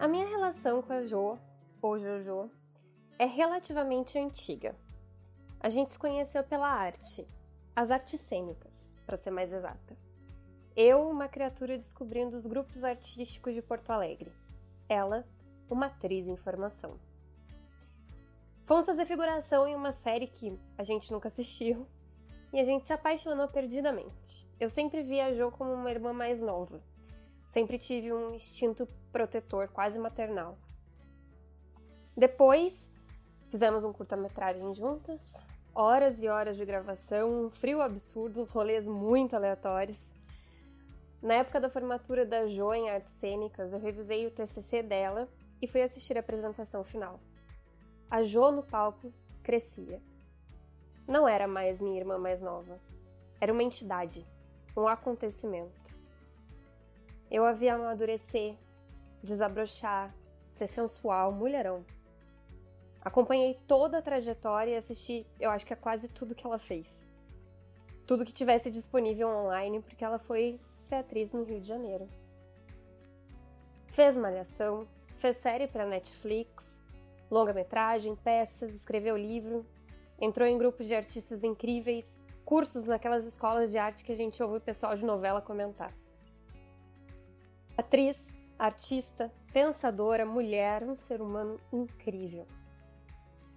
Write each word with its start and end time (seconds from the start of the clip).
A 0.00 0.06
minha 0.06 0.28
relação 0.28 0.80
com 0.80 0.92
a 0.92 1.04
Jo, 1.04 1.36
ou 1.82 1.98
Jojo, 1.98 2.48
é 3.18 3.24
relativamente 3.24 4.16
antiga. 4.16 4.76
A 5.58 5.68
gente 5.68 5.92
se 5.92 5.98
conheceu 5.98 6.44
pela 6.44 6.68
arte, 6.68 7.26
as 7.74 7.90
artes 7.90 8.20
cênicas, 8.20 8.94
para 9.04 9.16
ser 9.16 9.32
mais 9.32 9.52
exata. 9.52 9.98
Eu, 10.76 11.10
uma 11.10 11.26
criatura 11.26 11.76
descobrindo 11.76 12.36
os 12.36 12.46
grupos 12.46 12.84
artísticos 12.84 13.52
de 13.52 13.60
Porto 13.60 13.90
Alegre. 13.90 14.30
Ela, 14.88 15.26
uma 15.68 15.86
atriz 15.86 16.28
em 16.28 16.36
formação. 16.36 16.96
Fomos 18.66 18.86
fazer 18.86 19.04
figuração 19.04 19.66
em 19.66 19.74
uma 19.74 19.90
série 19.90 20.28
que 20.28 20.56
a 20.78 20.84
gente 20.84 21.10
nunca 21.10 21.26
assistiu 21.26 21.88
e 22.52 22.60
a 22.60 22.64
gente 22.64 22.86
se 22.86 22.92
apaixonou 22.92 23.48
perdidamente. 23.48 24.48
Eu 24.60 24.70
sempre 24.70 25.02
vi 25.02 25.20
a 25.20 25.34
Jo 25.34 25.50
como 25.50 25.72
uma 25.72 25.90
irmã 25.90 26.12
mais 26.12 26.40
nova. 26.40 26.80
Sempre 27.48 27.78
tive 27.78 28.12
um 28.12 28.34
instinto 28.34 28.86
protetor 29.10 29.68
quase 29.68 29.98
maternal. 29.98 30.56
Depois, 32.16 32.88
fizemos 33.50 33.84
um 33.84 33.92
curta-metragem 33.92 34.74
juntas, 34.74 35.32
horas 35.74 36.22
e 36.22 36.28
horas 36.28 36.56
de 36.56 36.64
gravação, 36.64 37.46
um 37.46 37.50
frio 37.50 37.80
absurdo, 37.80 38.40
uns 38.40 38.50
rolês 38.50 38.86
muito 38.86 39.34
aleatórios. 39.34 40.12
Na 41.22 41.34
época 41.34 41.58
da 41.58 41.70
formatura 41.70 42.26
da 42.26 42.46
Jo 42.46 42.72
em 42.74 42.90
Artes 42.90 43.14
Cênicas, 43.14 43.72
eu 43.72 43.80
revisei 43.80 44.26
o 44.26 44.30
TCC 44.30 44.82
dela 44.82 45.28
e 45.60 45.66
fui 45.66 45.82
assistir 45.82 46.16
a 46.16 46.20
apresentação 46.20 46.84
final. 46.84 47.18
A 48.10 48.22
Jo 48.22 48.50
no 48.50 48.62
palco 48.62 49.12
crescia. 49.42 50.00
Não 51.06 51.26
era 51.26 51.48
mais 51.48 51.80
minha 51.80 51.98
irmã 51.98 52.18
mais 52.18 52.42
nova. 52.42 52.78
Era 53.40 53.52
uma 53.52 53.62
entidade, 53.62 54.26
um 54.76 54.86
acontecimento. 54.86 55.87
Eu 57.30 57.44
a 57.44 57.52
vi 57.52 57.68
amadurecer, 57.68 58.56
desabrochar, 59.22 60.14
ser 60.50 60.66
sensual, 60.66 61.32
mulherão. 61.32 61.84
Acompanhei 63.00 63.54
toda 63.66 63.98
a 63.98 64.02
trajetória 64.02 64.72
e 64.72 64.76
assisti, 64.76 65.26
eu 65.38 65.50
acho 65.50 65.64
que 65.64 65.72
é 65.72 65.76
quase 65.76 66.08
tudo 66.08 66.34
que 66.34 66.46
ela 66.46 66.58
fez. 66.58 66.86
Tudo 68.06 68.24
que 68.24 68.32
tivesse 68.32 68.70
disponível 68.70 69.28
online, 69.28 69.80
porque 69.82 70.04
ela 70.04 70.18
foi 70.18 70.58
ser 70.80 70.96
atriz 70.96 71.32
no 71.32 71.44
Rio 71.44 71.60
de 71.60 71.68
Janeiro. 71.68 72.08
Fez 73.88 74.16
Malhação, 74.16 74.88
fez 75.16 75.36
série 75.38 75.66
para 75.66 75.86
Netflix, 75.86 76.82
longa-metragem, 77.30 78.16
peças, 78.16 78.74
escreveu 78.74 79.16
livro, 79.16 79.66
entrou 80.20 80.46
em 80.46 80.56
grupos 80.56 80.86
de 80.86 80.94
artistas 80.94 81.44
incríveis, 81.44 82.22
cursos 82.44 82.86
naquelas 82.86 83.26
escolas 83.26 83.70
de 83.70 83.76
arte 83.76 84.04
que 84.04 84.12
a 84.12 84.16
gente 84.16 84.42
ouve 84.42 84.56
o 84.56 84.60
pessoal 84.60 84.96
de 84.96 85.04
novela 85.04 85.42
comentar. 85.42 85.92
Atriz, 87.78 88.16
artista, 88.58 89.32
pensadora, 89.52 90.26
mulher, 90.26 90.82
um 90.82 90.96
ser 90.96 91.22
humano 91.22 91.60
incrível. 91.72 92.44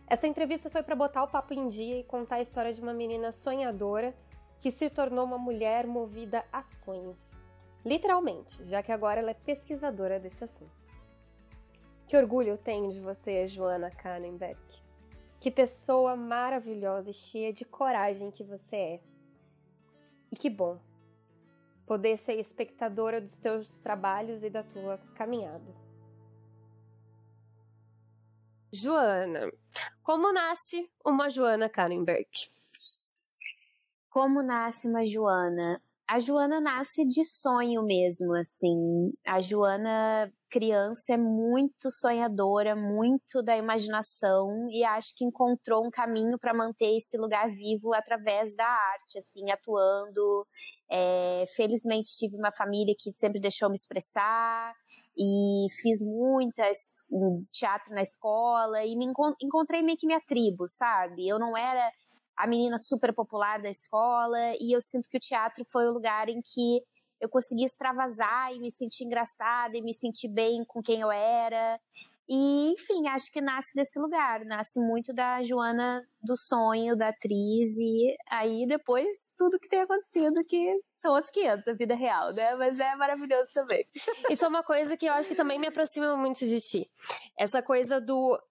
Essa 0.05 0.27
entrevista 0.27 0.69
foi 0.69 0.83
para 0.83 0.95
botar 0.95 1.23
o 1.23 1.27
papo 1.27 1.55
em 1.55 1.67
dia 1.67 1.99
e 1.99 2.03
contar 2.03 2.35
a 2.35 2.41
história 2.43 2.71
de 2.71 2.79
uma 2.79 2.93
menina 2.93 3.31
sonhadora 3.31 4.13
que 4.59 4.71
se 4.71 4.91
tornou 4.91 5.25
uma 5.25 5.39
mulher 5.39 5.87
movida 5.87 6.45
a 6.53 6.61
sonhos. 6.61 7.35
Literalmente, 7.83 8.63
já 8.67 8.83
que 8.83 8.91
agora 8.91 9.21
ela 9.21 9.31
é 9.31 9.33
pesquisadora 9.33 10.19
desse 10.19 10.43
assunto. 10.43 10.91
Que 12.07 12.15
orgulho 12.15 12.49
eu 12.49 12.57
tenho 12.59 12.93
de 12.93 12.99
você, 12.99 13.47
Joana 13.47 13.89
Kannenberg. 13.89 14.61
Que 15.39 15.49
pessoa 15.49 16.15
maravilhosa 16.15 17.09
e 17.09 17.13
cheia 17.13 17.51
de 17.51 17.65
coragem 17.65 18.29
que 18.29 18.43
você 18.43 18.75
é. 18.75 18.99
E 20.31 20.35
que 20.35 20.47
bom 20.47 20.77
poder 21.91 22.17
ser 22.19 22.39
espectadora 22.39 23.19
dos 23.19 23.37
teus 23.37 23.77
trabalhos 23.79 24.45
e 24.45 24.49
da 24.49 24.63
tua 24.63 24.97
caminhada. 25.13 25.75
Joana, 28.71 29.51
como 30.01 30.31
nasce 30.31 30.89
uma 31.05 31.29
Joana 31.29 31.67
Kannenberg? 31.67 32.29
Como 34.09 34.41
nasce 34.41 34.87
uma 34.87 35.05
Joana? 35.05 35.83
A 36.07 36.17
Joana 36.17 36.61
nasce 36.61 37.05
de 37.05 37.25
sonho 37.25 37.83
mesmo, 37.83 38.35
assim. 38.35 39.11
A 39.27 39.41
Joana 39.41 40.31
criança 40.49 41.15
é 41.15 41.17
muito 41.17 41.91
sonhadora, 41.91 42.73
muito 42.73 43.43
da 43.43 43.57
imaginação 43.57 44.67
e 44.69 44.83
acho 44.83 45.13
que 45.15 45.25
encontrou 45.25 45.85
um 45.85 45.89
caminho 45.89 46.37
para 46.39 46.53
manter 46.53 46.95
esse 46.95 47.17
lugar 47.17 47.49
vivo 47.49 47.93
através 47.93 48.55
da 48.55 48.65
arte, 48.65 49.17
assim, 49.17 49.51
atuando. 49.51 50.47
É, 50.91 51.45
felizmente 51.55 52.09
tive 52.17 52.35
uma 52.35 52.51
família 52.51 52.93
que 52.99 53.13
sempre 53.13 53.39
deixou 53.39 53.69
me 53.69 53.75
expressar 53.75 54.73
e 55.17 55.67
fiz 55.81 56.01
muitas 56.01 57.05
hum, 57.11 57.45
teatro 57.51 57.93
na 57.93 58.01
escola 58.01 58.83
e 58.83 58.95
me 58.97 59.05
encontrei 59.41 59.81
meio 59.81 59.97
que 59.97 60.05
minha 60.05 60.21
tribo, 60.21 60.67
sabe? 60.67 61.27
Eu 61.27 61.39
não 61.39 61.55
era 61.55 61.91
a 62.35 62.47
menina 62.47 62.77
super 62.77 63.13
popular 63.13 63.61
da 63.61 63.69
escola 63.69 64.53
e 64.59 64.75
eu 64.75 64.81
sinto 64.81 65.09
que 65.09 65.17
o 65.17 65.21
teatro 65.21 65.63
foi 65.71 65.87
o 65.87 65.93
lugar 65.93 66.27
em 66.27 66.41
que 66.41 66.81
eu 67.21 67.29
consegui 67.29 67.63
extravasar 67.63 68.53
e 68.53 68.59
me 68.59 68.71
sentir 68.71 69.05
engraçada 69.05 69.77
e 69.77 69.81
me 69.81 69.93
sentir 69.93 70.27
bem 70.27 70.65
com 70.65 70.81
quem 70.81 71.01
eu 71.01 71.11
era. 71.11 71.79
E, 72.33 72.71
enfim, 72.71 73.09
acho 73.09 73.29
que 73.29 73.41
nasce 73.41 73.75
desse 73.75 73.99
lugar, 73.99 74.45
nasce 74.45 74.79
muito 74.79 75.13
da 75.13 75.43
Joana 75.43 76.01
do 76.23 76.37
sonho, 76.37 76.95
da 76.95 77.09
atriz, 77.09 77.77
e 77.77 78.15
aí 78.29 78.65
depois 78.65 79.33
tudo 79.37 79.59
que 79.59 79.67
tem 79.67 79.81
acontecido, 79.81 80.41
que 80.45 80.79
são 80.91 81.11
outros 81.11 81.29
500, 81.29 81.67
a 81.67 81.73
vida 81.73 81.93
real, 81.93 82.31
né? 82.31 82.55
Mas 82.55 82.79
é 82.79 82.95
maravilhoso 82.95 83.51
também. 83.53 83.85
Isso 84.29 84.45
é 84.45 84.47
uma 84.47 84.63
coisa 84.63 84.95
que 84.95 85.07
eu 85.07 85.11
acho 85.11 85.27
que 85.27 85.35
também 85.35 85.59
me 85.59 85.67
aproxima 85.67 86.15
muito 86.15 86.45
de 86.45 86.61
ti. 86.61 86.89
Essa 87.37 87.61
coisa 87.61 87.99
do. 87.99 88.41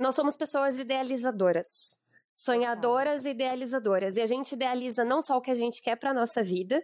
Nós 0.00 0.16
somos 0.16 0.34
pessoas 0.34 0.80
idealizadoras 0.80 1.96
sonhadoras 2.38 3.24
e 3.24 3.30
idealizadoras. 3.30 4.16
E 4.16 4.20
a 4.20 4.26
gente 4.26 4.52
idealiza 4.52 5.04
não 5.04 5.20
só 5.20 5.36
o 5.36 5.40
que 5.40 5.50
a 5.50 5.56
gente 5.56 5.82
quer 5.82 5.96
para 5.96 6.14
nossa 6.14 6.40
vida, 6.40 6.80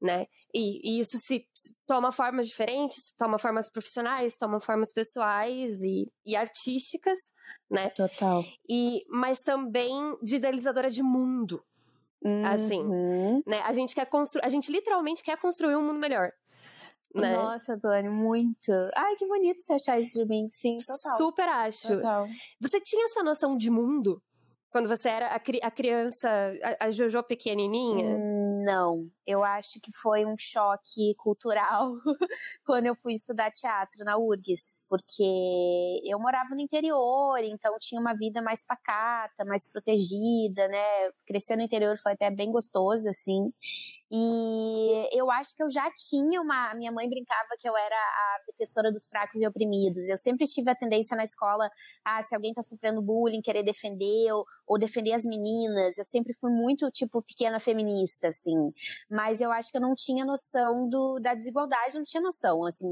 né? 0.00 0.26
E, 0.54 0.96
e 0.96 1.00
isso 1.00 1.18
se, 1.18 1.46
se, 1.52 1.74
toma 1.86 2.12
formas 2.12 2.48
diferentes, 2.48 3.12
toma 3.16 3.38
formas 3.38 3.70
profissionais, 3.70 4.36
toma 4.36 4.60
formas 4.60 4.92
pessoais 4.92 5.82
e, 5.82 6.10
e 6.24 6.36
artísticas, 6.36 7.18
né? 7.70 7.90
Total. 7.90 8.44
E, 8.68 9.04
mas 9.08 9.42
também 9.42 10.16
de 10.22 10.36
idealizadora 10.36 10.90
de 10.90 11.02
mundo. 11.02 11.62
Assim, 12.50 12.82
uhum. 12.82 13.38
Assim, 13.38 13.42
né? 13.46 13.60
A 13.62 13.72
gente 13.72 13.94
quer 13.94 14.06
construir, 14.06 14.44
a 14.44 14.48
gente 14.48 14.72
literalmente 14.72 15.22
quer 15.22 15.36
construir 15.36 15.76
um 15.76 15.86
mundo 15.86 15.98
melhor. 15.98 16.32
Né? 17.14 17.34
Nossa, 17.36 17.76
Dani, 17.76 18.08
muito. 18.08 18.70
Ai, 18.94 19.16
que 19.16 19.26
bonito 19.26 19.62
você 19.62 19.74
achar 19.74 20.00
isso 20.00 20.18
de 20.18 20.28
mim. 20.28 20.48
Sim, 20.50 20.76
total. 20.78 21.16
Super 21.16 21.48
acho. 21.48 21.96
Total. 21.96 22.26
Você 22.60 22.80
tinha 22.80 23.06
essa 23.06 23.22
noção 23.22 23.56
de 23.56 23.70
mundo 23.70 24.22
quando 24.70 24.88
você 24.88 25.08
era 25.08 25.28
a, 25.28 25.40
cri 25.40 25.58
a 25.62 25.70
criança, 25.70 26.28
a, 26.62 26.86
a 26.86 26.90
Jojo 26.90 27.22
pequenininha? 27.22 28.16
Hum, 28.16 28.57
não, 28.68 29.10
eu 29.26 29.42
acho 29.42 29.80
que 29.80 29.90
foi 30.02 30.26
um 30.26 30.36
choque 30.36 31.14
cultural 31.16 31.92
quando 32.66 32.84
eu 32.84 32.94
fui 32.94 33.14
estudar 33.14 33.50
teatro 33.50 34.04
na 34.04 34.18
URGS, 34.18 34.84
porque 34.90 35.22
eu 36.04 36.18
morava 36.18 36.54
no 36.54 36.60
interior, 36.60 37.38
então 37.38 37.74
tinha 37.80 37.98
uma 37.98 38.14
vida 38.14 38.42
mais 38.42 38.62
pacata, 38.62 39.42
mais 39.46 39.66
protegida, 39.66 40.68
né? 40.68 40.84
Crescer 41.26 41.56
no 41.56 41.62
interior 41.62 41.98
foi 41.98 42.12
até 42.12 42.30
bem 42.30 42.52
gostoso, 42.52 43.08
assim. 43.08 43.50
E 44.10 45.18
eu 45.18 45.30
acho 45.30 45.54
que 45.54 45.62
eu 45.62 45.70
já 45.70 45.90
tinha 45.92 46.40
uma. 46.40 46.74
Minha 46.74 46.90
mãe 46.90 47.08
brincava 47.08 47.48
que 47.58 47.68
eu 47.68 47.76
era 47.76 47.96
a 47.96 48.38
defensora 48.46 48.90
dos 48.90 49.08
fracos 49.08 49.40
e 49.40 49.46
oprimidos. 49.46 50.08
Eu 50.08 50.16
sempre 50.16 50.46
tive 50.46 50.70
a 50.70 50.74
tendência 50.74 51.16
na 51.16 51.24
escola, 51.24 51.70
ah, 52.04 52.22
se 52.22 52.34
alguém 52.34 52.54
tá 52.54 52.62
sofrendo 52.62 53.02
bullying, 53.02 53.42
querer 53.42 53.62
defender, 53.62 54.32
ou, 54.32 54.44
ou 54.66 54.78
defender 54.78 55.12
as 55.12 55.24
meninas. 55.24 55.98
Eu 55.98 56.04
sempre 56.04 56.34
fui 56.34 56.50
muito, 56.50 56.90
tipo, 56.90 57.22
pequena 57.22 57.60
feminista, 57.60 58.28
assim. 58.28 58.57
Mas 59.10 59.40
eu 59.40 59.50
acho 59.50 59.70
que 59.70 59.76
eu 59.76 59.82
não 59.82 59.94
tinha 59.94 60.24
noção 60.24 60.88
do, 60.88 61.18
da 61.18 61.34
desigualdade, 61.34 61.96
não 61.96 62.04
tinha 62.04 62.22
noção, 62.22 62.64
assim. 62.64 62.86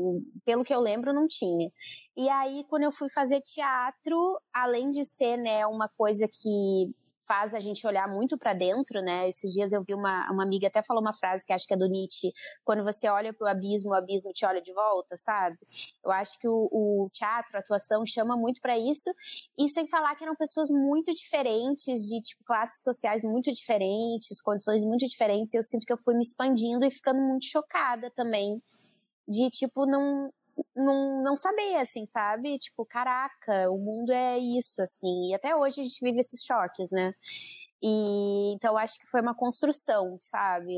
Pelo 0.45 0.65
que 0.65 0.75
eu 0.75 0.81
lembro, 0.81 1.13
não 1.13 1.27
tinha. 1.27 1.71
E 2.17 2.29
aí, 2.29 2.65
quando 2.69 2.85
eu 2.85 2.93
fui 2.93 3.09
fazer 3.09 3.41
teatro, 3.41 4.41
além 4.53 4.91
de 4.91 5.05
ser, 5.05 5.37
né, 5.37 5.67
uma 5.67 5.89
coisa 5.89 6.29
que 6.29 6.95
faz 7.27 7.55
a 7.55 7.61
gente 7.61 7.87
olhar 7.87 8.09
muito 8.09 8.39
para 8.39 8.55
dentro, 8.55 9.03
né? 9.03 9.29
Esses 9.29 9.53
dias 9.53 9.73
eu 9.73 9.83
vi 9.83 9.95
uma, 9.95 10.31
uma 10.31 10.43
amiga 10.43 10.69
até 10.69 10.83
falou 10.83 11.03
uma 11.03 11.13
frase 11.13 11.47
que 11.47 11.53
acho 11.53 11.67
que 11.67 11.75
é 11.75 11.77
do 11.77 11.89
Nietzsche, 11.89 12.31
quando 12.65 12.85
você 12.85 13.09
olha 13.09 13.33
para 13.33 13.47
o 13.47 13.49
abismo, 13.49 13.91
o 13.91 13.95
abismo 13.95 14.33
te 14.33 14.47
olha 14.47 14.63
de 14.63 14.73
volta, 14.73 15.17
sabe? 15.17 15.59
Eu 16.05 16.11
acho 16.11 16.39
que 16.39 16.49
o, 16.49 16.69
o 16.73 17.09
teatro, 17.13 17.57
a 17.57 17.61
atuação 17.61 18.05
chama 18.07 18.37
muito 18.37 18.61
para 18.61 18.79
isso, 18.79 19.11
e 19.59 19.69
sem 19.69 19.87
falar 19.89 20.15
que 20.15 20.25
eram 20.25 20.37
pessoas 20.37 20.71
muito 20.71 21.13
diferentes, 21.13 22.09
de 22.09 22.21
tipo 22.21 22.45
classes 22.45 22.83
sociais 22.83 23.25
muito 23.25 23.53
diferentes, 23.53 24.41
condições 24.41 24.85
muito 24.85 25.07
diferentes, 25.07 25.53
eu 25.55 25.63
sinto 25.63 25.87
que 25.87 25.93
eu 25.93 25.99
fui 25.99 26.15
me 26.15 26.23
expandindo 26.23 26.85
e 26.85 26.91
ficando 26.91 27.21
muito 27.21 27.47
chocada 27.47 28.11
também 28.11 28.63
de 29.29 29.51
tipo 29.51 29.85
não 29.87 30.33
não, 30.75 31.23
não 31.23 31.37
saber, 31.37 31.77
assim, 31.77 32.07
sabe? 32.07 32.59
Tipo, 32.59 32.85
caraca, 32.85 33.71
o 33.71 33.79
mundo 33.79 34.13
é 34.13 34.39
isso, 34.39 34.83
assim. 34.83 35.31
E 35.31 35.35
até 35.35 35.55
hoje 35.55 35.81
a 35.81 35.85
gente 35.85 36.01
vive 36.03 36.21
esses 36.21 36.43
choques, 36.45 36.91
né? 36.91 37.13
E 37.83 38.55
então 38.55 38.77
acho 38.77 38.99
que 38.99 39.07
foi 39.07 39.21
uma 39.21 39.35
construção, 39.35 40.17
sabe? 40.19 40.75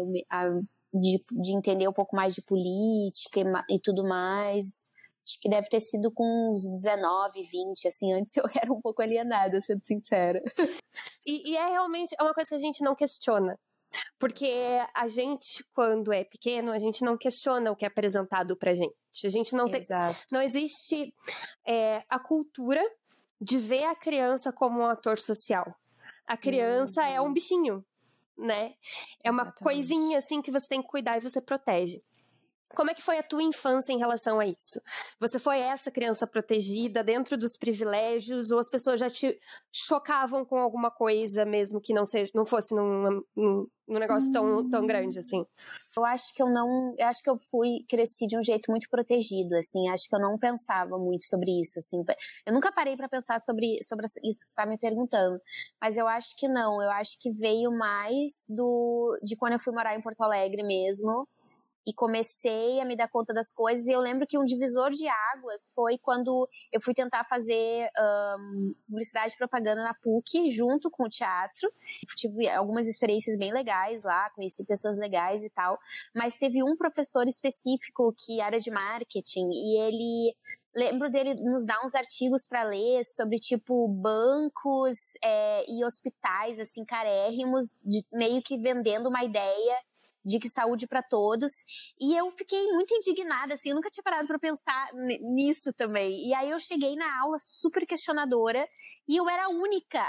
De, 0.93 1.25
de 1.31 1.53
entender 1.53 1.89
um 1.89 1.93
pouco 1.93 2.17
mais 2.17 2.35
de 2.35 2.43
política 2.43 3.41
e, 3.41 3.77
e 3.77 3.81
tudo 3.81 4.05
mais. 4.05 4.93
Acho 5.27 5.41
que 5.43 5.49
deve 5.51 5.69
ter 5.69 5.81
sido 5.81 6.11
com 6.11 6.49
uns 6.49 6.67
19, 6.83 7.43
20, 7.43 7.87
assim, 7.87 8.13
antes 8.15 8.37
eu 8.37 8.45
era 8.61 8.73
um 8.73 8.81
pouco 8.81 9.03
alienada, 9.03 9.61
sendo 9.61 9.85
sincera. 9.85 10.43
E, 11.27 11.51
e 11.51 11.57
é 11.57 11.67
realmente 11.69 12.15
é 12.19 12.23
uma 12.23 12.33
coisa 12.33 12.49
que 12.49 12.55
a 12.55 12.59
gente 12.59 12.83
não 12.83 12.95
questiona. 12.95 13.59
Porque 14.19 14.79
a 14.95 15.09
gente, 15.09 15.65
quando 15.75 16.12
é 16.12 16.25
pequeno, 16.25 16.73
a 16.73 16.79
gente 16.79 17.05
não 17.05 17.17
questiona 17.17 17.71
o 17.71 17.77
que 17.77 17.85
é 17.85 17.89
apresentado 17.89 18.56
pra 18.56 18.75
gente. 18.75 18.95
A 19.25 19.29
gente 19.29 19.55
não 19.55 19.69
tem. 19.69 19.81
Não 20.31 20.41
existe 20.41 21.15
é, 21.67 22.05
a 22.09 22.19
cultura 22.19 22.83
de 23.41 23.59
ver 23.59 23.85
a 23.85 23.95
criança 23.95 24.53
como 24.53 24.81
um 24.81 24.87
ator 24.87 25.19
social. 25.19 25.75
A 26.27 26.37
criança 26.37 27.03
uhum. 27.03 27.09
é 27.09 27.21
um 27.21 27.25
uhum. 27.25 27.33
bichinho, 27.33 27.85
né? 28.37 28.75
É 29.25 29.31
uma 29.31 29.43
Exatamente. 29.43 29.62
coisinha 29.62 30.19
assim 30.19 30.43
que 30.43 30.51
você 30.51 30.69
tem 30.69 30.83
que 30.83 30.89
cuidar 30.89 31.17
e 31.17 31.21
você 31.21 31.41
protege. 31.41 32.03
Como 32.75 32.91
é 32.91 32.94
que 32.94 33.03
foi 33.03 33.19
a 33.19 33.23
tua 33.23 33.43
infância 33.43 33.93
em 33.93 33.99
relação 33.99 34.38
a 34.38 34.47
isso? 34.47 34.81
Você 35.19 35.38
foi 35.38 35.59
essa 35.59 35.91
criança 35.91 36.26
protegida 36.26 37.03
dentro 37.03 37.37
dos 37.37 37.56
privilégios 37.56 38.50
ou 38.50 38.59
as 38.59 38.69
pessoas 38.69 39.00
já 39.00 39.09
te 39.09 39.38
chocavam 39.73 40.44
com 40.44 40.59
alguma 40.59 40.91
coisa 40.91 41.44
mesmo 41.44 41.81
que 41.81 41.94
não 41.94 42.05
seja, 42.05 42.31
não 42.35 42.44
fosse 42.44 42.75
num, 42.75 43.23
num, 43.35 43.67
num 43.88 43.99
negócio 43.99 44.31
tão, 44.31 44.69
tão 44.69 44.87
grande 44.87 45.19
assim? 45.19 45.44
Eu 45.97 46.05
acho 46.05 46.35
que 46.35 46.43
eu 46.43 46.49
não, 46.49 46.94
eu 46.99 47.06
acho 47.06 47.23
que 47.23 47.31
eu 47.31 47.38
fui 47.38 47.85
cresci 47.88 48.26
de 48.26 48.38
um 48.38 48.44
jeito 48.44 48.70
muito 48.70 48.88
protegido, 48.91 49.56
assim, 49.56 49.88
acho 49.88 50.09
que 50.09 50.15
eu 50.15 50.20
não 50.20 50.38
pensava 50.38 50.99
muito 50.99 51.25
sobre 51.25 51.50
isso, 51.61 51.79
assim. 51.79 52.05
Eu 52.47 52.53
nunca 52.53 52.70
parei 52.70 52.97
para 52.97 53.09
pensar 53.09 53.41
sobre 53.41 53.82
sobre 53.82 54.05
isso 54.06 54.20
que 54.20 54.31
você 54.31 54.44
está 54.44 54.67
me 54.67 54.79
perguntando, 54.79 55.41
mas 55.81 55.97
eu 55.97 56.06
acho 56.06 56.37
que 56.37 56.47
não, 56.47 56.82
eu 56.82 56.91
acho 56.91 57.19
que 57.19 57.31
veio 57.31 57.73
mais 57.73 58.47
do 58.55 59.19
de 59.23 59.37
quando 59.37 59.55
eu 59.55 59.59
fui 59.59 59.73
morar 59.73 59.97
em 59.97 60.03
Porto 60.03 60.23
Alegre 60.23 60.62
mesmo 60.62 61.26
e 61.88 61.94
comecei 61.94 62.79
a 62.81 62.85
me 62.85 62.94
dar 62.94 63.08
conta 63.08 63.32
das 63.32 63.50
coisas. 63.50 63.87
E 63.87 63.93
eu 63.93 64.00
lembro 64.00 64.26
que 64.26 64.37
um 64.37 64.44
divisor 64.44 64.90
de 64.90 65.08
águas 65.35 65.73
foi 65.75 65.96
quando 65.96 66.46
eu 66.70 66.82
fui 66.82 66.93
tentar 66.93 67.25
fazer 67.25 67.88
um, 68.38 68.75
publicidade 68.87 69.32
e 69.32 69.38
propaganda 69.38 69.82
na 69.82 69.94
PUC, 69.94 70.50
junto 70.50 70.90
com 70.90 71.05
o 71.05 71.08
teatro. 71.08 71.73
Tive 72.14 72.46
algumas 72.50 72.87
experiências 72.87 73.38
bem 73.38 73.55
legais 73.55 74.02
lá, 74.02 74.29
conheci 74.31 74.67
pessoas 74.67 74.99
legais 74.99 75.43
e 75.43 75.49
tal. 75.49 75.79
Mas 76.14 76.37
teve 76.37 76.62
um 76.62 76.76
professor 76.76 77.26
específico 77.26 78.14
que 78.19 78.38
era 78.38 78.61
de 78.61 78.70
marketing 78.70 79.49
e 79.50 79.81
ele 79.81 80.37
lembro 80.76 81.11
dele 81.11 81.34
nos 81.43 81.64
dar 81.64 81.82
uns 81.82 81.94
artigos 81.94 82.46
para 82.46 82.64
ler 82.64 83.02
sobre 83.02 83.38
tipo 83.38 83.88
bancos 83.88 85.14
é, 85.25 85.64
e 85.67 85.82
hospitais 85.82 86.61
assim 86.61 86.84
carérrimos, 86.84 87.81
de, 87.82 88.05
meio 88.12 88.43
que 88.43 88.58
vendendo 88.58 89.08
uma 89.08 89.25
ideia 89.25 89.82
de 90.29 90.39
que 90.39 90.49
saúde 90.49 90.87
para 90.87 91.03
todos. 91.03 91.53
E 91.99 92.15
eu 92.15 92.31
fiquei 92.33 92.71
muito 92.73 92.95
indignada, 92.95 93.55
assim, 93.55 93.71
eu 93.71 93.75
nunca 93.75 93.91
tinha 93.91 94.05
parado 94.05 94.29
para 94.29 94.39
pensar 94.39 94.91
nisso 94.95 95.73
também. 95.73 96.29
E 96.29 96.35
aí 96.35 96.51
eu 96.51 96.61
cheguei 96.61 96.95
na 96.95 97.21
aula 97.23 97.39
super 97.41 97.87
questionadora 97.87 98.69
e 99.09 99.17
eu 99.17 99.29
era 99.29 99.47
a 99.47 99.49
única 99.49 100.03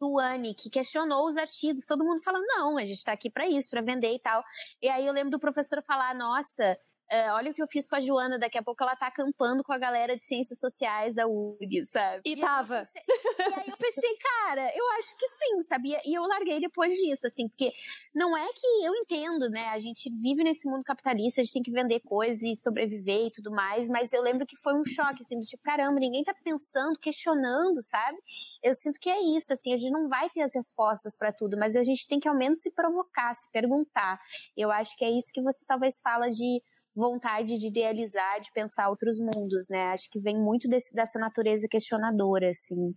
do 0.00 0.18
ANI 0.18 0.54
que 0.54 0.70
questionou 0.70 1.28
os 1.28 1.36
artigos. 1.36 1.84
Todo 1.86 2.04
mundo 2.04 2.22
falando, 2.22 2.44
não, 2.46 2.78
a 2.78 2.82
gente 2.82 2.98
está 2.98 3.12
aqui 3.12 3.30
para 3.30 3.46
isso, 3.46 3.70
para 3.70 3.82
vender 3.82 4.12
e 4.14 4.18
tal. 4.18 4.42
E 4.82 4.88
aí 4.88 5.06
eu 5.06 5.12
lembro 5.12 5.30
do 5.30 5.38
professor 5.38 5.82
falar, 5.86 6.14
nossa, 6.14 6.76
Uh, 7.12 7.34
olha 7.34 7.50
o 7.50 7.54
que 7.54 7.60
eu 7.60 7.66
fiz 7.66 7.88
com 7.88 7.96
a 7.96 8.00
Joana, 8.00 8.38
daqui 8.38 8.56
a 8.56 8.62
pouco 8.62 8.84
ela 8.84 8.94
tá 8.94 9.08
acampando 9.08 9.64
com 9.64 9.72
a 9.72 9.78
galera 9.78 10.16
de 10.16 10.24
ciências 10.24 10.60
sociais 10.60 11.12
da 11.12 11.26
URG, 11.26 11.84
sabe? 11.86 12.22
E, 12.24 12.34
e 12.34 12.40
tava. 12.40 12.84
Pensei, 12.84 13.02
e 13.38 13.54
aí 13.54 13.68
eu 13.68 13.76
pensei, 13.76 14.16
cara, 14.16 14.72
eu 14.76 14.90
acho 14.92 15.18
que 15.18 15.28
sim, 15.28 15.62
sabia? 15.64 16.00
E 16.06 16.14
eu 16.16 16.22
larguei 16.22 16.60
depois 16.60 16.96
disso, 16.96 17.26
assim, 17.26 17.48
porque 17.48 17.72
não 18.14 18.36
é 18.36 18.46
que 18.52 18.84
eu 18.84 18.94
entendo, 18.94 19.50
né? 19.50 19.70
A 19.70 19.80
gente 19.80 20.08
vive 20.22 20.44
nesse 20.44 20.70
mundo 20.70 20.84
capitalista, 20.84 21.40
a 21.40 21.44
gente 21.44 21.54
tem 21.54 21.62
que 21.64 21.72
vender 21.72 21.98
coisas 21.98 22.42
e 22.42 22.54
sobreviver 22.54 23.26
e 23.26 23.32
tudo 23.32 23.50
mais, 23.50 23.88
mas 23.88 24.12
eu 24.12 24.22
lembro 24.22 24.46
que 24.46 24.56
foi 24.56 24.74
um 24.74 24.84
choque, 24.84 25.22
assim, 25.22 25.36
do 25.36 25.44
tipo, 25.44 25.64
caramba, 25.64 25.98
ninguém 25.98 26.22
tá 26.22 26.32
pensando, 26.44 26.96
questionando, 26.96 27.82
sabe? 27.82 28.18
Eu 28.62 28.72
sinto 28.72 29.00
que 29.00 29.10
é 29.10 29.20
isso, 29.36 29.52
assim, 29.52 29.74
a 29.74 29.76
gente 29.76 29.90
não 29.90 30.08
vai 30.08 30.30
ter 30.30 30.42
as 30.42 30.54
respostas 30.54 31.16
para 31.16 31.32
tudo, 31.32 31.56
mas 31.58 31.74
a 31.74 31.82
gente 31.82 32.06
tem 32.06 32.20
que 32.20 32.28
ao 32.28 32.36
menos 32.36 32.62
se 32.62 32.72
provocar, 32.72 33.34
se 33.34 33.50
perguntar. 33.50 34.20
Eu 34.56 34.70
acho 34.70 34.96
que 34.96 35.04
é 35.04 35.10
isso 35.10 35.32
que 35.34 35.42
você 35.42 35.66
talvez 35.66 36.00
fala 36.00 36.30
de 36.30 36.62
vontade 36.94 37.58
de 37.58 37.68
idealizar, 37.68 38.40
de 38.40 38.52
pensar 38.52 38.88
outros 38.88 39.18
mundos, 39.18 39.68
né? 39.70 39.88
Acho 39.88 40.10
que 40.10 40.20
vem 40.20 40.36
muito 40.36 40.68
desse, 40.68 40.94
dessa 40.94 41.18
natureza 41.18 41.68
questionadora, 41.68 42.48
assim. 42.48 42.94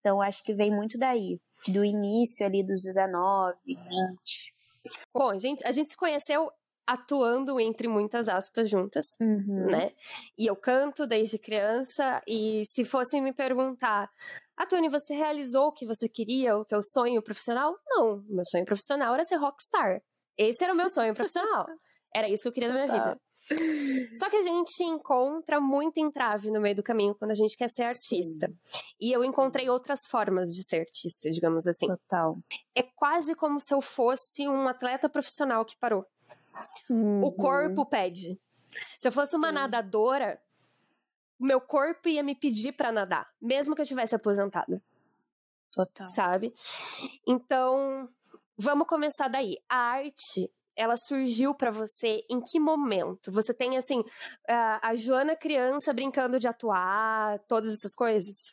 Então, 0.00 0.20
acho 0.20 0.42
que 0.42 0.54
vem 0.54 0.70
muito 0.70 0.98
daí, 0.98 1.40
do 1.68 1.84
início 1.84 2.44
ali 2.44 2.62
dos 2.62 2.82
19, 2.82 3.56
20. 3.66 4.54
Bom, 5.14 5.30
a 5.30 5.38
gente, 5.38 5.66
a 5.66 5.72
gente 5.72 5.90
se 5.90 5.96
conheceu 5.96 6.50
atuando 6.86 7.58
entre 7.58 7.88
muitas 7.88 8.28
aspas 8.28 8.68
juntas, 8.68 9.16
uhum. 9.20 9.66
né? 9.70 9.92
E 10.36 10.46
eu 10.46 10.54
canto 10.54 11.06
desde 11.06 11.38
criança 11.38 12.22
e 12.26 12.64
se 12.66 12.84
fosse 12.84 13.20
me 13.20 13.32
perguntar, 13.32 14.10
ah, 14.56 14.66
Tony, 14.66 14.88
você 14.88 15.14
realizou 15.14 15.68
o 15.68 15.72
que 15.72 15.86
você 15.86 16.08
queria, 16.08 16.56
o 16.56 16.64
teu 16.64 16.82
sonho 16.82 17.22
profissional? 17.22 17.74
Não, 17.86 18.22
meu 18.28 18.44
sonho 18.46 18.64
profissional 18.64 19.14
era 19.14 19.24
ser 19.24 19.36
rockstar. 19.36 20.02
Esse 20.36 20.64
era 20.64 20.72
o 20.72 20.76
meu 20.76 20.90
sonho 20.90 21.14
profissional. 21.14 21.66
Era 22.14 22.28
isso 22.28 22.44
que 22.44 22.48
eu 22.48 22.52
queria 22.52 22.68
da 22.68 22.74
minha 22.74 22.86
tá. 22.86 22.94
vida. 22.94 23.20
Só 24.16 24.30
que 24.30 24.36
a 24.36 24.42
gente 24.42 24.82
encontra 24.82 25.60
muito 25.60 25.98
entrave 25.98 26.50
no 26.50 26.60
meio 26.60 26.74
do 26.74 26.82
caminho 26.82 27.14
quando 27.14 27.32
a 27.32 27.34
gente 27.34 27.56
quer 27.56 27.68
ser 27.68 27.82
artista. 27.82 28.48
Sim. 28.48 28.82
E 29.00 29.12
eu 29.12 29.20
Sim. 29.22 29.28
encontrei 29.28 29.68
outras 29.68 30.06
formas 30.06 30.54
de 30.54 30.62
ser 30.62 30.80
artista, 30.80 31.30
digamos 31.30 31.66
assim. 31.66 31.86
Total. 31.86 32.38
É 32.74 32.82
quase 32.82 33.34
como 33.34 33.60
se 33.60 33.74
eu 33.74 33.80
fosse 33.80 34.48
um 34.48 34.66
atleta 34.66 35.08
profissional 35.08 35.64
que 35.64 35.76
parou. 35.76 36.06
Uhum. 36.88 37.22
O 37.22 37.32
corpo 37.32 37.84
pede. 37.84 38.40
Se 38.98 39.08
eu 39.08 39.12
fosse 39.12 39.32
Sim. 39.32 39.38
uma 39.38 39.52
nadadora, 39.52 40.40
meu 41.38 41.60
corpo 41.60 42.08
ia 42.08 42.22
me 42.22 42.34
pedir 42.34 42.72
para 42.72 42.90
nadar, 42.90 43.28
mesmo 43.40 43.74
que 43.74 43.82
eu 43.82 43.86
tivesse 43.86 44.14
aposentada. 44.14 44.82
Total. 45.70 46.06
Sabe? 46.06 46.54
Então, 47.26 48.08
vamos 48.56 48.86
começar 48.86 49.28
daí. 49.28 49.58
A 49.68 49.76
arte 49.76 50.50
ela 50.76 50.96
surgiu 50.96 51.54
para 51.54 51.70
você 51.70 52.22
em 52.30 52.40
que 52.40 52.58
momento? 52.58 53.30
Você 53.32 53.54
tem, 53.54 53.76
assim, 53.76 54.02
a, 54.48 54.94
Joana 54.94 55.36
criança 55.36 55.92
brincando 55.92 56.38
de 56.38 56.48
atuar, 56.48 57.38
todas 57.48 57.74
essas 57.74 57.94
coisas? 57.94 58.52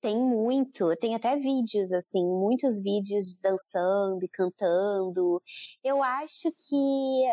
Tem 0.00 0.16
muito, 0.16 0.94
tem 0.96 1.14
até 1.14 1.36
vídeos, 1.36 1.92
assim, 1.92 2.24
muitos 2.24 2.82
vídeos 2.82 3.38
dançando 3.40 4.24
e 4.24 4.28
cantando. 4.28 5.40
Eu 5.84 6.02
acho 6.02 6.50
que 6.52 7.26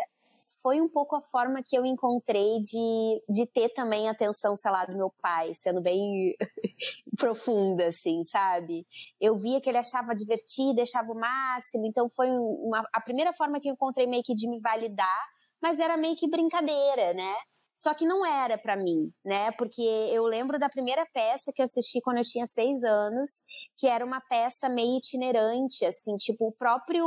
foi 0.66 0.80
um 0.80 0.88
pouco 0.88 1.14
a 1.14 1.20
forma 1.20 1.62
que 1.62 1.78
eu 1.78 1.86
encontrei 1.86 2.60
de, 2.60 3.22
de 3.28 3.46
ter 3.46 3.68
também 3.68 4.08
a 4.08 4.10
atenção, 4.10 4.56
sei 4.56 4.68
lá, 4.72 4.84
do 4.84 4.96
meu 4.96 5.12
pai, 5.22 5.54
sendo 5.54 5.80
bem 5.80 6.34
profunda, 7.16 7.86
assim, 7.86 8.24
sabe? 8.24 8.84
Eu 9.20 9.36
via 9.36 9.60
que 9.60 9.68
ele 9.68 9.78
achava 9.78 10.12
divertido, 10.12 10.82
achava 10.82 11.12
o 11.12 11.14
máximo, 11.14 11.86
então 11.86 12.10
foi 12.10 12.30
uma, 12.30 12.84
a 12.92 13.00
primeira 13.00 13.32
forma 13.32 13.60
que 13.60 13.68
eu 13.68 13.74
encontrei 13.74 14.08
meio 14.08 14.24
que 14.24 14.34
de 14.34 14.48
me 14.50 14.58
validar, 14.58 15.24
mas 15.62 15.78
era 15.78 15.96
meio 15.96 16.16
que 16.16 16.28
brincadeira, 16.28 17.14
né? 17.14 17.32
Só 17.76 17.92
que 17.92 18.06
não 18.06 18.24
era 18.24 18.56
para 18.56 18.74
mim, 18.74 19.12
né? 19.22 19.52
Porque 19.52 19.82
eu 19.82 20.24
lembro 20.24 20.58
da 20.58 20.66
primeira 20.66 21.04
peça 21.12 21.52
que 21.54 21.60
eu 21.60 21.64
assisti 21.64 22.00
quando 22.00 22.16
eu 22.16 22.24
tinha 22.24 22.46
seis 22.46 22.82
anos, 22.82 23.44
que 23.76 23.86
era 23.86 24.02
uma 24.02 24.18
peça 24.18 24.66
meio 24.66 24.96
itinerante, 24.96 25.84
assim, 25.84 26.16
tipo, 26.16 26.48
o 26.48 26.52
próprio 26.52 27.06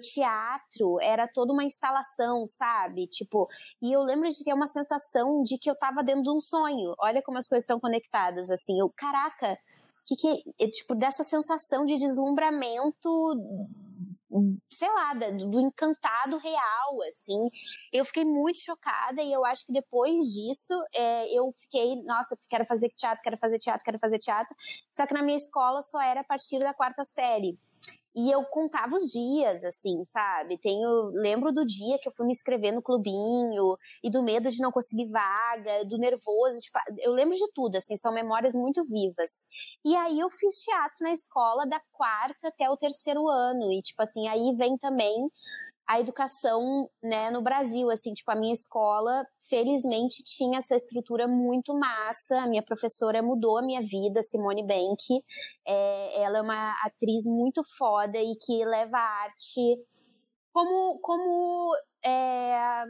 teatro 0.00 1.00
era 1.00 1.26
toda 1.26 1.52
uma 1.52 1.64
instalação, 1.64 2.46
sabe? 2.46 3.08
Tipo, 3.08 3.48
e 3.82 3.92
eu 3.92 4.00
lembro 4.02 4.28
de 4.28 4.44
ter 4.44 4.54
uma 4.54 4.68
sensação 4.68 5.42
de 5.42 5.58
que 5.58 5.68
eu 5.68 5.74
tava 5.74 6.04
dentro 6.04 6.22
de 6.22 6.30
um 6.30 6.40
sonho. 6.40 6.94
Olha 7.00 7.20
como 7.20 7.38
as 7.38 7.48
coisas 7.48 7.64
estão 7.64 7.80
conectadas, 7.80 8.50
assim. 8.50 8.78
Eu, 8.78 8.88
caraca, 8.96 9.58
que 10.06 10.14
que 10.14 10.44
é, 10.60 10.68
tipo 10.68 10.94
dessa 10.94 11.24
sensação 11.24 11.84
de 11.84 11.98
deslumbramento 11.98 13.08
sei 14.70 14.88
lá, 14.88 15.14
do 15.14 15.60
encantado 15.60 16.38
real, 16.38 17.02
assim. 17.08 17.48
Eu 17.92 18.04
fiquei 18.04 18.24
muito 18.24 18.58
chocada 18.58 19.22
e 19.22 19.32
eu 19.32 19.44
acho 19.44 19.66
que 19.66 19.72
depois 19.72 20.26
disso 20.32 20.74
é, 20.94 21.28
eu 21.36 21.52
fiquei, 21.60 22.02
nossa, 22.04 22.36
quero 22.48 22.64
fazer 22.66 22.90
teatro, 22.90 23.22
quero 23.22 23.38
fazer 23.38 23.58
teatro, 23.58 23.84
quero 23.84 23.98
fazer 23.98 24.18
teatro. 24.18 24.54
Só 24.90 25.06
que 25.06 25.14
na 25.14 25.22
minha 25.22 25.36
escola 25.36 25.82
só 25.82 26.00
era 26.00 26.20
a 26.20 26.24
partir 26.24 26.58
da 26.58 26.74
quarta 26.74 27.04
série. 27.04 27.58
E 28.14 28.30
eu 28.30 28.44
contava 28.44 28.94
os 28.94 29.04
dias, 29.10 29.64
assim, 29.64 30.04
sabe? 30.04 30.58
Tenho, 30.58 31.10
lembro 31.14 31.50
do 31.50 31.64
dia 31.64 31.98
que 31.98 32.08
eu 32.08 32.12
fui 32.12 32.26
me 32.26 32.32
inscrever 32.32 32.72
no 32.72 32.82
clubinho 32.82 33.76
e 34.04 34.10
do 34.10 34.22
medo 34.22 34.50
de 34.50 34.60
não 34.60 34.70
conseguir 34.70 35.06
vaga, 35.10 35.84
do 35.86 35.96
nervoso, 35.96 36.60
tipo, 36.60 36.78
eu 36.98 37.12
lembro 37.12 37.34
de 37.34 37.50
tudo, 37.54 37.76
assim, 37.76 37.96
são 37.96 38.12
memórias 38.12 38.54
muito 38.54 38.84
vivas. 38.84 39.46
E 39.84 39.96
aí 39.96 40.18
eu 40.20 40.28
fiz 40.30 40.56
teatro 40.56 40.96
na 41.00 41.12
escola 41.12 41.66
da 41.66 41.80
quarta 41.92 42.48
até 42.48 42.68
o 42.68 42.76
terceiro 42.76 43.26
ano 43.28 43.72
e 43.72 43.80
tipo 43.80 44.02
assim, 44.02 44.28
aí 44.28 44.54
vem 44.56 44.76
também 44.76 45.30
a 45.92 46.00
educação, 46.00 46.88
né, 47.02 47.30
no 47.30 47.42
Brasil, 47.42 47.90
assim, 47.90 48.14
tipo, 48.14 48.30
a 48.30 48.34
minha 48.34 48.54
escola, 48.54 49.26
felizmente, 49.46 50.24
tinha 50.24 50.58
essa 50.58 50.74
estrutura 50.74 51.28
muito 51.28 51.74
massa, 51.74 52.40
a 52.40 52.46
minha 52.46 52.62
professora 52.62 53.22
mudou 53.22 53.58
a 53.58 53.62
minha 53.62 53.82
vida, 53.82 54.22
Simone 54.22 54.66
Bank, 54.66 55.22
é, 55.66 56.22
ela 56.22 56.38
é 56.38 56.40
uma 56.40 56.74
atriz 56.82 57.26
muito 57.26 57.62
foda 57.76 58.16
e 58.16 58.34
que 58.40 58.64
leva 58.64 58.96
a 58.96 59.22
arte 59.24 59.78
como, 60.50 60.98
como 61.02 61.76
é, 62.02 62.84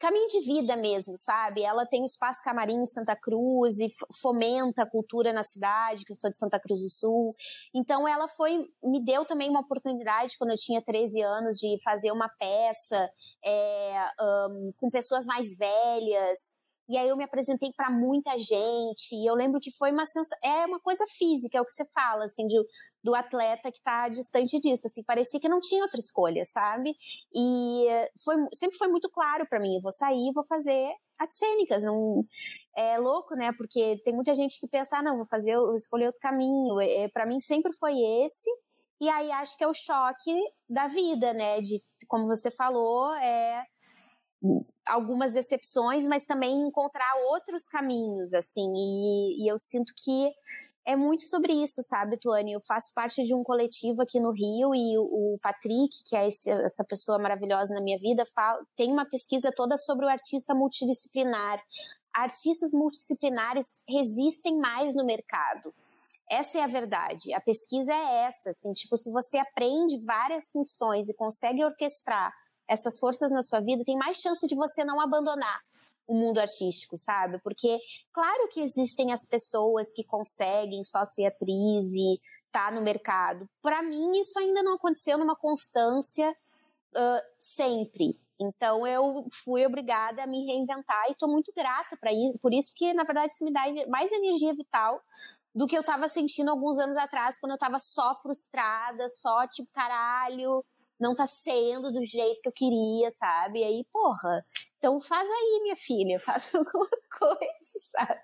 caminho 0.00 0.28
de 0.28 0.40
vida 0.40 0.76
mesmo, 0.76 1.16
sabe? 1.16 1.62
Ela 1.62 1.86
tem 1.86 2.02
o 2.02 2.06
Espaço 2.06 2.42
Camarim 2.42 2.80
em 2.80 2.86
Santa 2.86 3.14
Cruz 3.14 3.78
e 3.78 3.92
fomenta 4.20 4.82
a 4.82 4.90
cultura 4.90 5.32
na 5.32 5.44
cidade, 5.44 6.04
que 6.06 6.10
eu 6.10 6.16
sou 6.16 6.30
de 6.30 6.38
Santa 6.38 6.58
Cruz 6.58 6.80
do 6.80 6.88
Sul. 6.88 7.36
Então 7.74 8.08
ela 8.08 8.26
foi, 8.26 8.66
me 8.82 9.04
deu 9.04 9.26
também 9.26 9.50
uma 9.50 9.60
oportunidade 9.60 10.38
quando 10.38 10.50
eu 10.50 10.56
tinha 10.56 10.82
13 10.82 11.20
anos 11.20 11.58
de 11.58 11.78
fazer 11.84 12.10
uma 12.12 12.28
peça 12.30 13.10
é, 13.44 14.06
um, 14.50 14.72
com 14.78 14.90
pessoas 14.90 15.26
mais 15.26 15.56
velhas. 15.56 16.69
E 16.90 16.98
aí 16.98 17.08
eu 17.08 17.16
me 17.16 17.22
apresentei 17.22 17.72
para 17.72 17.88
muita 17.88 18.36
gente. 18.36 19.14
E 19.14 19.24
eu 19.24 19.36
lembro 19.36 19.60
que 19.60 19.70
foi 19.70 19.92
uma 19.92 20.04
sensação. 20.04 20.36
É 20.42 20.66
uma 20.66 20.80
coisa 20.80 21.06
física, 21.06 21.56
é 21.56 21.60
o 21.60 21.64
que 21.64 21.70
você 21.70 21.84
fala, 21.92 22.24
assim, 22.24 22.48
de, 22.48 22.56
do 23.04 23.14
atleta 23.14 23.70
que 23.70 23.78
está 23.78 24.08
distante 24.08 24.60
disso. 24.60 24.88
Assim, 24.88 25.04
parecia 25.04 25.38
que 25.38 25.48
não 25.48 25.60
tinha 25.60 25.84
outra 25.84 26.00
escolha, 26.00 26.44
sabe? 26.44 26.96
E 27.32 27.86
foi, 28.24 28.34
sempre 28.52 28.76
foi 28.76 28.88
muito 28.88 29.08
claro 29.08 29.46
para 29.48 29.60
mim: 29.60 29.76
eu 29.76 29.80
vou 29.80 29.92
sair, 29.92 30.32
vou 30.34 30.44
fazer 30.44 30.92
artes 31.16 31.38
cênicas. 31.38 31.84
Não, 31.84 32.24
é 32.76 32.98
louco, 32.98 33.36
né? 33.36 33.52
Porque 33.52 34.00
tem 34.04 34.12
muita 34.12 34.34
gente 34.34 34.58
que 34.58 34.66
pensa, 34.66 34.98
ah, 34.98 35.02
não, 35.02 35.16
vou 35.16 35.26
fazer, 35.26 35.56
vou 35.56 35.76
escolher 35.76 36.06
outro 36.06 36.20
caminho. 36.20 36.80
É, 36.80 37.08
para 37.08 37.24
mim 37.24 37.38
sempre 37.38 37.72
foi 37.74 37.94
esse. 38.24 38.50
E 39.00 39.08
aí 39.08 39.30
acho 39.30 39.56
que 39.56 39.62
é 39.62 39.68
o 39.68 39.72
choque 39.72 40.34
da 40.68 40.88
vida, 40.88 41.32
né? 41.32 41.60
De, 41.60 41.80
como 42.08 42.26
você 42.26 42.50
falou, 42.50 43.14
é 43.14 43.64
algumas 44.86 45.36
exceções, 45.36 46.06
mas 46.06 46.24
também 46.24 46.60
encontrar 46.60 47.14
outros 47.30 47.68
caminhos, 47.68 48.32
assim, 48.34 48.72
e, 48.74 49.44
e 49.44 49.48
eu 49.50 49.58
sinto 49.58 49.92
que 49.96 50.32
é 50.86 50.96
muito 50.96 51.22
sobre 51.24 51.52
isso, 51.52 51.82
sabe, 51.82 52.18
Tuane? 52.18 52.52
Eu 52.52 52.60
faço 52.62 52.92
parte 52.94 53.22
de 53.22 53.34
um 53.34 53.44
coletivo 53.44 54.02
aqui 54.02 54.18
no 54.18 54.32
Rio 54.32 54.74
e 54.74 54.98
o, 54.98 55.34
o 55.34 55.38
Patrick, 55.40 55.90
que 56.04 56.16
é 56.16 56.28
esse, 56.28 56.50
essa 56.50 56.84
pessoa 56.84 57.18
maravilhosa 57.18 57.74
na 57.74 57.82
minha 57.82 57.98
vida, 57.98 58.24
fala, 58.34 58.60
tem 58.76 58.90
uma 58.90 59.04
pesquisa 59.04 59.52
toda 59.54 59.76
sobre 59.76 60.06
o 60.06 60.08
artista 60.08 60.54
multidisciplinar. 60.54 61.62
Artistas 62.12 62.72
multidisciplinares 62.72 63.82
resistem 63.88 64.58
mais 64.58 64.94
no 64.94 65.04
mercado. 65.04 65.72
Essa 66.30 66.58
é 66.58 66.62
a 66.62 66.66
verdade. 66.66 67.32
A 67.34 67.40
pesquisa 67.40 67.92
é 67.92 68.24
essa, 68.24 68.50
assim, 68.50 68.72
tipo, 68.72 68.96
se 68.96 69.10
você 69.12 69.36
aprende 69.36 69.98
várias 70.04 70.50
funções 70.50 71.08
e 71.08 71.14
consegue 71.14 71.64
orquestrar 71.64 72.32
essas 72.70 73.00
forças 73.00 73.32
na 73.32 73.42
sua 73.42 73.60
vida, 73.60 73.84
tem 73.84 73.96
mais 73.96 74.18
chance 74.18 74.46
de 74.46 74.54
você 74.54 74.84
não 74.84 75.00
abandonar 75.00 75.60
o 76.06 76.14
mundo 76.14 76.38
artístico, 76.38 76.96
sabe? 76.96 77.40
Porque, 77.40 77.80
claro 78.12 78.48
que 78.48 78.60
existem 78.60 79.12
as 79.12 79.26
pessoas 79.26 79.92
que 79.92 80.04
conseguem 80.04 80.84
só 80.84 81.04
ser 81.04 81.26
atriz 81.26 81.92
e 81.94 82.20
tá 82.52 82.70
no 82.70 82.80
mercado. 82.80 83.48
Para 83.60 83.82
mim, 83.82 84.20
isso 84.20 84.38
ainda 84.38 84.62
não 84.62 84.74
aconteceu 84.74 85.18
numa 85.18 85.34
constância 85.34 86.30
uh, 86.30 87.22
sempre. 87.40 88.16
Então, 88.40 88.86
eu 88.86 89.26
fui 89.44 89.66
obrigada 89.66 90.22
a 90.22 90.26
me 90.26 90.46
reinventar 90.46 91.08
e 91.08 91.12
estou 91.12 91.28
muito 91.28 91.52
grata 91.54 91.96
para 91.96 92.12
isso, 92.12 92.38
por 92.38 92.54
isso, 92.54 92.70
porque 92.70 92.94
na 92.94 93.04
verdade 93.04 93.34
isso 93.34 93.44
me 93.44 93.52
dá 93.52 93.62
mais 93.88 94.12
energia 94.12 94.54
vital 94.54 95.02
do 95.54 95.66
que 95.66 95.76
eu 95.76 95.80
estava 95.80 96.08
sentindo 96.08 96.50
alguns 96.50 96.78
anos 96.78 96.96
atrás, 96.96 97.38
quando 97.38 97.50
eu 97.50 97.56
estava 97.56 97.78
só 97.80 98.14
frustrada, 98.14 99.08
só 99.08 99.46
tipo, 99.48 99.68
caralho, 99.72 100.64
não 101.00 101.14
tá 101.14 101.26
sendo 101.26 101.90
do 101.90 102.02
jeito 102.02 102.42
que 102.42 102.48
eu 102.48 102.52
queria, 102.52 103.10
sabe? 103.10 103.60
E 103.60 103.64
aí, 103.64 103.86
porra, 103.92 104.44
então 104.78 105.00
faz 105.00 105.28
aí, 105.28 105.60
minha 105.62 105.76
filha, 105.76 106.20
faz 106.24 106.54
alguma 106.54 106.88
coisa, 107.18 107.72
sabe? 107.78 108.20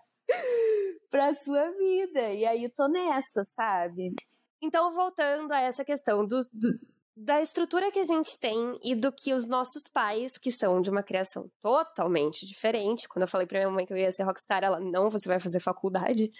pra 1.11 1.35
sua 1.35 1.67
vida. 1.73 2.33
E 2.33 2.45
aí 2.45 2.65
eu 2.65 2.71
tô 2.71 2.89
nessa, 2.89 3.45
sabe? 3.45 4.15
Então, 4.63 4.93
voltando 4.95 5.53
a 5.53 5.61
essa 5.61 5.85
questão 5.85 6.27
do, 6.27 6.43
do, 6.53 6.81
da 7.17 7.41
estrutura 7.41 7.91
que 7.91 7.99
a 7.99 8.05
gente 8.05 8.39
tem 8.39 8.79
e 8.83 8.95
do 8.95 9.13
que 9.13 9.33
os 9.33 9.47
nossos 9.47 9.85
pais, 9.89 10.39
que 10.39 10.51
são 10.51 10.81
de 10.81 10.91
uma 10.91 11.03
criação 11.03 11.51
totalmente 11.61 12.47
diferente. 12.47 13.09
Quando 13.09 13.23
eu 13.23 13.29
falei 13.29 13.47
pra 13.47 13.59
minha 13.61 13.71
mãe 13.71 13.87
que 13.87 13.93
eu 13.93 13.97
ia 13.97 14.11
ser 14.11 14.25
rockstar, 14.25 14.65
ela, 14.65 14.81
não, 14.81 15.11
você 15.11 15.29
vai 15.29 15.39
fazer 15.39 15.61
faculdade, 15.61 16.31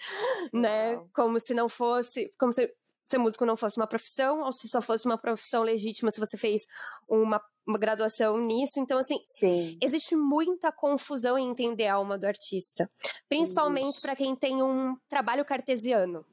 né? 0.53 0.97
Como 1.13 1.39
se 1.39 1.53
não 1.53 1.69
fosse. 1.69 2.33
Como 2.37 2.51
se 2.51 2.71
ser 3.07 3.17
músico 3.17 3.45
não 3.45 3.55
fosse 3.55 3.77
uma 3.77 3.87
profissão, 3.87 4.41
ou 4.41 4.51
se 4.51 4.67
só 4.67 4.81
fosse 4.81 5.05
uma 5.05 5.17
profissão 5.17 5.63
legítima 5.63 6.11
se 6.11 6.19
você 6.19 6.37
fez 6.37 6.63
uma, 7.07 7.41
uma 7.65 7.77
graduação 7.77 8.37
nisso. 8.37 8.79
Então, 8.79 8.99
assim, 8.99 9.17
Sim. 9.23 9.77
existe 9.81 10.15
muita 10.15 10.71
confusão 10.71 11.37
em 11.37 11.49
entender 11.49 11.87
a 11.87 11.95
alma 11.95 12.17
do 12.17 12.25
artista. 12.25 12.91
Principalmente 13.29 14.01
para 14.01 14.15
quem 14.15 14.35
tem 14.35 14.61
um 14.61 14.95
trabalho 15.07 15.45
cartesiano. 15.45 16.25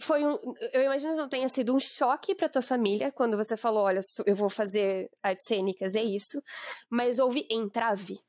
Foi 0.00 0.24
um, 0.24 0.38
eu 0.72 0.82
imagino 0.84 1.14
que 1.14 1.20
não 1.20 1.28
tenha 1.28 1.48
sido 1.48 1.74
um 1.74 1.80
choque 1.80 2.32
para 2.32 2.48
tua 2.48 2.62
família 2.62 3.10
quando 3.10 3.36
você 3.36 3.56
falou, 3.56 3.82
olha, 3.82 4.00
eu 4.24 4.36
vou 4.36 4.48
fazer 4.48 5.10
artes 5.20 5.46
cênicas, 5.46 5.96
é 5.96 6.02
isso. 6.02 6.40
Mas 6.88 7.18
houve 7.18 7.44
entrave. 7.50 8.20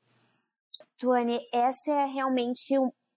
Tuane, 0.98 1.38
essa 1.52 1.92
é 1.92 2.06
realmente 2.06 2.74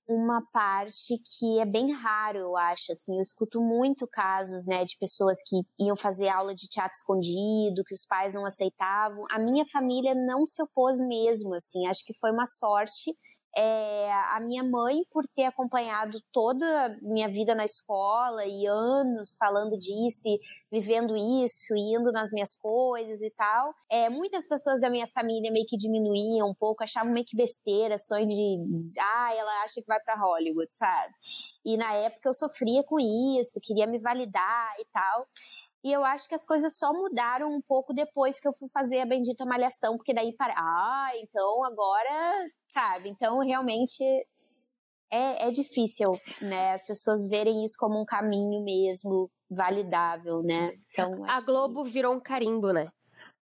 uma 0.07 0.41
parte 0.51 1.15
que 1.37 1.59
é 1.59 1.65
bem 1.65 1.91
raro, 1.93 2.37
eu 2.39 2.57
acho, 2.57 2.91
assim, 2.91 3.15
eu 3.15 3.21
escuto 3.21 3.61
muito 3.61 4.07
casos, 4.07 4.65
né, 4.67 4.83
de 4.85 4.97
pessoas 4.99 5.39
que 5.47 5.61
iam 5.79 5.95
fazer 5.95 6.27
aula 6.29 6.53
de 6.53 6.67
teatro 6.67 6.95
escondido, 6.97 7.83
que 7.85 7.93
os 7.93 8.05
pais 8.05 8.33
não 8.33 8.45
aceitavam. 8.45 9.23
A 9.31 9.39
minha 9.39 9.65
família 9.71 10.13
não 10.13 10.45
se 10.45 10.61
opôs 10.61 10.99
mesmo, 10.99 11.53
assim, 11.55 11.87
acho 11.87 12.03
que 12.05 12.13
foi 12.19 12.31
uma 12.31 12.45
sorte 12.45 13.15
é, 13.55 14.11
a 14.31 14.39
minha 14.39 14.63
mãe, 14.63 15.03
por 15.11 15.27
ter 15.35 15.43
acompanhado 15.43 16.19
toda 16.31 16.65
a 16.85 16.89
minha 17.01 17.27
vida 17.27 17.53
na 17.53 17.65
escola 17.65 18.45
e 18.45 18.65
anos 18.65 19.35
falando 19.37 19.77
disso 19.77 20.27
e 20.27 20.39
vivendo 20.71 21.15
isso, 21.15 21.75
indo 21.75 22.11
nas 22.11 22.31
minhas 22.31 22.55
coisas 22.55 23.21
e 23.21 23.29
tal, 23.31 23.75
é, 23.89 24.09
muitas 24.09 24.47
pessoas 24.47 24.81
da 24.81 24.89
minha 24.89 25.07
família 25.07 25.51
meio 25.51 25.67
que 25.67 25.77
diminuíam 25.77 26.49
um 26.49 26.55
pouco, 26.55 26.83
achavam 26.83 27.13
meio 27.13 27.25
que 27.25 27.37
besteira, 27.37 27.97
sonho 27.97 28.27
de, 28.27 28.57
ah, 28.99 29.35
ela 29.35 29.63
acha 29.63 29.81
que 29.81 29.87
vai 29.87 29.99
para 29.99 30.19
Hollywood, 30.19 30.69
sabe? 30.75 31.13
E 31.63 31.77
na 31.77 31.93
época 31.93 32.29
eu 32.29 32.33
sofria 32.33 32.83
com 32.83 32.99
isso, 32.99 33.59
queria 33.61 33.85
me 33.85 33.99
validar 33.99 34.73
e 34.79 34.85
tal. 34.91 35.27
E 35.83 35.91
eu 35.91 36.05
acho 36.05 36.29
que 36.29 36.35
as 36.35 36.45
coisas 36.45 36.77
só 36.77 36.93
mudaram 36.93 37.53
um 37.53 37.61
pouco 37.61 37.93
depois 37.93 38.39
que 38.39 38.47
eu 38.47 38.53
fui 38.53 38.69
fazer 38.69 39.01
a 39.01 39.05
bendita 39.05 39.45
malhação, 39.45 39.97
porque 39.97 40.13
daí 40.13 40.33
para, 40.35 40.53
ah, 40.57 41.11
então 41.17 41.63
agora, 41.63 42.49
sabe? 42.67 43.09
Então 43.09 43.39
realmente 43.39 44.01
é, 45.11 45.47
é 45.47 45.51
difícil, 45.51 46.11
né? 46.41 46.71
As 46.71 46.85
pessoas 46.85 47.27
verem 47.27 47.65
isso 47.65 47.75
como 47.77 48.01
um 48.01 48.05
caminho 48.05 48.63
mesmo 48.63 49.29
validável, 49.49 50.41
né? 50.41 50.73
Então 50.91 51.25
a 51.27 51.41
Globo 51.41 51.85
é 51.85 51.89
virou 51.89 52.15
um 52.15 52.19
carimbo, 52.19 52.71
né? 52.71 52.89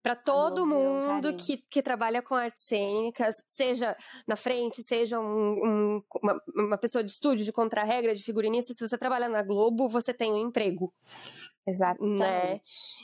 para 0.05 0.15
todo 0.15 0.67
mundo 0.67 1.29
um 1.29 1.35
que, 1.35 1.57
que 1.67 1.81
trabalha 1.81 2.21
com 2.21 2.35
artes 2.35 2.63
cênicas, 2.67 3.43
seja 3.47 3.97
na 4.27 4.35
frente, 4.35 4.83
seja 4.83 5.19
um, 5.19 5.25
um, 5.25 6.01
uma, 6.21 6.41
uma, 6.55 6.77
pessoa 6.77 7.03
de 7.03 7.11
estúdio, 7.11 7.43
de 7.43 7.51
contra-regra, 7.51 8.13
de 8.13 8.21
figurinista, 8.21 8.71
se 8.71 8.87
você 8.87 8.99
trabalha 8.99 9.27
na 9.27 9.41
Globo, 9.41 9.89
você 9.89 10.13
tem 10.13 10.31
um 10.31 10.47
emprego. 10.47 10.93
Exatamente. 11.67 12.19
Né? 12.19 12.61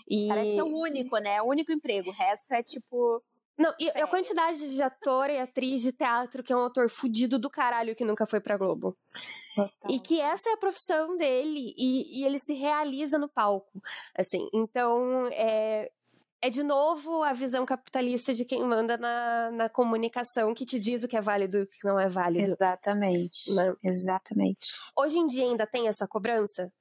E... 0.08 0.28
Parece 0.28 0.56
ser 0.56 0.62
o 0.62 0.78
único, 0.78 1.18
né? 1.18 1.36
É 1.36 1.42
o 1.42 1.46
único 1.46 1.72
emprego. 1.72 2.10
O 2.10 2.14
resto 2.14 2.54
é 2.54 2.62
tipo. 2.62 3.24
Não, 3.58 3.74
e 3.80 3.90
é. 3.90 4.02
a 4.02 4.08
quantidade 4.08 4.74
de 4.74 4.82
ator 4.82 5.30
e 5.30 5.38
atriz 5.38 5.82
de 5.82 5.92
teatro 5.92 6.42
que 6.42 6.52
é 6.52 6.56
um 6.56 6.66
ator 6.66 6.90
fudido 6.90 7.38
do 7.38 7.50
caralho 7.50 7.96
que 7.96 8.06
nunca 8.06 8.26
foi 8.26 8.40
pra 8.40 8.58
Globo. 8.58 8.98
Total. 9.56 9.92
E 9.92 10.00
que 10.00 10.20
essa 10.20 10.50
é 10.50 10.54
a 10.54 10.58
profissão 10.58 11.18
dele 11.18 11.76
e, 11.78 12.22
e, 12.22 12.26
ele 12.26 12.40
se 12.40 12.54
realiza 12.54 13.20
no 13.20 13.28
palco. 13.28 13.82
Assim, 14.18 14.48
então 14.54 15.28
é, 15.34 15.92
é 16.42 16.50
de 16.50 16.64
novo 16.64 17.24
a 17.24 17.34
visão 17.34 17.66
capitalista 17.66 18.34
de 18.34 18.46
quem 18.46 18.64
manda 18.64 18.98
na, 18.98 19.52
na 19.52 19.70
comunicação 19.70 20.54
que 20.54 20.66
te 20.66 20.80
diz 20.80 21.04
o 21.04 21.08
que 21.08 21.18
é 21.18 21.22
válido 21.22 21.58
e 21.60 21.62
o 21.64 21.68
que 21.68 21.84
não 21.84 22.00
é 22.00 22.08
válido. 22.08 22.54
Exatamente. 22.54 23.54
Né? 23.54 23.76
Exatamente. 23.84 24.72
Hoje 24.98 25.20
em 25.20 25.28
dia 25.28 25.44
ainda 25.44 25.68
tem 25.68 25.88
essa 25.88 26.08
cobrança? 26.08 26.72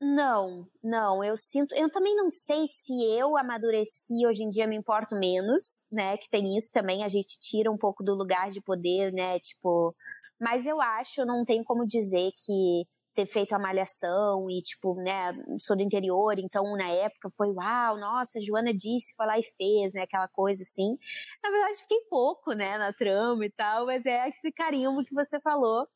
Não, 0.00 0.64
não, 0.82 1.24
eu 1.24 1.36
sinto, 1.36 1.74
eu 1.74 1.90
também 1.90 2.14
não 2.14 2.30
sei 2.30 2.68
se 2.68 2.92
eu 3.18 3.36
amadureci, 3.36 4.24
hoje 4.28 4.44
em 4.44 4.48
dia 4.48 4.64
me 4.66 4.76
importo 4.76 5.16
menos, 5.16 5.88
né, 5.90 6.16
que 6.16 6.30
tem 6.30 6.56
isso 6.56 6.70
também, 6.72 7.02
a 7.02 7.08
gente 7.08 7.36
tira 7.40 7.68
um 7.70 7.76
pouco 7.76 8.04
do 8.04 8.14
lugar 8.14 8.48
de 8.50 8.60
poder, 8.60 9.12
né, 9.12 9.40
tipo, 9.40 9.92
mas 10.40 10.66
eu 10.66 10.80
acho, 10.80 11.24
não 11.26 11.44
tenho 11.44 11.64
como 11.64 11.84
dizer 11.84 12.30
que 12.46 12.86
ter 13.12 13.26
feito 13.26 13.52
a 13.54 13.58
malhação 13.58 14.48
e, 14.48 14.62
tipo, 14.62 14.94
né, 15.02 15.32
sou 15.58 15.76
do 15.76 15.82
interior, 15.82 16.38
então 16.38 16.76
na 16.76 16.88
época 16.88 17.28
foi, 17.36 17.48
uau, 17.48 17.98
nossa, 17.98 18.40
Joana 18.40 18.72
disse, 18.72 19.16
foi 19.16 19.26
lá 19.26 19.36
e 19.36 19.42
fez, 19.42 19.92
né, 19.92 20.02
aquela 20.02 20.28
coisa 20.28 20.62
assim. 20.62 20.96
Na 21.42 21.50
verdade, 21.50 21.80
fiquei 21.80 21.98
pouco, 22.08 22.52
né, 22.52 22.78
na 22.78 22.92
trama 22.92 23.44
e 23.44 23.50
tal, 23.50 23.86
mas 23.86 24.06
é 24.06 24.28
esse 24.28 24.52
carinho 24.52 24.96
que 25.04 25.12
você 25.12 25.40
falou 25.40 25.88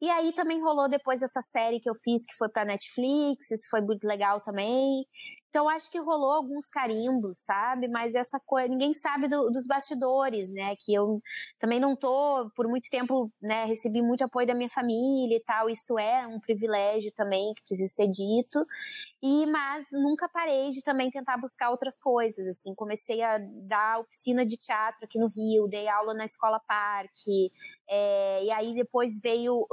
e 0.00 0.08
aí 0.08 0.32
também 0.32 0.60
rolou 0.60 0.88
depois 0.88 1.22
essa 1.22 1.42
série 1.42 1.80
que 1.80 1.88
eu 1.88 1.94
fiz 1.94 2.24
que 2.24 2.34
foi 2.36 2.48
pra 2.48 2.64
Netflix, 2.64 3.50
isso 3.50 3.68
foi 3.70 3.80
muito 3.80 4.06
legal 4.06 4.40
também. 4.40 5.04
Então 5.50 5.68
acho 5.68 5.90
que 5.90 5.98
rolou 5.98 6.30
alguns 6.30 6.68
carimbos, 6.70 7.44
sabe? 7.44 7.88
Mas 7.88 8.14
essa 8.14 8.40
coisa, 8.46 8.68
ninguém 8.68 8.94
sabe 8.94 9.26
do, 9.28 9.50
dos 9.50 9.66
bastidores, 9.66 10.52
né? 10.52 10.76
Que 10.78 10.94
eu 10.94 11.20
também 11.58 11.80
não 11.80 11.96
tô, 11.96 12.48
por 12.54 12.68
muito 12.68 12.86
tempo, 12.88 13.30
né? 13.42 13.64
Recebi 13.64 14.00
muito 14.00 14.22
apoio 14.22 14.46
da 14.46 14.54
minha 14.54 14.70
família 14.70 15.36
e 15.36 15.42
tal. 15.44 15.68
Isso 15.68 15.98
é 15.98 16.24
um 16.26 16.38
privilégio 16.38 17.12
também 17.16 17.52
que 17.54 17.62
precisa 17.64 17.92
ser 17.92 18.08
dito. 18.08 18.64
E 19.22 19.44
mas 19.46 19.86
nunca 19.92 20.28
parei 20.28 20.70
de 20.70 20.82
também 20.82 21.10
tentar 21.10 21.36
buscar 21.36 21.70
outras 21.70 21.98
coisas, 21.98 22.46
assim, 22.46 22.74
comecei 22.74 23.22
a 23.22 23.38
dar 23.38 24.00
oficina 24.00 24.46
de 24.46 24.56
teatro 24.56 25.04
aqui 25.04 25.18
no 25.18 25.28
Rio, 25.28 25.68
dei 25.68 25.88
aula 25.88 26.14
na 26.14 26.24
escola 26.24 26.58
Parque, 26.60 27.52
é, 27.86 28.44
e 28.44 28.50
aí 28.50 28.74
depois 28.74 29.20
veio, 29.20 29.66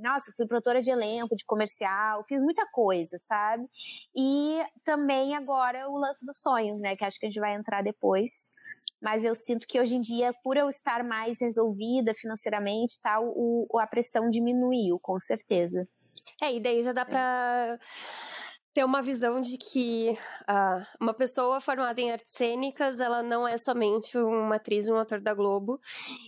nossa, 0.00 0.32
fui 0.34 0.46
produtora 0.46 0.80
de 0.80 0.90
elenco, 0.90 1.36
de 1.36 1.44
comercial, 1.44 2.24
fiz 2.24 2.40
muita 2.40 2.66
coisa, 2.72 3.18
sabe? 3.18 3.68
E 4.16 4.64
também 4.82 5.36
agora 5.36 5.86
o 5.90 5.98
lance 5.98 6.24
dos 6.24 6.40
sonhos, 6.40 6.80
né, 6.80 6.96
que 6.96 7.04
acho 7.04 7.18
que 7.20 7.26
a 7.26 7.28
gente 7.28 7.40
vai 7.40 7.54
entrar 7.54 7.82
depois 7.82 8.52
mas 9.02 9.22
eu 9.22 9.34
sinto 9.34 9.66
que 9.66 9.78
hoje 9.78 9.96
em 9.96 10.00
dia, 10.00 10.32
por 10.42 10.56
eu 10.56 10.66
estar 10.70 11.04
mais 11.04 11.38
resolvida 11.38 12.14
financeiramente, 12.14 12.98
tal, 13.02 13.26
o, 13.36 13.68
a 13.78 13.86
pressão 13.86 14.30
diminuiu, 14.30 14.98
com 14.98 15.20
certeza. 15.20 15.86
É, 16.40 16.54
e 16.54 16.58
daí 16.58 16.82
já 16.82 16.94
dá 16.94 17.02
é. 17.02 17.78
Ter 18.74 18.84
uma 18.84 19.00
visão 19.00 19.40
de 19.40 19.56
que 19.56 20.18
uh, 20.42 20.86
uma 21.00 21.14
pessoa 21.14 21.60
formada 21.60 22.00
em 22.00 22.10
artes 22.10 22.34
cênicas, 22.34 22.98
ela 22.98 23.22
não 23.22 23.46
é 23.46 23.56
somente 23.56 24.18
uma 24.18 24.56
atriz, 24.56 24.88
um 24.88 24.96
ator 24.96 25.20
da 25.20 25.32
Globo, 25.32 25.80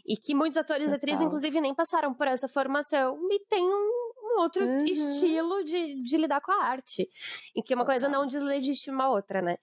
e 0.06 0.16
que 0.16 0.32
muitos 0.32 0.56
atores 0.56 0.92
e 0.92 0.94
atrizes, 0.94 1.22
inclusive, 1.22 1.60
nem 1.60 1.74
passaram 1.74 2.14
por 2.14 2.28
essa 2.28 2.46
formação 2.46 3.18
e 3.32 3.40
tem 3.50 3.64
um, 3.64 3.68
um 3.68 4.40
outro 4.40 4.64
uhum. 4.64 4.84
estilo 4.84 5.64
de, 5.64 5.96
de 5.96 6.16
lidar 6.16 6.40
com 6.40 6.52
a 6.52 6.64
arte, 6.64 7.10
em 7.54 7.60
que 7.60 7.74
uma 7.74 7.84
Total. 7.84 7.94
coisa 8.00 8.08
não 8.08 8.24
deslegitima 8.28 9.04
a 9.04 9.10
outra, 9.10 9.42
né? 9.42 9.58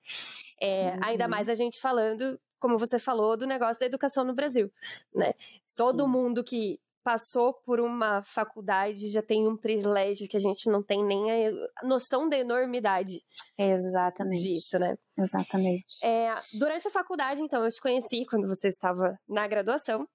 É, 0.61 0.91
uhum. 0.91 0.99
Ainda 1.03 1.27
mais 1.27 1.47
a 1.47 1.55
gente 1.55 1.79
falando 1.79 2.37
como 2.59 2.79
você 2.79 2.97
falou, 2.97 3.35
do 3.35 3.45
negócio 3.45 3.77
da 3.77 3.85
educação 3.85 4.23
no 4.23 4.33
Brasil, 4.33 4.71
né? 5.13 5.33
Sim. 5.65 5.83
Todo 5.83 6.07
mundo 6.07 6.41
que 6.45 6.79
passou 7.03 7.53
por 7.65 7.79
uma 7.79 8.23
faculdade 8.23 9.09
já 9.09 9.21
tem 9.21 9.47
um 9.47 9.57
privilégio 9.57 10.27
que 10.27 10.37
a 10.37 10.39
gente 10.39 10.69
não 10.69 10.81
tem 10.81 11.03
nem 11.03 11.31
a 11.31 11.85
noção 11.85 12.27
da 12.29 12.37
enormidade 12.37 13.19
Exatamente. 13.57 14.41
disso, 14.41 14.79
né? 14.79 14.95
Exatamente. 15.17 15.97
É, 16.03 16.33
durante 16.59 16.87
a 16.87 16.91
faculdade, 16.91 17.41
então, 17.41 17.63
eu 17.63 17.69
te 17.69 17.81
conheci 17.81 18.25
quando 18.25 18.47
você 18.47 18.69
estava 18.69 19.15
na 19.27 19.47
graduação. 19.47 20.07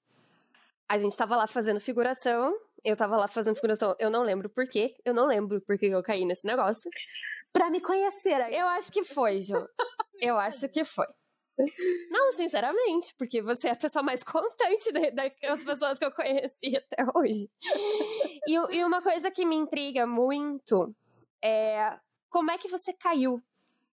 A 0.89 0.99
gente 0.99 1.13
estava 1.13 1.37
lá 1.37 1.47
fazendo 1.47 1.81
figuração. 1.81 2.53
Eu 2.83 2.95
estava 2.95 3.17
lá 3.17 3.29
fazendo 3.29 3.57
figuração. 3.57 3.95
Eu 3.99 4.11
não 4.11 4.23
lembro 4.23 4.49
por 4.49 4.67
quê. 4.67 4.95
Eu 5.05 5.13
não 5.13 5.27
lembro 5.27 5.61
por 5.61 5.77
que 5.77 5.87
eu 5.87 6.03
caí 6.03 6.25
nesse 6.25 6.47
negócio. 6.47 6.91
Pra 7.53 7.71
me 7.71 7.81
conhecer 7.81 8.41
aí. 8.41 8.57
Eu 8.57 8.67
acho 8.69 8.91
que 8.91 9.05
foi, 9.05 9.41
Ju. 9.41 9.67
eu 10.21 10.39
acho 10.39 10.69
que 10.69 10.85
foi. 10.85 11.07
Não, 12.11 12.33
sinceramente, 12.33 13.15
porque 13.17 13.43
você 13.43 13.69
é 13.69 13.73
a 13.73 13.77
pessoa 13.77 14.03
mais 14.03 14.23
constante 14.25 14.93
das 14.93 15.65
pessoas 15.65 15.99
que 15.99 16.05
eu 16.05 16.13
conheci 16.13 16.77
até 16.77 17.05
hoje. 17.15 17.49
E, 18.47 18.55
e 18.55 18.85
uma 18.85 19.03
coisa 19.03 19.31
que 19.31 19.45
me 19.45 19.57
intriga 19.57 20.07
muito 20.07 20.95
é 21.43 21.99
como 22.31 22.51
é 22.51 22.59
que 22.59 22.69
você 22.69 22.93
caiu 22.93 23.43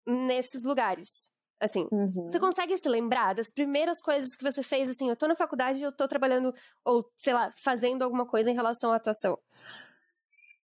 nesses 0.06 0.64
lugares? 0.64 1.30
Assim, 1.60 1.86
uhum. 1.92 2.26
você 2.26 2.40
consegue 2.40 2.76
se 2.78 2.88
lembrar 2.88 3.34
das 3.34 3.50
primeiras 3.50 4.00
coisas 4.00 4.34
que 4.34 4.42
você 4.42 4.62
fez? 4.62 4.88
Assim, 4.88 5.10
eu 5.10 5.16
tô 5.16 5.28
na 5.28 5.36
faculdade, 5.36 5.82
eu 5.82 5.92
tô 5.92 6.08
trabalhando, 6.08 6.54
ou 6.82 7.10
sei 7.18 7.34
lá, 7.34 7.52
fazendo 7.58 8.02
alguma 8.02 8.26
coisa 8.26 8.50
em 8.50 8.54
relação 8.54 8.92
à 8.92 8.96
atuação. 8.96 9.38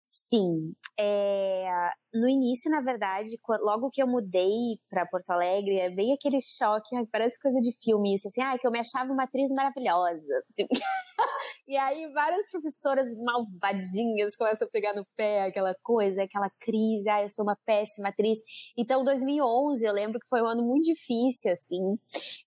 Sim. 0.02 0.74
É, 0.98 1.90
no 2.14 2.28
início, 2.28 2.70
na 2.70 2.80
verdade, 2.80 3.38
logo 3.60 3.90
que 3.90 4.02
eu 4.02 4.06
mudei 4.06 4.78
para 4.88 5.06
Porto 5.06 5.30
Alegre, 5.30 5.78
é 5.78 5.90
bem 5.90 6.14
aquele 6.14 6.38
choque, 6.40 6.96
parece 7.12 7.40
coisa 7.40 7.60
de 7.60 7.76
filme 7.82 8.14
isso, 8.14 8.28
assim, 8.28 8.40
ah, 8.40 8.56
que 8.58 8.66
eu 8.66 8.70
me 8.70 8.78
achava 8.78 9.12
uma 9.12 9.24
atriz 9.24 9.50
maravilhosa. 9.52 10.42
e 11.68 11.76
aí 11.76 12.10
várias 12.12 12.50
professoras 12.50 13.14
malvadinhas 13.16 14.34
começam 14.36 14.66
a 14.66 14.70
pegar 14.70 14.94
no 14.94 15.06
pé 15.16 15.42
aquela 15.42 15.74
coisa, 15.82 16.22
aquela 16.22 16.50
crise, 16.60 17.08
ah, 17.08 17.22
eu 17.22 17.28
sou 17.28 17.44
uma 17.44 17.58
péssima 17.66 18.08
atriz. 18.08 18.38
Então, 18.78 19.04
2011, 19.04 19.84
eu 19.84 19.92
lembro 19.92 20.18
que 20.18 20.28
foi 20.28 20.40
um 20.40 20.46
ano 20.46 20.62
muito 20.62 20.84
difícil, 20.84 21.52
assim. 21.52 21.98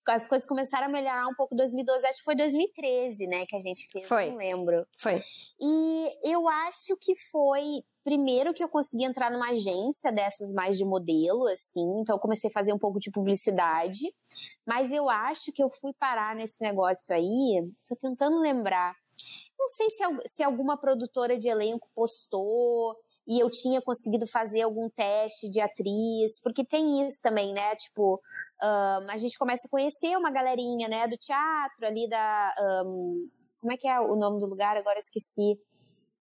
As 0.07 0.27
coisas 0.27 0.47
começaram 0.47 0.87
a 0.87 0.89
melhorar 0.89 1.27
um 1.27 1.35
pouco 1.35 1.53
em 1.53 1.57
2012, 1.57 2.05
acho 2.07 2.19
que 2.19 2.25
foi 2.25 2.35
2013, 2.35 3.27
né, 3.27 3.45
que 3.47 3.55
a 3.55 3.59
gente 3.59 3.87
fez, 3.91 4.07
foi. 4.07 4.31
não 4.31 4.37
lembro. 4.37 4.85
Foi. 4.99 5.21
E 5.61 6.31
eu 6.31 6.47
acho 6.47 6.97
que 6.99 7.13
foi 7.31 7.61
primeiro 8.09 8.55
que 8.55 8.63
eu 8.63 8.67
consegui 8.67 9.03
entrar 9.03 9.29
numa 9.29 9.51
agência 9.51 10.11
dessas 10.11 10.51
mais 10.51 10.79
de 10.79 10.83
modelo, 10.83 11.45
assim, 11.45 11.85
então 11.99 12.15
eu 12.15 12.19
comecei 12.19 12.49
a 12.49 12.53
fazer 12.53 12.73
um 12.73 12.79
pouco 12.79 12.99
de 12.99 13.11
publicidade, 13.11 14.11
mas 14.65 14.91
eu 14.91 15.07
acho 15.07 15.51
que 15.51 15.61
eu 15.61 15.69
fui 15.69 15.93
parar 15.93 16.35
nesse 16.35 16.63
negócio 16.63 17.13
aí, 17.13 17.63
tô 17.87 17.95
tentando 17.95 18.39
lembrar. 18.39 18.95
Não 19.59 19.67
sei 19.67 19.91
se, 19.91 20.03
se 20.25 20.43
alguma 20.43 20.75
produtora 20.75 21.37
de 21.37 21.49
elenco 21.49 21.87
postou, 21.93 22.95
e 23.27 23.39
eu 23.39 23.51
tinha 23.51 23.79
conseguido 23.79 24.25
fazer 24.25 24.63
algum 24.63 24.89
teste 24.89 25.51
de 25.51 25.61
atriz, 25.61 26.41
porque 26.41 26.65
tem 26.65 27.05
isso 27.05 27.21
também, 27.21 27.53
né? 27.53 27.75
Tipo, 27.75 28.19
um, 28.63 29.11
a 29.11 29.17
gente 29.17 29.37
começa 29.37 29.67
a 29.67 29.69
conhecer 29.69 30.17
uma 30.17 30.31
galerinha, 30.31 30.87
né, 30.87 31.07
do 31.07 31.15
teatro 31.15 31.85
ali 31.85 32.09
da. 32.09 32.55
Um, 32.87 33.29
como 33.59 33.71
é 33.71 33.77
que 33.77 33.87
é 33.87 33.99
o 33.99 34.15
nome 34.15 34.39
do 34.39 34.47
lugar? 34.47 34.75
Agora 34.75 34.97
esqueci. 34.97 35.59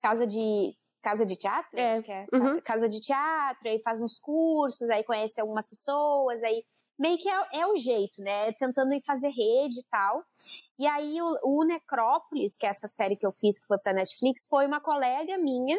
Casa 0.01 0.25
de 0.25 0.77
casa 1.05 1.27
de 1.27 1.37
teatro, 1.37 1.79
é. 1.79 1.93
acho 1.93 2.03
que 2.03 2.11
é. 2.11 2.27
Uhum. 2.33 2.61
Casa 2.63 2.89
de 2.89 2.99
teatro, 2.99 3.69
aí 3.69 3.79
faz 3.83 4.01
uns 4.01 4.19
cursos, 4.19 4.89
aí 4.89 5.05
conhece 5.05 5.39
algumas 5.39 5.69
pessoas, 5.69 6.43
aí 6.43 6.65
meio 6.99 7.19
que 7.19 7.29
é, 7.29 7.61
é 7.61 7.67
o 7.67 7.77
jeito, 7.77 8.23
né? 8.23 8.53
Tentando 8.55 8.95
ir 8.95 9.03
fazer 9.05 9.29
rede 9.29 9.81
e 9.81 9.85
tal. 9.91 10.25
E 10.79 10.87
aí 10.87 11.21
o, 11.21 11.39
o 11.43 11.65
Necrópolis, 11.65 12.57
que 12.57 12.67
é 12.67 12.71
essa 12.71 12.89
série 12.89 13.17
que 13.17 13.27
eu 13.27 13.33
fiz, 13.33 13.61
que 13.61 13.67
foi 13.67 13.79
pra 13.79 13.93
Netflix, 13.93 14.47
foi 14.49 14.67
uma 14.67 14.81
colega 14.81 15.37
minha, 15.37 15.79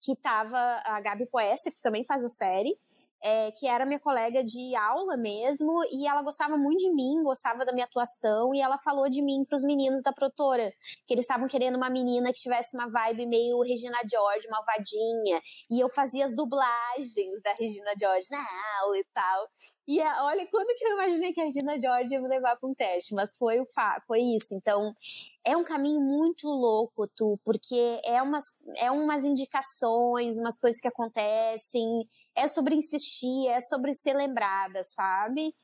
que 0.00 0.16
tava, 0.16 0.58
a 0.84 1.00
Gabi 1.00 1.26
Poesser, 1.26 1.72
que 1.72 1.82
também 1.82 2.04
faz 2.04 2.24
a 2.24 2.28
série, 2.28 2.76
é, 3.22 3.50
que 3.52 3.66
era 3.66 3.84
minha 3.84 4.00
colega 4.00 4.42
de 4.44 4.74
aula 4.74 5.16
mesmo, 5.16 5.82
e 5.90 6.06
ela 6.06 6.22
gostava 6.22 6.56
muito 6.56 6.80
de 6.80 6.92
mim, 6.92 7.22
gostava 7.22 7.64
da 7.64 7.72
minha 7.72 7.84
atuação, 7.84 8.54
e 8.54 8.60
ela 8.60 8.78
falou 8.78 9.08
de 9.08 9.22
mim 9.22 9.44
para 9.46 9.56
os 9.56 9.64
meninos 9.64 10.02
da 10.02 10.12
produtora, 10.12 10.70
que 11.06 11.14
eles 11.14 11.24
estavam 11.24 11.48
querendo 11.48 11.76
uma 11.76 11.90
menina 11.90 12.32
que 12.32 12.40
tivesse 12.40 12.76
uma 12.76 12.88
vibe 12.90 13.26
meio 13.26 13.60
Regina 13.62 13.98
George, 14.10 14.48
malvadinha, 14.48 15.40
e 15.70 15.80
eu 15.80 15.88
fazia 15.88 16.24
as 16.24 16.34
dublagens 16.34 17.42
da 17.42 17.52
Regina 17.52 17.92
George 17.98 18.26
na 18.30 18.44
aula 18.82 18.98
e 18.98 19.06
tal. 19.12 19.48
E 19.88 19.98
é, 20.00 20.22
olha, 20.22 20.46
quando 20.48 20.74
que 20.76 20.84
eu 20.84 20.92
imaginei 20.92 21.32
que 21.32 21.40
a 21.40 21.44
Regina 21.44 21.80
George 21.80 22.12
ia 22.14 22.20
me 22.20 22.28
levar 22.28 22.56
para 22.56 22.68
um 22.68 22.74
teste, 22.74 23.14
mas 23.14 23.36
foi 23.36 23.60
o 23.60 23.66
foi 24.06 24.20
isso. 24.20 24.54
Então, 24.54 24.94
é 25.44 25.56
um 25.56 25.64
caminho 25.64 26.00
muito 26.00 26.46
louco, 26.46 27.08
tu, 27.16 27.38
porque 27.44 28.00
é 28.04 28.22
umas, 28.22 28.44
é 28.76 28.90
umas 28.90 29.24
indicações, 29.24 30.38
umas 30.38 30.60
coisas 30.60 30.80
que 30.80 30.88
acontecem, 30.88 32.08
é 32.36 32.46
sobre 32.46 32.74
insistir, 32.74 33.48
é 33.48 33.60
sobre 33.60 33.92
ser 33.92 34.14
lembrada, 34.14 34.82
sabe? 34.84 35.54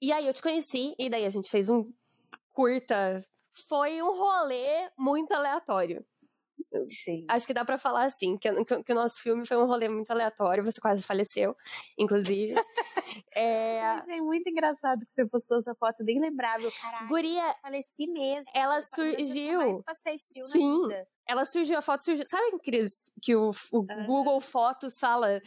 E 0.00 0.12
aí 0.12 0.26
eu 0.26 0.34
te 0.34 0.42
conheci, 0.42 0.94
e 0.98 1.08
daí 1.08 1.24
a 1.24 1.30
gente 1.30 1.50
fez 1.50 1.70
um 1.70 1.90
curta. 2.52 3.24
Foi 3.68 4.02
um 4.02 4.14
rolê 4.14 4.90
muito 4.98 5.32
aleatório. 5.32 6.04
Sim. 6.88 7.24
Acho 7.28 7.46
que 7.46 7.54
dá 7.54 7.64
para 7.64 7.78
falar 7.78 8.04
assim, 8.04 8.36
que, 8.36 8.52
que, 8.64 8.82
que, 8.84 8.92
o 8.92 8.94
nosso 8.94 9.20
filme 9.20 9.46
foi 9.46 9.56
um 9.56 9.66
rolê 9.66 9.88
muito 9.88 10.10
aleatório, 10.10 10.64
você 10.64 10.80
quase 10.80 11.02
faleceu, 11.02 11.56
inclusive. 11.98 12.54
é... 13.34 13.80
Eu 13.80 13.98
achei 13.98 14.20
muito 14.20 14.48
engraçado 14.48 15.04
que 15.06 15.12
você 15.12 15.26
postou 15.26 15.58
essa 15.58 15.74
foto, 15.74 16.04
nem 16.04 16.20
lembrava. 16.20 16.70
Caralho, 16.80 17.08
Guria, 17.08 17.54
faleci 17.62 18.06
mesmo. 18.06 18.50
Ela 18.54 18.82
surgiu. 18.82 19.58
Mais 19.58 19.82
passei 19.82 20.18
fio 20.18 20.46
Sim. 20.46 20.82
Na 20.82 20.88
vida. 20.88 21.08
Ela 21.26 21.44
surgiu, 21.44 21.78
a 21.78 21.82
foto 21.82 22.04
surgiu. 22.04 22.26
Sabe, 22.26 22.58
Cris, 22.60 23.10
que 23.20 23.34
o, 23.34 23.50
o 23.72 23.78
uhum. 23.78 24.06
Google 24.06 24.40
Fotos 24.40 24.98
fala 24.98 25.42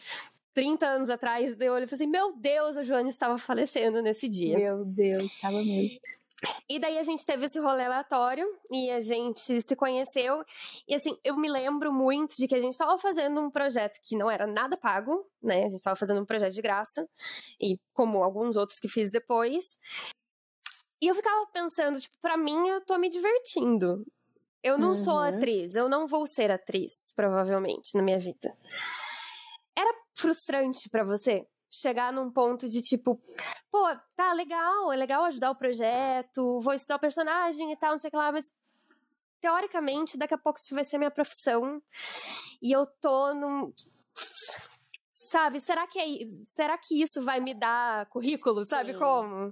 30 0.53 0.85
anos 0.85 1.09
atrás, 1.09 1.55
deu 1.55 1.73
olho 1.73 1.85
e 1.85 1.87
falei 1.87 2.03
assim: 2.03 2.11
Meu 2.11 2.35
Deus, 2.35 2.75
a 2.75 2.83
Joana 2.83 3.09
estava 3.09 3.37
falecendo 3.37 4.01
nesse 4.01 4.27
dia. 4.27 4.57
Meu 4.57 4.83
Deus, 4.83 5.23
estava 5.23 5.57
mesmo. 5.57 5.99
E 6.69 6.79
daí 6.79 6.97
a 6.97 7.03
gente 7.03 7.25
teve 7.25 7.45
esse 7.45 7.59
rolê 7.59 7.83
aleatório 7.83 8.47
e 8.71 8.89
a 8.91 9.01
gente 9.01 9.61
se 9.61 9.75
conheceu. 9.75 10.43
E 10.87 10.95
assim, 10.95 11.17
eu 11.23 11.35
me 11.35 11.49
lembro 11.49 11.91
muito 11.91 12.37
de 12.37 12.47
que 12.47 12.55
a 12.55 12.61
gente 12.61 12.73
estava 12.73 12.97
fazendo 12.97 13.41
um 13.41 13.49
projeto 13.49 13.99
que 14.01 14.15
não 14.15 14.29
era 14.29 14.47
nada 14.47 14.77
pago, 14.77 15.25
né? 15.41 15.65
A 15.65 15.69
gente 15.69 15.79
estava 15.79 15.95
fazendo 15.95 16.21
um 16.21 16.25
projeto 16.25 16.53
de 16.53 16.61
graça, 16.61 17.07
e 17.59 17.79
como 17.93 18.23
alguns 18.23 18.55
outros 18.55 18.79
que 18.79 18.87
fiz 18.87 19.11
depois. 19.11 19.77
E 21.01 21.07
eu 21.07 21.15
ficava 21.15 21.45
pensando, 21.47 21.99
tipo, 21.99 22.17
pra 22.21 22.37
mim 22.37 22.67
eu 22.67 22.81
tô 22.81 22.97
me 22.97 23.09
divertindo. 23.09 24.05
Eu 24.61 24.77
não 24.77 24.89
uhum. 24.89 24.95
sou 24.95 25.17
atriz, 25.19 25.75
eu 25.75 25.87
não 25.87 26.05
vou 26.05 26.27
ser 26.27 26.51
atriz, 26.51 27.13
provavelmente, 27.15 27.95
na 27.95 28.03
minha 28.03 28.19
vida. 28.19 28.53
Era 29.77 29.93
frustrante 30.13 30.89
para 30.89 31.03
você? 31.03 31.47
Chegar 31.71 32.11
num 32.11 32.31
ponto 32.31 32.67
de 32.67 32.81
tipo, 32.81 33.21
pô, 33.71 33.85
tá 34.15 34.33
legal, 34.33 34.91
é 34.91 34.95
legal 34.95 35.23
ajudar 35.25 35.51
o 35.51 35.55
projeto, 35.55 36.59
vou 36.61 36.73
estudar 36.73 36.95
o 36.95 36.99
personagem 36.99 37.71
e 37.71 37.77
tal, 37.77 37.91
não 37.91 37.97
sei 37.97 38.07
o 38.07 38.11
que 38.11 38.17
lá, 38.17 38.31
mas 38.31 38.45
teoricamente 39.39 40.17
daqui 40.17 40.33
a 40.33 40.37
pouco 40.37 40.59
isso 40.59 40.75
vai 40.75 40.83
ser 40.83 40.97
minha 40.97 41.11
profissão 41.11 41.81
e 42.61 42.71
eu 42.71 42.85
tô 42.85 43.33
num. 43.33 43.73
Sabe, 45.31 45.59
será 45.59 45.85
que, 45.85 45.99
é, 45.99 46.27
será 46.45 46.77
que 46.77 47.01
isso 47.01 47.21
vai 47.23 47.39
me 47.39 47.53
dar 47.53 48.07
currículo? 48.07 48.65
Sim. 48.65 48.69
Sabe 48.69 48.93
como? 48.95 49.49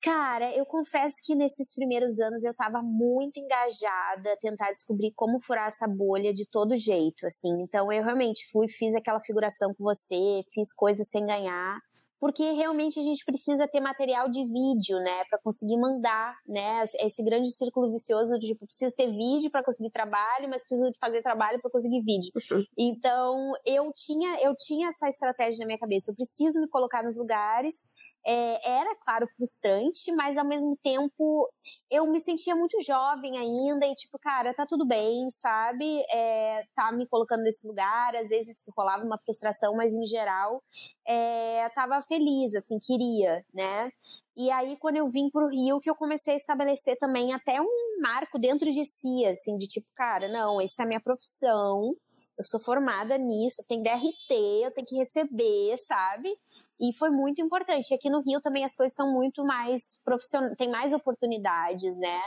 Cara, 0.00 0.54
eu 0.56 0.64
confesso 0.64 1.16
que 1.24 1.34
nesses 1.34 1.74
primeiros 1.74 2.20
anos 2.20 2.44
eu 2.44 2.52
estava 2.52 2.80
muito 2.82 3.40
engajada 3.40 4.32
a 4.32 4.36
tentar 4.36 4.70
descobrir 4.70 5.12
como 5.16 5.40
furar 5.40 5.66
essa 5.66 5.88
bolha 5.88 6.32
de 6.32 6.46
todo 6.48 6.76
jeito, 6.76 7.26
assim. 7.26 7.62
Então 7.62 7.90
eu 7.92 8.04
realmente 8.04 8.48
fui, 8.52 8.68
fiz 8.68 8.94
aquela 8.94 9.20
figuração 9.20 9.74
com 9.74 9.82
você, 9.82 10.42
fiz 10.52 10.72
coisas 10.72 11.08
sem 11.10 11.26
ganhar, 11.26 11.78
porque 12.20 12.42
realmente 12.52 12.98
a 12.98 13.02
gente 13.02 13.24
precisa 13.24 13.66
ter 13.68 13.80
material 13.80 14.28
de 14.28 14.44
vídeo, 14.44 14.98
né, 15.00 15.24
para 15.30 15.38
conseguir 15.42 15.76
mandar, 15.78 16.36
né, 16.46 16.84
esse 17.00 17.24
grande 17.24 17.50
círculo 17.50 17.90
vicioso 17.92 18.38
de 18.38 18.48
tipo, 18.48 18.66
precisa 18.66 18.94
ter 18.96 19.06
vídeo 19.06 19.50
para 19.50 19.64
conseguir 19.64 19.90
trabalho, 19.90 20.48
mas 20.48 20.66
precisa 20.66 20.90
fazer 21.00 21.22
trabalho 21.22 21.60
para 21.60 21.70
conseguir 21.70 22.02
vídeo. 22.02 22.32
Uhum. 22.50 22.64
Então, 22.76 23.52
eu 23.64 23.92
tinha 23.94 24.40
eu 24.42 24.54
tinha 24.56 24.88
essa 24.88 25.08
estratégia 25.08 25.58
na 25.60 25.66
minha 25.66 25.78
cabeça, 25.78 26.10
eu 26.10 26.14
preciso 26.14 26.60
me 26.60 26.68
colocar 26.68 27.02
nos 27.02 27.16
lugares 27.16 27.90
é, 28.30 28.70
era, 28.70 28.94
claro, 28.96 29.26
frustrante, 29.38 30.12
mas 30.12 30.36
ao 30.36 30.44
mesmo 30.44 30.76
tempo 30.82 31.50
eu 31.90 32.06
me 32.06 32.20
sentia 32.20 32.54
muito 32.54 32.78
jovem 32.82 33.38
ainda 33.38 33.86
e, 33.86 33.94
tipo, 33.94 34.18
cara, 34.18 34.52
tá 34.52 34.66
tudo 34.68 34.86
bem, 34.86 35.30
sabe? 35.30 36.04
É, 36.12 36.62
tá 36.76 36.92
me 36.92 37.08
colocando 37.08 37.42
nesse 37.42 37.66
lugar, 37.66 38.14
às 38.14 38.28
vezes 38.28 38.64
rolava 38.76 39.02
uma 39.02 39.16
frustração, 39.16 39.74
mas 39.74 39.94
em 39.94 40.04
geral 40.04 40.62
é, 41.06 41.70
tava 41.70 42.02
feliz, 42.02 42.54
assim, 42.54 42.78
queria, 42.78 43.42
né? 43.54 43.90
E 44.36 44.50
aí, 44.50 44.76
quando 44.76 44.96
eu 44.96 45.08
vim 45.08 45.30
pro 45.30 45.48
Rio, 45.48 45.80
que 45.80 45.88
eu 45.88 45.96
comecei 45.96 46.34
a 46.34 46.36
estabelecer 46.36 46.98
também 46.98 47.32
até 47.32 47.58
um 47.62 48.00
marco 48.02 48.38
dentro 48.38 48.70
de 48.70 48.84
si, 48.84 49.24
assim, 49.24 49.56
de 49.56 49.66
tipo, 49.66 49.88
cara, 49.94 50.28
não, 50.28 50.60
essa 50.60 50.82
é 50.82 50.84
a 50.84 50.86
minha 50.86 51.00
profissão, 51.00 51.96
eu 52.38 52.44
sou 52.44 52.60
formada 52.60 53.16
nisso, 53.16 53.62
eu 53.62 53.66
tenho 53.66 53.82
DRT, 53.82 54.64
eu 54.64 54.70
tenho 54.72 54.86
que 54.86 54.96
receber, 54.96 55.78
sabe? 55.78 56.38
E 56.80 56.96
foi 56.96 57.10
muito 57.10 57.42
importante. 57.42 57.92
Aqui 57.92 58.08
no 58.08 58.20
Rio 58.20 58.40
também 58.40 58.64
as 58.64 58.76
coisas 58.76 58.94
são 58.94 59.12
muito 59.12 59.44
mais 59.44 60.00
profissionais, 60.04 60.56
tem 60.56 60.70
mais 60.70 60.92
oportunidades, 60.92 61.98
né? 61.98 62.20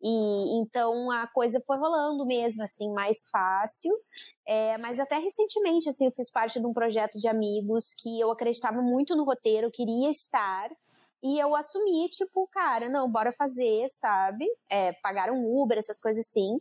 E 0.00 0.60
então 0.60 1.10
a 1.10 1.26
coisa 1.26 1.60
foi 1.66 1.76
rolando 1.76 2.24
mesmo, 2.24 2.62
assim, 2.62 2.92
mais 2.92 3.28
fácil. 3.28 3.92
É, 4.46 4.78
mas 4.78 5.00
até 5.00 5.18
recentemente, 5.18 5.88
assim, 5.88 6.06
eu 6.06 6.12
fiz 6.12 6.30
parte 6.30 6.60
de 6.60 6.66
um 6.66 6.72
projeto 6.72 7.18
de 7.18 7.26
amigos 7.26 7.94
que 8.00 8.20
eu 8.20 8.30
acreditava 8.30 8.80
muito 8.80 9.16
no 9.16 9.24
roteiro, 9.24 9.72
queria 9.72 10.08
estar. 10.10 10.70
E 11.22 11.40
eu 11.40 11.56
assumi, 11.56 12.08
tipo, 12.10 12.46
cara, 12.52 12.88
não, 12.88 13.10
bora 13.10 13.32
fazer, 13.32 13.88
sabe? 13.88 14.46
É, 14.70 14.92
pagaram 15.02 15.44
Uber, 15.44 15.78
essas 15.78 15.98
coisas 15.98 16.24
assim. 16.24 16.60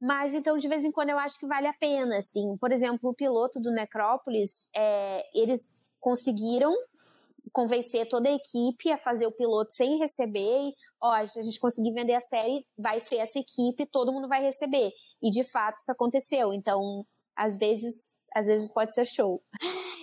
Mas 0.00 0.32
então, 0.32 0.56
de 0.56 0.66
vez 0.66 0.82
em 0.82 0.90
quando, 0.90 1.10
eu 1.10 1.18
acho 1.18 1.38
que 1.38 1.46
vale 1.46 1.66
a 1.66 1.74
pena, 1.74 2.16
assim. 2.16 2.56
Por 2.56 2.72
exemplo, 2.72 3.10
o 3.10 3.14
piloto 3.14 3.60
do 3.60 3.70
Necrópolis, 3.70 4.70
é, 4.74 5.22
eles 5.34 5.79
conseguiram 6.00 6.74
convencer 7.52 8.08
toda 8.08 8.28
a 8.28 8.32
equipe 8.32 8.90
a 8.90 8.98
fazer 8.98 9.26
o 9.26 9.32
piloto 9.32 9.72
sem 9.72 9.98
receber. 9.98 10.68
E, 10.68 10.74
ó, 11.00 11.24
se 11.26 11.38
a 11.38 11.42
gente 11.42 11.60
conseguir 11.60 11.92
vender 11.92 12.14
a 12.14 12.20
série, 12.20 12.66
vai 12.78 13.00
ser 13.00 13.16
essa 13.16 13.38
equipe, 13.38 13.86
todo 13.86 14.12
mundo 14.12 14.28
vai 14.28 14.42
receber. 14.42 14.92
E 15.22 15.30
de 15.30 15.44
fato 15.44 15.78
isso 15.78 15.92
aconteceu. 15.92 16.52
Então, 16.52 17.04
às 17.36 17.58
vezes, 17.58 18.20
às 18.34 18.46
vezes 18.46 18.72
pode 18.72 18.92
ser 18.94 19.06
show. 19.06 19.42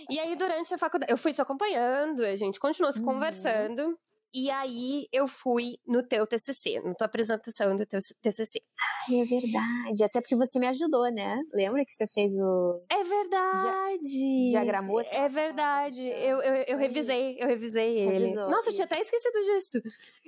E 0.09 0.19
aí, 0.19 0.35
durante 0.35 0.73
a 0.73 0.77
faculdade, 0.77 1.11
eu 1.11 1.17
fui 1.17 1.33
te 1.33 1.41
acompanhando, 1.41 2.23
a 2.23 2.35
gente 2.35 2.59
continuou 2.59 2.93
se 2.93 2.99
uhum. 2.99 3.05
conversando. 3.05 3.97
E 4.33 4.51
aí 4.51 5.07
eu 5.11 5.27
fui 5.27 5.79
no 5.85 6.03
teu 6.03 6.27
TCC, 6.27 6.81
na 6.81 6.93
tua 6.93 7.05
apresentação 7.05 7.75
do 7.75 7.85
teu 7.85 7.99
TCC. 8.21 8.61
Ai, 9.09 9.21
é 9.21 9.25
verdade. 9.25 10.03
Até 10.03 10.21
porque 10.21 10.35
você 10.35 10.59
me 10.59 10.67
ajudou, 10.67 11.09
né? 11.11 11.41
Lembra 11.53 11.85
que 11.85 11.93
você 11.93 12.07
fez 12.07 12.37
o. 12.37 12.81
É 12.89 13.03
verdade. 13.03 14.49
Diagramou? 14.49 14.99
Assim, 14.99 15.15
é 15.15 15.29
verdade. 15.29 16.01
Eu, 16.09 16.41
eu, 16.41 16.63
eu 16.67 16.77
revisei, 16.77 17.37
eu 17.39 17.47
revisei 17.47 17.97
ele. 17.99 18.19
Revisou, 18.19 18.49
Nossa, 18.49 18.69
isso. 18.69 18.81
eu 18.81 18.85
tinha 18.85 18.85
até 18.85 18.99
esquecido 18.99 19.43
disso. 19.43 19.81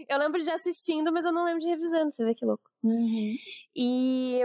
Eu 0.08 0.18
lembro 0.18 0.42
de 0.42 0.50
assistindo, 0.50 1.12
mas 1.12 1.26
eu 1.26 1.34
não 1.34 1.44
lembro 1.44 1.60
de 1.60 1.68
revisando. 1.68 2.12
Você 2.12 2.24
vê 2.24 2.34
que 2.34 2.46
louco. 2.46 2.70
Uhum. 2.84 3.36
E, 3.76 4.42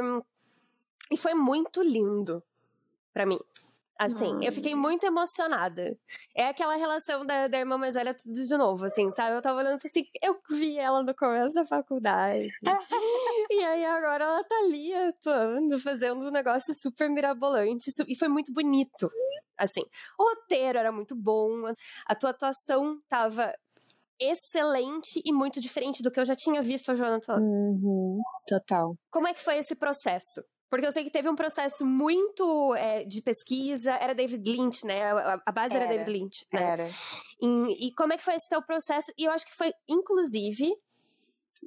e 1.11 1.17
foi 1.17 1.35
muito 1.35 1.81
lindo 1.83 2.43
para 3.12 3.25
mim. 3.25 3.38
Assim, 3.98 4.38
Ai. 4.38 4.48
eu 4.48 4.52
fiquei 4.52 4.74
muito 4.74 5.07
emocionada. 5.07 5.96
É 6.35 6.48
aquela 6.48 6.74
relação 6.74 7.24
da, 7.24 7.46
da 7.46 7.59
irmã 7.59 7.78
mais 7.78 7.94
velha 7.94 8.12
tudo 8.12 8.46
de 8.46 8.57
novo, 8.57 8.85
assim, 8.87 9.11
sabe? 9.12 9.37
Eu 9.37 9.42
tava 9.42 9.59
olhando 9.59 9.80
e 9.83 9.87
assim, 9.87 10.04
eu 10.20 10.37
vi 10.50 10.76
ela 10.78 11.02
no 11.02 11.14
começo 11.14 11.54
da 11.54 11.64
faculdade. 11.64 12.48
e 13.50 13.64
aí 13.64 13.85
agora 13.85 14.24
ela 14.24 14.44
tá 14.44 14.57
ali 14.57 14.92
atuando, 14.94 15.78
fazendo 15.78 16.26
um 16.26 16.30
negócio 16.30 16.74
super 16.74 17.09
mirabolante. 17.09 17.90
E 18.09 18.18
foi 18.18 18.28
muito 18.28 18.52
bonito. 18.52 19.09
Assim, 19.57 19.83
o 20.18 20.24
roteiro 20.24 20.78
era 20.78 20.90
muito 20.90 21.14
bom, 21.14 21.72
a 22.07 22.14
tua 22.16 22.30
atuação 22.30 22.98
tava 23.09 23.54
excelente 24.20 25.20
e 25.24 25.33
muito 25.33 25.61
diferente 25.61 26.02
do 26.02 26.11
que 26.11 26.18
eu 26.18 26.24
já 26.24 26.35
tinha 26.35 26.62
visto 26.62 26.90
a 26.90 26.94
Joana 26.94 27.16
atuando. 27.16 27.44
Uhum, 27.44 28.20
total. 28.46 28.96
Como 29.11 29.28
é 29.28 29.35
que 29.35 29.42
foi 29.42 29.59
esse 29.59 29.76
processo? 29.76 30.42
Porque 30.75 30.89
eu 30.89 30.93
sei 30.93 31.05
que 31.05 31.11
teve 31.11 31.29
um 31.29 31.37
processo 31.37 31.87
muito 31.87 32.75
é, 32.75 33.05
de 33.05 33.23
pesquisa, 33.23 33.93
era 33.93 34.13
David 34.13 34.51
Lynch, 34.51 34.85
né? 34.85 35.05
A, 35.05 35.41
a 35.47 35.53
base 35.53 35.77
era, 35.77 35.85
era, 35.85 35.95
David 35.95 36.11
Lynch, 36.11 36.49
né? 36.53 36.63
Era. 36.63 36.91
E, 37.41 37.87
e, 37.87 37.93
como 37.93 38.13
é 38.13 38.17
que 38.17 38.25
foi 38.25 38.35
esse 38.35 38.49
teu 38.49 38.61
processo? 38.61 39.13
E 39.17 39.23
eu 39.23 39.31
acho 39.31 39.47
que 39.47 39.55
foi, 39.55 39.73
inclusive, 39.89 40.75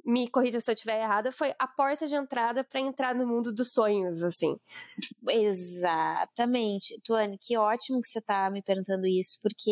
me 0.04 0.28
corrija 0.28 0.60
se 0.60 0.70
eu 0.70 0.74
estiver 0.74 1.00
errada, 1.00 1.32
foi 1.32 1.54
a 1.58 1.66
porta 1.66 2.06
de 2.06 2.16
entrada 2.16 2.62
para 2.62 2.80
entrar 2.80 3.14
no 3.14 3.26
mundo 3.26 3.50
dos 3.50 3.72
sonhos, 3.72 4.22
assim. 4.22 4.60
Exatamente. 5.26 7.00
Tuane, 7.02 7.38
que 7.38 7.56
ótimo 7.56 8.02
que 8.02 8.08
você 8.08 8.18
está 8.18 8.50
me 8.50 8.60
perguntando 8.60 9.06
isso, 9.06 9.38
porque 9.40 9.70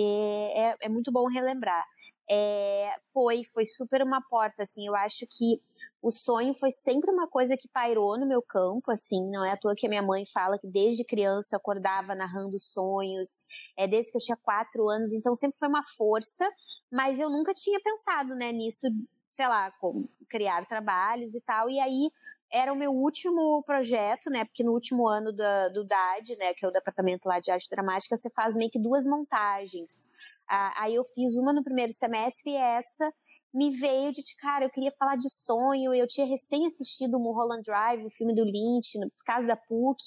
é, 0.55 0.77
é 0.81 0.89
muito 0.89 1.13
bom 1.13 1.27
relembrar. 1.27 1.85
É, 2.27 2.91
foi, 3.13 3.45
foi 3.53 3.67
super 3.67 4.03
uma 4.03 4.23
porta, 4.31 4.63
assim, 4.63 4.87
eu 4.87 4.97
acho 4.97 5.27
que 5.27 5.61
o 6.07 6.11
sonho 6.13 6.55
foi 6.55 6.71
sempre 6.71 7.11
uma 7.11 7.27
coisa 7.27 7.57
que 7.57 7.67
pairou 7.67 8.17
no 8.17 8.29
meu 8.29 8.41
campo, 8.41 8.93
assim, 8.93 9.29
não 9.29 9.45
é 9.45 9.51
à 9.51 9.57
toa 9.57 9.75
que 9.75 9.89
a 9.89 9.89
minha 9.89 10.05
mãe 10.05 10.25
fala 10.33 10.57
que 10.57 10.69
desde 10.69 11.05
criança 11.05 11.57
eu 11.57 11.59
acordava 11.59 12.15
narrando 12.15 12.61
sonhos, 12.61 13.45
é 13.77 13.89
desde 13.89 14.13
que 14.13 14.17
eu 14.17 14.21
tinha 14.21 14.37
quatro 14.37 14.89
anos, 14.89 15.13
então 15.13 15.35
sempre 15.35 15.59
foi 15.59 15.67
uma 15.67 15.83
força, 15.97 16.49
mas 16.93 17.19
eu 17.19 17.29
nunca 17.29 17.53
tinha 17.53 17.81
pensado, 17.81 18.37
né, 18.37 18.53
nisso, 18.53 18.87
sei 19.33 19.49
lá, 19.49 19.73
como 19.81 20.09
criar 20.31 20.65
trabalhos 20.69 21.35
e 21.35 21.41
tal, 21.41 21.69
e 21.69 21.81
aí 21.81 22.09
era 22.53 22.73
o 22.73 22.77
meu 22.77 22.93
último 22.93 23.65
projeto, 23.65 24.31
né, 24.31 24.45
porque 24.45 24.63
no 24.63 24.75
último 24.75 25.09
ano 25.09 25.33
da, 25.33 25.71
do 25.71 25.85
DAD, 25.85 26.37
né, 26.37 26.55
que 26.55 26.65
é 26.65 26.69
o 26.69 26.73
departamento 26.73 27.29
lá 27.29 27.41
de 27.41 27.51
arte 27.51 27.69
dramática, 27.69 28.15
você 28.15 28.31
faz 28.31 28.55
meio 28.55 28.71
que 28.71 28.79
duas 28.79 29.07
montagens, 29.07 30.13
ah, 30.49 30.85
aí 30.85 30.95
eu 30.95 31.05
fiz 31.05 31.35
uma 31.35 31.53
no 31.53 31.65
primeiro 31.65 31.93
semestre 31.93 32.53
e 32.53 32.57
essa 32.57 33.13
me 33.53 33.71
veio 33.71 34.13
de, 34.13 34.23
cara, 34.39 34.65
eu 34.65 34.71
queria 34.71 34.93
falar 34.99 35.17
de 35.17 35.31
sonho, 35.31 35.95
eu 35.95 36.07
tinha 36.07 36.27
recém 36.27 36.67
assistido 36.67 37.17
o 37.17 37.21
Mulholland 37.21 37.63
Drive, 37.63 38.05
o 38.05 38.11
filme 38.11 38.35
do 38.35 38.45
Lynch, 38.45 38.99
por 39.17 39.25
causa 39.25 39.47
da 39.47 39.57
PUC, 39.57 40.03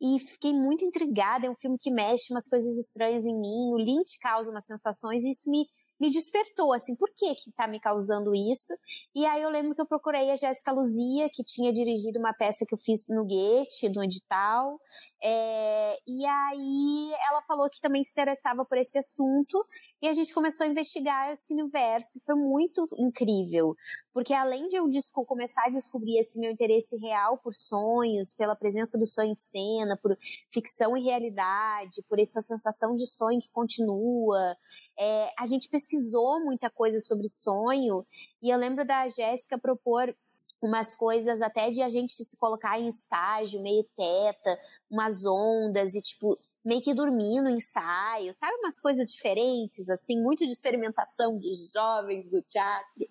e 0.00 0.18
fiquei 0.20 0.52
muito 0.52 0.84
intrigada, 0.84 1.46
é 1.46 1.50
um 1.50 1.56
filme 1.56 1.76
que 1.78 1.90
mexe 1.90 2.32
umas 2.32 2.46
coisas 2.46 2.76
estranhas 2.78 3.24
em 3.26 3.34
mim, 3.34 3.72
o 3.72 3.76
Lynch 3.76 4.18
causa 4.20 4.50
umas 4.50 4.66
sensações, 4.66 5.24
e 5.24 5.30
isso 5.30 5.50
me 5.50 5.66
me 6.00 6.10
despertou, 6.10 6.72
assim, 6.72 6.94
por 6.94 7.10
que 7.14 7.34
que 7.34 7.50
tá 7.52 7.66
me 7.66 7.80
causando 7.80 8.34
isso? 8.34 8.72
E 9.14 9.26
aí 9.26 9.42
eu 9.42 9.50
lembro 9.50 9.74
que 9.74 9.80
eu 9.80 9.86
procurei 9.86 10.30
a 10.30 10.36
Jéssica 10.36 10.72
Luzia, 10.72 11.28
que 11.32 11.42
tinha 11.42 11.72
dirigido 11.72 12.18
uma 12.18 12.32
peça 12.32 12.64
que 12.66 12.74
eu 12.74 12.78
fiz 12.78 13.08
no 13.08 13.24
Goethe, 13.24 13.88
no 13.88 14.04
edital, 14.04 14.78
é, 15.20 15.98
e 16.06 16.24
aí 16.24 17.12
ela 17.28 17.42
falou 17.42 17.68
que 17.68 17.80
também 17.80 18.04
se 18.04 18.12
interessava 18.12 18.64
por 18.64 18.78
esse 18.78 18.96
assunto, 18.96 19.66
e 20.00 20.06
a 20.06 20.12
gente 20.12 20.32
começou 20.32 20.64
a 20.64 20.68
investigar 20.68 21.32
esse 21.32 21.52
universo, 21.52 22.20
foi 22.24 22.36
muito 22.36 22.86
incrível, 22.96 23.74
porque 24.14 24.32
além 24.32 24.68
de 24.68 24.76
eu 24.76 24.88
começar 25.26 25.64
a 25.66 25.70
descobrir 25.70 26.18
esse 26.18 26.38
meu 26.38 26.52
interesse 26.52 26.96
real 26.98 27.36
por 27.38 27.52
sonhos, 27.54 28.32
pela 28.32 28.54
presença 28.54 28.96
do 28.96 29.06
sonho 29.06 29.32
em 29.32 29.34
cena, 29.34 29.98
por 30.00 30.16
ficção 30.52 30.96
e 30.96 31.02
realidade, 31.02 32.02
por 32.08 32.20
essa 32.20 32.40
sensação 32.40 32.94
de 32.94 33.06
sonho 33.06 33.40
que 33.40 33.50
continua, 33.50 34.56
é, 34.98 35.32
a 35.38 35.46
gente 35.46 35.68
pesquisou 35.68 36.44
muita 36.44 36.68
coisa 36.68 36.98
sobre 37.00 37.28
sonho 37.30 38.04
e 38.42 38.50
eu 38.50 38.58
lembro 38.58 38.84
da 38.84 39.08
Jéssica 39.08 39.56
propor 39.56 40.14
umas 40.60 40.94
coisas 40.94 41.40
até 41.40 41.70
de 41.70 41.80
a 41.80 41.88
gente 41.88 42.12
se 42.12 42.36
colocar 42.36 42.80
em 42.80 42.88
estágio, 42.88 43.62
meio 43.62 43.84
teta, 43.96 44.58
umas 44.90 45.24
ondas 45.24 45.94
e 45.94 46.02
tipo 46.02 46.36
meio 46.64 46.82
que 46.82 46.92
dormir 46.92 47.40
no 47.40 47.48
ensaio, 47.48 48.34
sabe 48.34 48.54
umas 48.56 48.80
coisas 48.80 49.10
diferentes 49.10 49.88
assim, 49.88 50.20
muito 50.20 50.44
de 50.44 50.50
experimentação 50.50 51.38
dos 51.38 51.72
jovens 51.72 52.28
do 52.28 52.42
teatro 52.42 53.08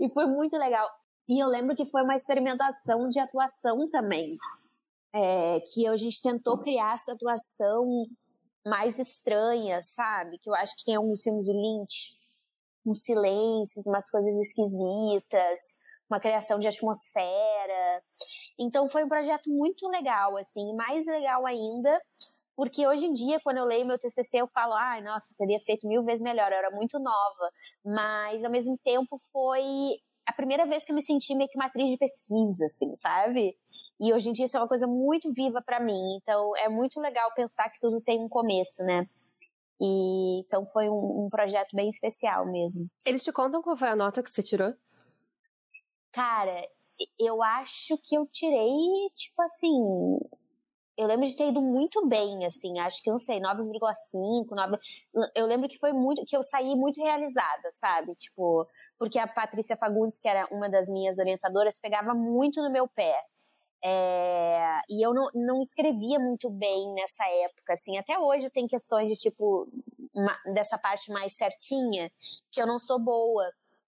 e 0.00 0.08
foi 0.12 0.26
muito 0.26 0.56
legal. 0.56 0.88
E 1.28 1.42
eu 1.42 1.48
lembro 1.48 1.76
que 1.76 1.84
foi 1.84 2.02
uma 2.02 2.16
experimentação 2.16 3.08
de 3.08 3.20
atuação 3.20 3.88
também, 3.90 4.38
é, 5.12 5.60
que 5.60 5.86
a 5.86 5.96
gente 5.96 6.22
tentou 6.22 6.58
criar 6.58 6.94
essa 6.94 7.12
atuação 7.12 8.06
mais 8.66 8.98
estranhas, 8.98 9.94
sabe? 9.94 10.38
Que 10.38 10.50
eu 10.50 10.54
acho 10.54 10.76
que 10.76 10.84
tem 10.84 10.96
alguns 10.96 11.22
filmes 11.22 11.46
do 11.46 11.52
Lynch, 11.52 12.14
uns 12.84 13.02
silêncios, 13.04 13.86
umas 13.86 14.10
coisas 14.10 14.36
esquisitas, 14.36 15.78
uma 16.10 16.20
criação 16.20 16.58
de 16.58 16.68
atmosfera. 16.68 18.02
Então 18.58 18.88
foi 18.88 19.04
um 19.04 19.08
projeto 19.08 19.48
muito 19.50 19.88
legal, 19.88 20.36
assim, 20.36 20.74
mais 20.74 21.06
legal 21.06 21.46
ainda 21.46 22.00
porque 22.56 22.86
hoje 22.86 23.04
em 23.04 23.12
dia, 23.12 23.38
quando 23.44 23.58
eu 23.58 23.64
leio 23.66 23.86
meu 23.86 23.98
TCC, 23.98 24.38
eu 24.40 24.48
falo, 24.48 24.72
ai, 24.72 25.02
nossa, 25.02 25.32
eu 25.32 25.36
teria 25.36 25.60
feito 25.60 25.86
mil 25.86 26.02
vezes 26.02 26.22
melhor, 26.22 26.50
eu 26.50 26.56
era 26.56 26.70
muito 26.70 26.98
nova. 26.98 27.52
Mas, 27.84 28.42
ao 28.42 28.50
mesmo 28.50 28.78
tempo, 28.82 29.20
foi 29.30 30.00
primeira 30.36 30.66
vez 30.66 30.84
que 30.84 30.92
eu 30.92 30.94
me 30.96 31.02
senti 31.02 31.34
meio 31.34 31.48
que 31.48 31.56
uma 31.56 31.66
atriz 31.66 31.90
de 31.90 31.96
pesquisa, 31.96 32.66
assim, 32.66 32.94
sabe? 32.96 33.56
E 34.00 34.12
hoje 34.12 34.28
em 34.28 34.32
dia 34.32 34.44
isso 34.44 34.56
é 34.56 34.60
uma 34.60 34.68
coisa 34.68 34.86
muito 34.86 35.32
viva 35.32 35.62
para 35.62 35.80
mim. 35.80 36.16
Então, 36.16 36.52
é 36.56 36.68
muito 36.68 37.00
legal 37.00 37.32
pensar 37.34 37.68
que 37.70 37.80
tudo 37.80 38.00
tem 38.00 38.20
um 38.20 38.28
começo, 38.28 38.84
né? 38.84 39.08
E 39.80 40.40
então 40.40 40.66
foi 40.66 40.88
um, 40.88 41.24
um, 41.24 41.28
projeto 41.30 41.74
bem 41.74 41.90
especial 41.90 42.46
mesmo. 42.46 42.88
Eles 43.04 43.22
te 43.22 43.32
contam 43.32 43.62
qual 43.62 43.76
foi 43.76 43.88
a 43.88 43.96
nota 43.96 44.22
que 44.22 44.30
você 44.30 44.42
tirou? 44.42 44.74
Cara, 46.12 46.66
eu 47.18 47.42
acho 47.42 47.98
que 47.98 48.16
eu 48.16 48.26
tirei, 48.26 49.10
tipo 49.14 49.42
assim, 49.42 50.18
eu 50.96 51.06
lembro 51.06 51.26
de 51.26 51.36
ter 51.36 51.50
ido 51.50 51.60
muito 51.60 52.06
bem, 52.06 52.46
assim, 52.46 52.78
acho 52.78 53.02
que, 53.02 53.10
não 53.10 53.18
sei, 53.18 53.38
9,5, 53.38 54.46
9... 54.50 54.78
Eu 55.34 55.44
lembro 55.44 55.68
que 55.68 55.78
foi 55.78 55.92
muito, 55.92 56.24
que 56.24 56.34
eu 56.34 56.42
saí 56.42 56.74
muito 56.74 57.02
realizada, 57.02 57.70
sabe? 57.74 58.14
Tipo, 58.14 58.66
porque 58.98 59.18
a 59.18 59.26
Patrícia 59.26 59.76
Fagundes, 59.76 60.18
que 60.18 60.28
era 60.28 60.46
uma 60.50 60.68
das 60.68 60.88
minhas 60.88 61.18
orientadoras, 61.18 61.78
pegava 61.78 62.14
muito 62.14 62.62
no 62.62 62.70
meu 62.70 62.88
pé. 62.88 63.14
É, 63.84 64.80
e 64.88 65.06
eu 65.06 65.12
não, 65.12 65.28
não 65.34 65.62
escrevia 65.62 66.18
muito 66.18 66.50
bem 66.50 66.92
nessa 66.94 67.24
época, 67.44 67.74
assim, 67.74 67.96
até 67.98 68.18
hoje 68.18 68.46
eu 68.46 68.50
tenho 68.50 68.66
questões 68.66 69.06
de, 69.08 69.14
tipo, 69.14 69.68
uma, 70.14 70.34
dessa 70.54 70.78
parte 70.78 71.10
mais 71.12 71.36
certinha, 71.36 72.10
que 72.50 72.60
eu 72.60 72.66
não 72.66 72.78
sou 72.78 72.98
boa. 72.98 73.44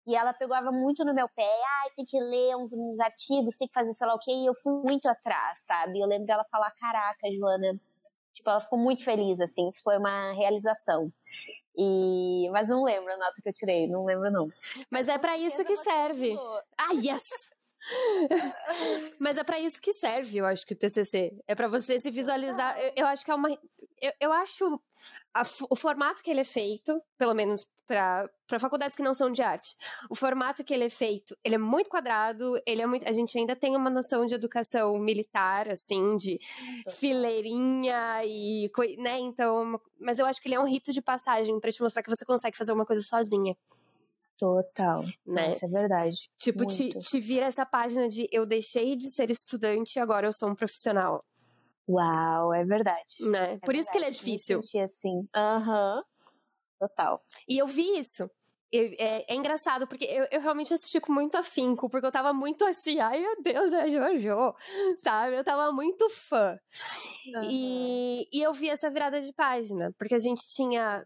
E 0.06 0.14
ela 0.14 0.32
pegava 0.32 0.70
muito 0.70 1.04
no 1.04 1.14
meu 1.14 1.28
pé, 1.28 1.42
ai, 1.42 1.88
ah, 1.88 1.92
tem 1.96 2.04
que 2.04 2.18
ler 2.18 2.56
uns, 2.56 2.72
uns 2.72 3.00
artigos, 3.00 3.56
tem 3.56 3.68
que 3.68 3.74
fazer 3.74 3.92
sei 3.92 4.06
lá 4.06 4.14
o 4.14 4.18
quê, 4.18 4.30
e 4.30 4.46
eu 4.46 4.54
fui 4.54 4.72
muito 4.72 5.06
atrás, 5.06 5.58
sabe? 5.66 6.00
Eu 6.00 6.06
lembro 6.06 6.26
dela 6.26 6.46
falar, 6.50 6.70
caraca, 6.72 7.30
Joana, 7.30 7.78
tipo, 8.32 8.48
ela 8.48 8.60
ficou 8.60 8.78
muito 8.78 9.04
feliz, 9.04 9.40
assim, 9.40 9.68
isso 9.68 9.82
foi 9.82 9.98
uma 9.98 10.32
realização. 10.32 11.12
E... 11.78 12.48
Mas 12.50 12.68
não 12.68 12.82
lembro 12.82 13.12
a 13.12 13.16
nota 13.16 13.40
que 13.40 13.48
eu 13.48 13.52
tirei, 13.52 13.86
não 13.86 14.04
lembro 14.04 14.30
não. 14.30 14.50
Mas 14.90 15.08
é 15.08 15.16
para 15.16 15.38
isso 15.38 15.64
que 15.64 15.76
serve. 15.76 16.34
Ah, 16.76 16.92
yes! 16.92 17.50
Mas 19.18 19.38
é 19.38 19.44
para 19.44 19.60
isso 19.60 19.80
que 19.80 19.92
serve, 19.92 20.38
eu 20.38 20.44
acho 20.44 20.66
que 20.66 20.74
o 20.74 20.76
TCC. 20.76 21.32
É 21.46 21.54
para 21.54 21.68
você 21.68 21.98
se 21.98 22.10
visualizar. 22.10 22.78
Eu, 22.78 22.92
eu, 22.96 23.06
acho 23.06 23.24
que 23.24 23.30
é 23.30 23.34
uma. 23.34 23.50
Eu, 24.00 24.12
eu 24.20 24.32
acho 24.32 24.80
a, 25.32 25.42
o 25.70 25.76
formato 25.76 26.22
que 26.22 26.30
ele 26.30 26.40
é 26.40 26.44
feito, 26.44 27.00
pelo 27.16 27.34
menos 27.34 27.66
para 27.88 28.60
faculdades 28.60 28.94
que 28.94 29.02
não 29.02 29.14
são 29.14 29.32
de 29.32 29.40
arte, 29.40 29.74
o 30.10 30.14
formato 30.14 30.62
que 30.62 30.74
ele 30.74 30.84
é 30.84 30.90
feito, 30.90 31.34
ele 31.42 31.54
é 31.54 31.58
muito 31.58 31.88
quadrado, 31.88 32.60
ele 32.66 32.82
é 32.82 32.86
muito, 32.86 33.08
a 33.08 33.12
gente 33.12 33.36
ainda 33.38 33.56
tem 33.56 33.74
uma 33.74 33.88
noção 33.88 34.26
de 34.26 34.34
educação 34.34 34.98
militar, 34.98 35.68
assim, 35.68 36.16
de 36.16 36.38
fileirinha 36.90 38.22
e, 38.24 38.70
né, 38.98 39.18
então, 39.18 39.80
mas 39.98 40.18
eu 40.18 40.26
acho 40.26 40.40
que 40.40 40.48
ele 40.48 40.54
é 40.54 40.60
um 40.60 40.68
rito 40.68 40.92
de 40.92 41.00
passagem 41.00 41.58
para 41.58 41.72
te 41.72 41.80
mostrar 41.80 42.02
que 42.02 42.10
você 42.10 42.26
consegue 42.26 42.56
fazer 42.56 42.72
uma 42.72 42.84
coisa 42.84 43.02
sozinha. 43.02 43.56
Total, 44.38 45.02
né? 45.26 45.48
Isso 45.48 45.64
é 45.64 45.68
verdade. 45.68 46.30
Tipo, 46.38 46.64
te, 46.64 46.90
te 46.90 47.18
vira 47.18 47.46
essa 47.46 47.66
página 47.66 48.08
de 48.08 48.28
eu 48.30 48.46
deixei 48.46 48.94
de 48.94 49.10
ser 49.10 49.30
estudante 49.30 49.96
e 49.96 50.00
agora 50.00 50.28
eu 50.28 50.32
sou 50.32 50.48
um 50.48 50.54
profissional. 50.54 51.24
Uau, 51.88 52.54
é 52.54 52.64
verdade. 52.64 53.16
Né? 53.20 53.54
É 53.54 53.56
Por 53.56 53.72
verdade. 53.72 53.80
isso 53.80 53.90
que 53.90 53.98
ele 53.98 54.04
é 54.04 54.10
difícil. 54.10 54.58
Eu 54.58 54.62
senti 54.62 54.78
assim. 54.78 55.28
Aham. 55.34 55.96
Uhum. 55.96 56.02
Total. 56.78 57.22
E 57.48 57.58
eu 57.58 57.66
vi 57.66 57.98
isso. 57.98 58.30
Eu, 58.70 58.84
é, 58.98 59.32
é, 59.32 59.34
engraçado, 59.34 59.86
porque 59.86 60.04
eu, 60.04 60.26
eu, 60.30 60.42
realmente 60.42 60.74
assisti 60.74 61.00
com 61.00 61.10
muito 61.10 61.36
afinco, 61.36 61.88
porque 61.88 62.06
eu 62.06 62.12
tava 62.12 62.34
muito 62.34 62.66
assim, 62.66 63.00
ai 63.00 63.18
meu 63.18 63.42
Deus, 63.42 63.72
é 63.72 63.88
Jojo, 63.88 64.54
sabe? 65.02 65.36
Eu 65.36 65.42
tava 65.42 65.72
muito 65.72 66.06
fã. 66.10 66.58
E, 67.44 68.28
e 68.30 68.42
eu 68.42 68.52
vi 68.52 68.68
essa 68.68 68.90
virada 68.90 69.22
de 69.22 69.32
página, 69.32 69.94
porque 69.98 70.14
a 70.14 70.18
gente 70.18 70.42
tinha. 70.54 71.02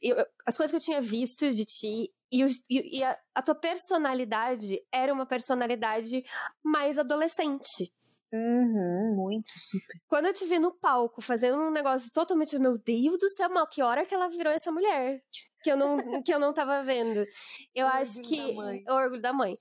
Eu, 0.00 0.24
as 0.46 0.56
coisas 0.56 0.70
que 0.70 0.76
eu 0.76 0.80
tinha 0.80 1.00
visto 1.00 1.52
de 1.52 1.64
ti 1.64 2.12
e, 2.30 2.44
e, 2.70 2.98
e 2.98 3.04
a, 3.04 3.18
a 3.34 3.42
tua 3.42 3.56
personalidade 3.56 4.80
era 4.92 5.12
uma 5.12 5.26
personalidade 5.26 6.24
mais 6.62 6.96
adolescente. 6.96 7.92
Uhum, 8.34 9.14
muito, 9.14 9.52
super. 9.56 9.96
Quando 10.08 10.26
eu 10.26 10.34
te 10.34 10.44
vi 10.44 10.58
no 10.58 10.72
palco 10.72 11.22
fazendo 11.22 11.56
um 11.56 11.70
negócio 11.70 12.10
totalmente, 12.10 12.58
meu 12.58 12.76
Deus 12.76 13.16
do 13.16 13.28
céu, 13.28 13.48
mal, 13.48 13.64
que 13.68 13.80
hora 13.80 14.04
que 14.04 14.12
ela 14.12 14.28
virou 14.28 14.52
essa 14.52 14.72
mulher? 14.72 15.22
Que 15.62 15.70
eu 15.70 15.76
não, 15.76 16.20
que 16.20 16.34
eu 16.34 16.40
não 16.40 16.52
tava 16.52 16.82
vendo. 16.82 17.24
Eu 17.72 17.86
o 17.86 17.90
acho 17.90 18.20
que. 18.22 18.56
O 18.88 18.92
orgulho 18.92 19.22
da 19.22 19.32
mãe. 19.32 19.56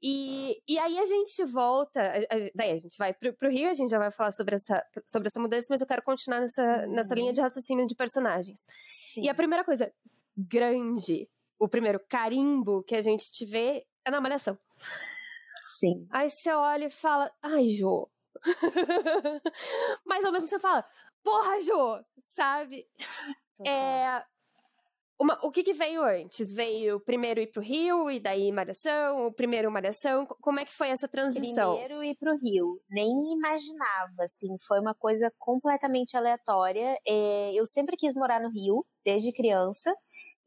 E, 0.00 0.62
e 0.68 0.78
aí 0.78 0.96
a 0.96 1.06
gente 1.06 1.44
volta. 1.44 2.00
Daí 2.54 2.70
a 2.70 2.78
gente 2.78 2.96
vai 2.96 3.12
pro, 3.12 3.32
pro 3.34 3.50
Rio, 3.50 3.68
a 3.68 3.74
gente 3.74 3.90
já 3.90 3.98
vai 3.98 4.12
falar 4.12 4.30
sobre 4.30 4.54
essa, 4.54 4.80
sobre 5.04 5.26
essa 5.26 5.40
mudança, 5.40 5.66
mas 5.70 5.80
eu 5.80 5.86
quero 5.86 6.02
continuar 6.02 6.40
nessa, 6.40 6.62
uhum. 6.62 6.94
nessa 6.94 7.14
linha 7.16 7.32
de 7.32 7.40
raciocínio 7.40 7.84
de 7.84 7.96
personagens. 7.96 8.60
Sim. 8.88 9.24
E 9.24 9.28
a 9.28 9.34
primeira 9.34 9.64
coisa 9.64 9.92
grande, 10.36 11.28
o 11.58 11.68
primeiro 11.68 12.00
carimbo 12.08 12.84
que 12.84 12.94
a 12.94 13.02
gente 13.02 13.32
te 13.32 13.44
vê 13.44 13.84
é 14.04 14.10
na 14.10 14.20
Malhação. 14.20 14.56
Sim. 15.78 16.06
Aí 16.10 16.28
você 16.28 16.52
olha 16.52 16.86
e 16.86 16.90
fala, 16.90 17.30
ai, 17.42 17.68
Jô. 17.70 18.08
Mas 20.04 20.24
ao 20.24 20.32
mesmo 20.32 20.48
tempo 20.48 20.50
você 20.50 20.58
fala, 20.58 20.84
porra, 21.22 21.60
Jô, 21.60 22.04
sabe? 22.22 22.86
É, 23.66 24.22
uma, 25.18 25.38
o 25.42 25.50
que, 25.50 25.62
que, 25.62 25.72
veio 25.72 26.02
antes? 26.02 26.52
Veio 26.52 26.98
primeiro 27.00 27.40
ir 27.40 27.46
pro 27.46 27.62
Rio 27.62 28.10
e 28.10 28.18
daí 28.18 28.50
Malhação? 28.50 29.26
O 29.26 29.32
primeiro 29.32 29.70
Malhação? 29.70 30.26
Como 30.26 30.58
é 30.58 30.64
que 30.64 30.72
foi 30.72 30.88
essa 30.88 31.08
transição? 31.08 31.76
Primeiro 31.76 32.02
ir 32.02 32.16
pro 32.18 32.36
Rio. 32.36 32.80
Nem 32.90 33.32
imaginava, 33.32 34.24
assim. 34.24 34.56
Foi 34.66 34.80
uma 34.80 34.94
coisa 34.94 35.32
completamente 35.38 36.16
aleatória. 36.16 36.98
É, 37.06 37.52
eu 37.54 37.64
sempre 37.64 37.96
quis 37.96 38.14
morar 38.16 38.40
no 38.40 38.50
Rio, 38.50 38.84
desde 39.04 39.32
criança. 39.32 39.94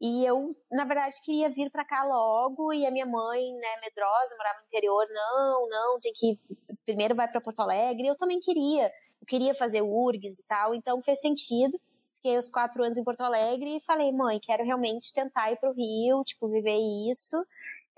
E 0.00 0.24
eu, 0.24 0.54
na 0.70 0.84
verdade, 0.84 1.16
queria 1.24 1.50
vir 1.50 1.70
para 1.70 1.84
cá 1.84 2.04
logo 2.04 2.72
e 2.72 2.86
a 2.86 2.90
minha 2.90 3.06
mãe, 3.06 3.52
né, 3.54 3.80
medrosa, 3.80 4.36
morava 4.36 4.60
no 4.60 4.66
interior, 4.66 5.06
não, 5.10 5.68
não, 5.68 6.00
tem 6.00 6.12
que 6.14 6.38
primeiro 6.84 7.14
vai 7.14 7.28
para 7.28 7.40
Porto 7.40 7.60
Alegre. 7.60 8.06
Eu 8.06 8.16
também 8.16 8.40
queria, 8.40 8.86
eu 9.20 9.26
queria 9.26 9.54
fazer 9.54 9.82
URGS 9.82 10.40
e 10.40 10.46
tal, 10.46 10.74
então 10.74 11.02
fez 11.02 11.20
sentido. 11.20 11.78
Fiquei 12.16 12.38
os 12.38 12.50
quatro 12.50 12.82
anos 12.82 12.96
em 12.96 13.04
Porto 13.04 13.20
Alegre 13.20 13.76
e 13.76 13.84
falei, 13.84 14.12
mãe, 14.12 14.40
quero 14.40 14.64
realmente 14.64 15.12
tentar 15.12 15.52
ir 15.52 15.56
para 15.56 15.70
o 15.70 15.74
Rio, 15.74 16.24
tipo, 16.24 16.48
viver 16.48 16.78
isso. 17.10 17.36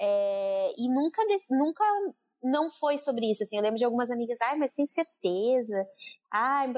É, 0.01 0.73
e 0.77 0.89
nunca, 0.89 1.23
nunca 1.51 1.85
não 2.43 2.71
foi 2.71 2.99
sobre 2.99 3.31
isso, 3.31 3.43
assim, 3.43 3.57
eu 3.57 3.63
lembro 3.63 3.79
de 3.79 3.85
algumas 3.85 4.11
amigas, 4.11 4.39
ai, 4.43 4.57
mas 4.57 4.73
tem 4.73 4.87
certeza? 4.87 5.87
Ai, 6.31 6.73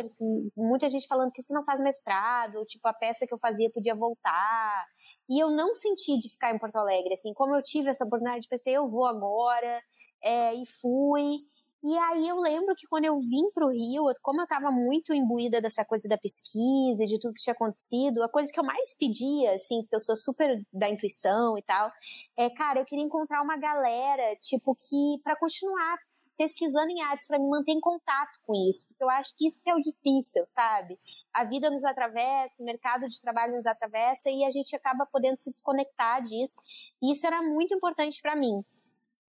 muita 0.57 0.91
gente 0.91 1.07
falando 1.07 1.31
que 1.31 1.43
você 1.43 1.55
não 1.55 1.65
faz 1.65 1.81
mestrado, 1.81 2.65
tipo, 2.67 2.87
a 2.89 2.93
peça 2.93 3.27
que 3.27 3.33
eu 3.33 3.39
fazia 3.39 3.71
podia 3.71 3.95
voltar. 3.95 4.87
E 5.33 5.43
eu 5.43 5.51
não 5.51 5.75
senti 5.75 6.19
de 6.19 6.29
ficar 6.29 6.55
em 6.55 6.59
Porto 6.59 6.77
Alegre, 6.77 7.15
assim, 7.15 7.33
como 7.33 7.57
eu 7.57 7.63
tive 7.63 7.89
essa 7.89 8.05
oportunidade, 8.05 8.47
pensei, 8.47 8.77
eu 8.77 8.87
vou 8.87 9.07
agora, 9.07 9.83
é, 10.23 10.55
e 10.55 10.67
fui. 10.79 11.39
E 11.83 11.97
aí 11.97 12.29
eu 12.29 12.37
lembro 12.37 12.75
que 12.77 12.87
quando 12.87 13.07
eu 13.07 13.19
vim 13.19 13.51
para 13.55 13.67
o 13.67 13.71
Rio, 13.71 14.05
como 14.21 14.43
eu 14.43 14.45
estava 14.45 14.71
muito 14.71 15.15
imbuída 15.15 15.59
dessa 15.59 15.87
coisa 15.87 16.07
da 16.07 16.19
pesquisa, 16.19 17.07
de 17.07 17.19
tudo 17.19 17.33
que 17.33 17.43
tinha 17.43 17.55
acontecido, 17.55 18.23
a 18.23 18.29
coisa 18.29 18.53
que 18.53 18.61
eu 18.61 18.65
mais 18.65 18.95
pedia, 18.99 19.55
assim, 19.55 19.81
porque 19.81 19.97
eu 19.97 20.01
sou 20.01 20.19
super 20.19 20.63
da 20.71 20.91
intuição 20.91 21.57
e 21.57 21.63
tal, 21.63 21.91
é, 22.37 22.51
cara, 22.51 22.81
eu 22.81 22.85
queria 22.85 23.03
encontrar 23.03 23.41
uma 23.41 23.57
galera, 23.57 24.37
tipo, 24.37 24.77
que 24.77 25.19
para 25.25 25.35
continuar 25.35 25.97
pesquisando 26.37 26.91
em 26.91 27.03
artes 27.03 27.27
para 27.27 27.39
me 27.39 27.49
manter 27.49 27.73
em 27.73 27.81
contato 27.81 28.39
com 28.45 28.55
isso, 28.69 28.87
porque 28.89 29.05
eu 29.05 29.11
acho 29.11 29.35
que 29.37 29.47
isso 29.49 29.63
que 29.63 29.71
é 29.71 29.75
o 29.75 29.83
difícil, 29.83 30.45
sabe? 30.47 30.99
A 31.33 31.45
vida 31.45 31.71
nos 31.71 31.85
atravessa, 31.85 32.63
o 32.63 32.67
mercado 32.67 33.09
de 33.09 33.21
trabalho 33.21 33.57
nos 33.57 33.67
atravessa 33.67 34.31
e 34.31 34.45
a 34.45 34.51
gente 34.51 34.75
acaba 34.75 35.07
podendo 35.07 35.39
se 35.39 35.51
desconectar 35.51 36.23
disso. 36.25 36.61
E 37.03 37.13
isso 37.13 37.27
era 37.27 37.43
muito 37.43 37.75
importante 37.75 38.21
para 38.21 38.37
mim. 38.37 38.65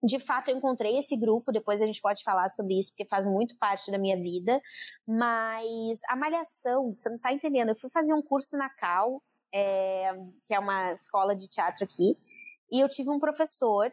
De 0.04 0.20
fato, 0.20 0.50
eu 0.50 0.58
encontrei 0.58 1.00
esse 1.00 1.16
grupo, 1.16 1.52
depois 1.52 1.82
a 1.82 1.86
gente 1.86 2.02
pode 2.02 2.24
falar 2.24 2.50
sobre 2.50 2.78
isso, 2.78 2.92
porque 2.92 3.06
faz 3.06 3.26
muito 3.26 3.56
parte 3.58 3.90
da 3.90 3.98
minha 3.98 4.18
vida. 4.18 4.62
Mas 5.08 6.02
a 6.10 6.16
malhação, 6.16 6.94
você 6.94 7.10
não 7.10 7.18
tá 7.18 7.32
entendendo. 7.32 7.70
Eu 7.70 7.76
fui 7.76 7.90
fazer 7.90 8.14
um 8.14 8.22
curso 8.22 8.58
na 8.58 8.70
Cal, 8.70 9.24
é, 9.54 10.14
que 10.46 10.54
é 10.54 10.60
uma 10.60 10.94
escola 10.94 11.34
de 11.34 11.48
teatro 11.48 11.86
aqui, 11.86 12.18
e 12.70 12.80
eu 12.84 12.90
tive 12.90 13.12
um 13.12 13.20
professor 13.20 13.90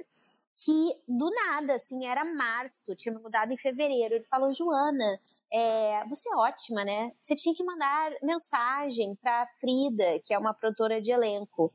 que 0.64 0.96
do 1.09 1.31
nada, 1.31 1.75
assim, 1.75 2.07
era 2.07 2.25
março, 2.25 2.94
tinha 2.94 3.18
mudado 3.18 3.53
em 3.53 3.57
fevereiro. 3.57 4.14
Ele 4.14 4.25
falou, 4.25 4.53
Joana, 4.53 5.18
é, 5.53 6.05
você 6.07 6.29
é 6.29 6.37
ótima, 6.37 6.85
né? 6.85 7.12
Você 7.20 7.35
tinha 7.35 7.55
que 7.55 7.64
mandar 7.64 8.12
mensagem 8.23 9.14
para 9.16 9.46
Frida, 9.59 10.20
que 10.25 10.35
é 10.35 10.38
uma 10.38 10.53
produtora 10.53 11.01
de 11.01 11.11
elenco, 11.11 11.73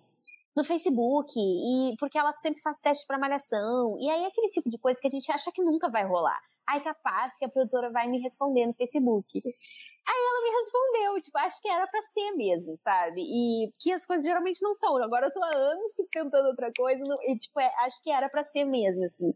no 0.56 0.63
Facebook, 0.63 1.34
e 1.38 1.95
porque 1.98 2.17
ela 2.17 2.34
sempre 2.36 2.62
faz 2.62 2.82
teste 2.82 3.06
para 3.08 3.17
malhação. 3.17 3.98
E 4.00 4.10
aí 4.10 4.24
é 4.24 4.28
aquele 4.28 4.50
tipo 4.50 4.69
de 4.69 4.78
coisa 4.78 5.00
que 5.00 5.08
a 5.08 5.12
gente 5.12 5.32
acha 5.32 5.52
que 5.52 5.63
nunca 5.63 5.89
vai 5.89 6.06
rolar 6.06 6.41
ai, 6.67 6.84
capaz 6.84 7.36
que 7.38 7.45
a 7.45 7.49
produtora 7.49 7.89
vai 7.91 8.08
me 8.08 8.19
responder 8.19 8.65
no 8.65 8.73
Facebook. 8.73 9.41
Aí 10.08 10.21
ela 10.30 10.43
me 10.43 10.58
respondeu, 10.58 11.21
tipo, 11.21 11.38
acho 11.38 11.62
que 11.62 11.69
era 11.69 11.88
para 11.88 12.01
ser 12.04 12.32
mesmo, 12.32 12.75
sabe? 12.78 13.21
E 13.21 13.73
que 13.80 13.91
as 13.91 14.06
coisas 14.06 14.25
geralmente 14.25 14.62
não 14.62 14.75
são. 14.75 14.95
Agora 14.97 15.28
eu 15.28 15.34
tô 15.34 15.43
há 15.43 15.56
anos 15.56 15.95
tentando 16.12 16.47
outra 16.47 16.71
coisa 16.75 17.04
e, 17.28 17.38
tipo, 17.38 17.60
é, 17.60 17.71
acho 17.86 18.01
que 18.04 18.12
era 18.12 18.30
para 18.30 18.43
ser 18.43 18.65
mesmo, 18.65 19.04
assim. 19.04 19.34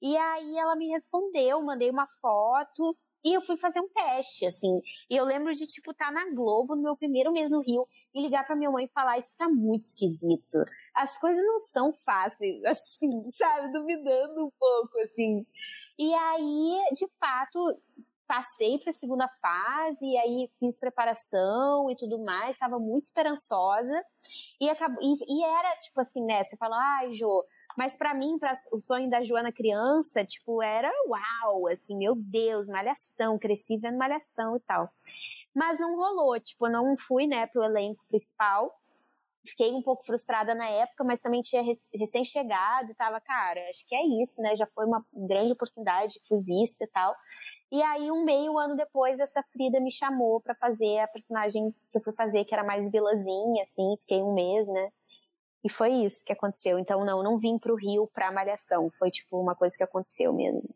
E 0.00 0.16
aí 0.16 0.58
ela 0.58 0.76
me 0.76 0.88
respondeu, 0.88 1.62
mandei 1.62 1.90
uma 1.90 2.06
foto. 2.20 2.96
E 3.24 3.36
eu 3.36 3.40
fui 3.42 3.56
fazer 3.56 3.80
um 3.80 3.88
teste, 3.88 4.46
assim. 4.46 4.80
E 5.08 5.16
eu 5.16 5.24
lembro 5.24 5.52
de, 5.52 5.64
tipo, 5.66 5.92
estar 5.92 6.06
tá 6.06 6.12
na 6.12 6.34
Globo 6.34 6.74
no 6.74 6.82
meu 6.82 6.96
primeiro 6.96 7.32
mês 7.32 7.50
no 7.50 7.60
Rio 7.60 7.86
e 8.12 8.20
ligar 8.20 8.44
pra 8.44 8.56
minha 8.56 8.70
mãe 8.70 8.86
e 8.86 8.92
falar: 8.92 9.18
Isso 9.18 9.36
tá 9.36 9.48
muito 9.48 9.84
esquisito. 9.84 10.64
As 10.94 11.18
coisas 11.18 11.44
não 11.44 11.60
são 11.60 11.92
fáceis, 12.04 12.62
assim, 12.66 13.22
sabe? 13.32 13.72
Duvidando 13.72 14.46
um 14.46 14.50
pouco, 14.58 14.98
assim. 15.04 15.46
E 15.98 16.12
aí, 16.14 16.80
de 16.94 17.06
fato, 17.18 17.76
passei 18.26 18.78
para 18.78 18.90
a 18.90 18.94
segunda 18.94 19.28
fase, 19.40 20.04
e 20.04 20.16
aí 20.16 20.50
fiz 20.58 20.78
preparação 20.78 21.90
e 21.90 21.96
tudo 21.96 22.18
mais, 22.18 22.56
estava 22.56 22.78
muito 22.78 23.04
esperançosa. 23.04 24.02
E, 24.60 24.70
acabou, 24.70 25.02
e, 25.02 25.16
e, 25.28 25.44
era, 25.44 25.76
tipo 25.82 26.00
assim, 26.00 26.24
né? 26.24 26.42
Você 26.42 26.56
fala, 26.56 26.76
ai, 26.98 27.12
Jô, 27.12 27.44
mas 27.76 27.96
para 27.96 28.14
mim, 28.14 28.38
para 28.38 28.52
o 28.72 28.80
sonho 28.80 29.10
da 29.10 29.22
Joana 29.22 29.52
criança, 29.52 30.24
tipo, 30.24 30.62
era 30.62 30.90
uau, 31.06 31.68
assim, 31.68 31.96
meu 31.96 32.14
Deus, 32.14 32.68
malhação, 32.68 33.38
cresci 33.38 33.76
vendo 33.78 33.98
malhação 33.98 34.56
e 34.56 34.60
tal. 34.60 34.90
Mas 35.54 35.78
não 35.78 35.96
rolou, 35.96 36.40
tipo, 36.40 36.66
eu 36.66 36.72
não 36.72 36.96
fui, 36.96 37.26
né, 37.26 37.46
pro 37.46 37.64
elenco 37.64 38.02
principal. 38.08 38.72
Fiquei 39.44 39.72
um 39.72 39.82
pouco 39.82 40.04
frustrada 40.04 40.54
na 40.54 40.68
época, 40.68 41.02
mas 41.02 41.20
também 41.20 41.40
tinha 41.40 41.62
recém-chegado 41.94 42.92
e 42.92 42.94
tava, 42.94 43.20
cara, 43.20 43.60
acho 43.70 43.84
que 43.86 43.94
é 43.94 44.22
isso, 44.22 44.40
né? 44.40 44.56
Já 44.56 44.66
foi 44.66 44.86
uma 44.86 45.04
grande 45.12 45.52
oportunidade, 45.52 46.20
fui 46.28 46.40
vista 46.40 46.84
e 46.84 46.86
tal. 46.86 47.14
E 47.72 47.82
aí, 47.82 48.10
um 48.10 48.24
meio 48.24 48.58
ano 48.58 48.76
depois, 48.76 49.18
essa 49.18 49.42
Frida 49.42 49.80
me 49.80 49.90
chamou 49.90 50.40
para 50.40 50.54
fazer 50.54 50.98
a 50.98 51.08
personagem 51.08 51.74
que 51.90 51.98
eu 51.98 52.02
fui 52.02 52.12
fazer, 52.12 52.44
que 52.44 52.54
era 52.54 52.62
mais 52.62 52.90
vilazinha, 52.90 53.62
assim, 53.62 53.96
fiquei 54.00 54.22
um 54.22 54.34
mês, 54.34 54.68
né? 54.68 54.92
E 55.64 55.70
foi 55.70 55.90
isso 55.90 56.24
que 56.24 56.32
aconteceu. 56.32 56.78
Então, 56.78 57.04
não, 57.04 57.22
não 57.22 57.38
vim 57.38 57.58
pro 57.58 57.74
Rio 57.74 58.08
pra 58.12 58.30
Malhação. 58.30 58.90
Foi, 58.98 59.10
tipo, 59.10 59.40
uma 59.40 59.54
coisa 59.54 59.76
que 59.76 59.82
aconteceu 59.82 60.32
mesmo. 60.32 60.68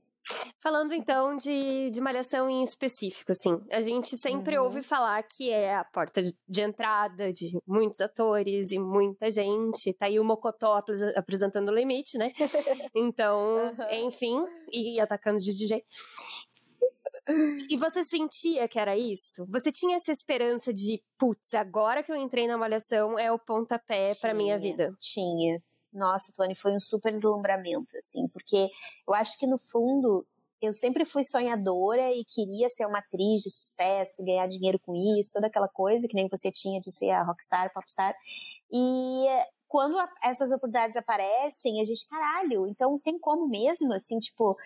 Falando 0.61 0.93
então 0.93 1.37
de, 1.37 1.91
de 1.91 2.01
malhação 2.01 2.51
em 2.51 2.63
específico, 2.63 3.33
assim, 3.33 3.61
a 3.71 3.81
gente 3.81 4.17
sempre 4.19 4.59
uhum. 4.59 4.65
ouve 4.65 4.83
falar 4.83 5.23
que 5.23 5.51
é 5.51 5.77
a 5.77 5.85
porta 5.85 6.23
de, 6.23 6.37
de, 6.49 6.61
entrada 6.61 7.33
de 7.33 7.59
muitos 7.67 8.01
atores 8.01 8.73
e 8.73 8.79
muita 8.79 9.31
gente. 9.31 9.93
Tá 9.95 10.07
aí 10.07 10.19
o 10.19 10.25
Mocotó 10.25 10.83
apresentando 11.15 11.69
o 11.69 11.75
limite, 11.75 12.19
né? 12.19 12.33
Então, 12.95 13.57
uhum. 13.57 14.07
enfim, 14.07 14.45
e 14.73 14.99
atacando 15.01 15.39
de 15.39 15.55
DJ. 15.55 15.85
E 17.69 17.77
você 17.77 18.05
sentia 18.05 18.69
que 18.69 18.79
era 18.79 18.97
isso? 18.97 19.45
Você 19.49 19.73
tinha 19.73 19.97
essa 19.97 20.13
esperança 20.13 20.73
de, 20.73 21.03
putz, 21.19 21.55
agora 21.55 22.03
que 22.03 22.13
eu 22.13 22.17
entrei 22.17 22.47
na 22.47 22.57
malhação 22.57 23.19
é 23.19 23.33
o 23.33 23.39
pontapé 23.39 24.13
para 24.21 24.33
minha 24.33 24.59
vida? 24.59 24.95
Tinha. 25.01 25.61
Nossa, 25.97 26.33
Tony, 26.37 26.55
foi 26.55 26.73
um 26.77 26.81
super 26.81 27.13
deslumbramento, 27.13 27.97
assim, 27.97 28.29
porque 28.29 28.69
eu 29.09 29.15
acho 29.15 29.39
que 29.39 29.47
no 29.47 29.59
fundo 29.59 30.27
eu 30.61 30.75
sempre 30.75 31.05
fui 31.05 31.25
sonhadora 31.25 32.13
e 32.13 32.23
queria 32.25 32.69
ser 32.69 32.87
uma 32.87 32.99
atriz 32.99 33.43
de 33.43 33.51
sucesso, 33.51 34.25
ganhar 34.25 34.47
dinheiro 34.47 34.79
com 34.79 34.95
isso, 35.19 35.33
toda 35.33 35.47
aquela 35.47 35.69
coisa 35.69 36.07
que 36.07 36.15
nem 36.15 36.29
você 36.29 36.53
tinha 36.53 36.81
de 36.81 36.91
ser 36.93 37.11
a 37.11 37.23
rockstar, 37.23 37.73
popstar. 37.73 38.15
E 38.71 39.27
quando 39.69 39.97
essas 40.23 40.51
oportunidades 40.51 40.97
aparecem, 40.97 41.81
a 41.81 41.85
gente, 41.85 42.07
caralho, 42.07 42.67
então 42.67 42.99
tem 42.99 43.19
como 43.19 43.49
mesmo, 43.49 43.93
assim, 43.95 44.19
tipo, 44.19 44.57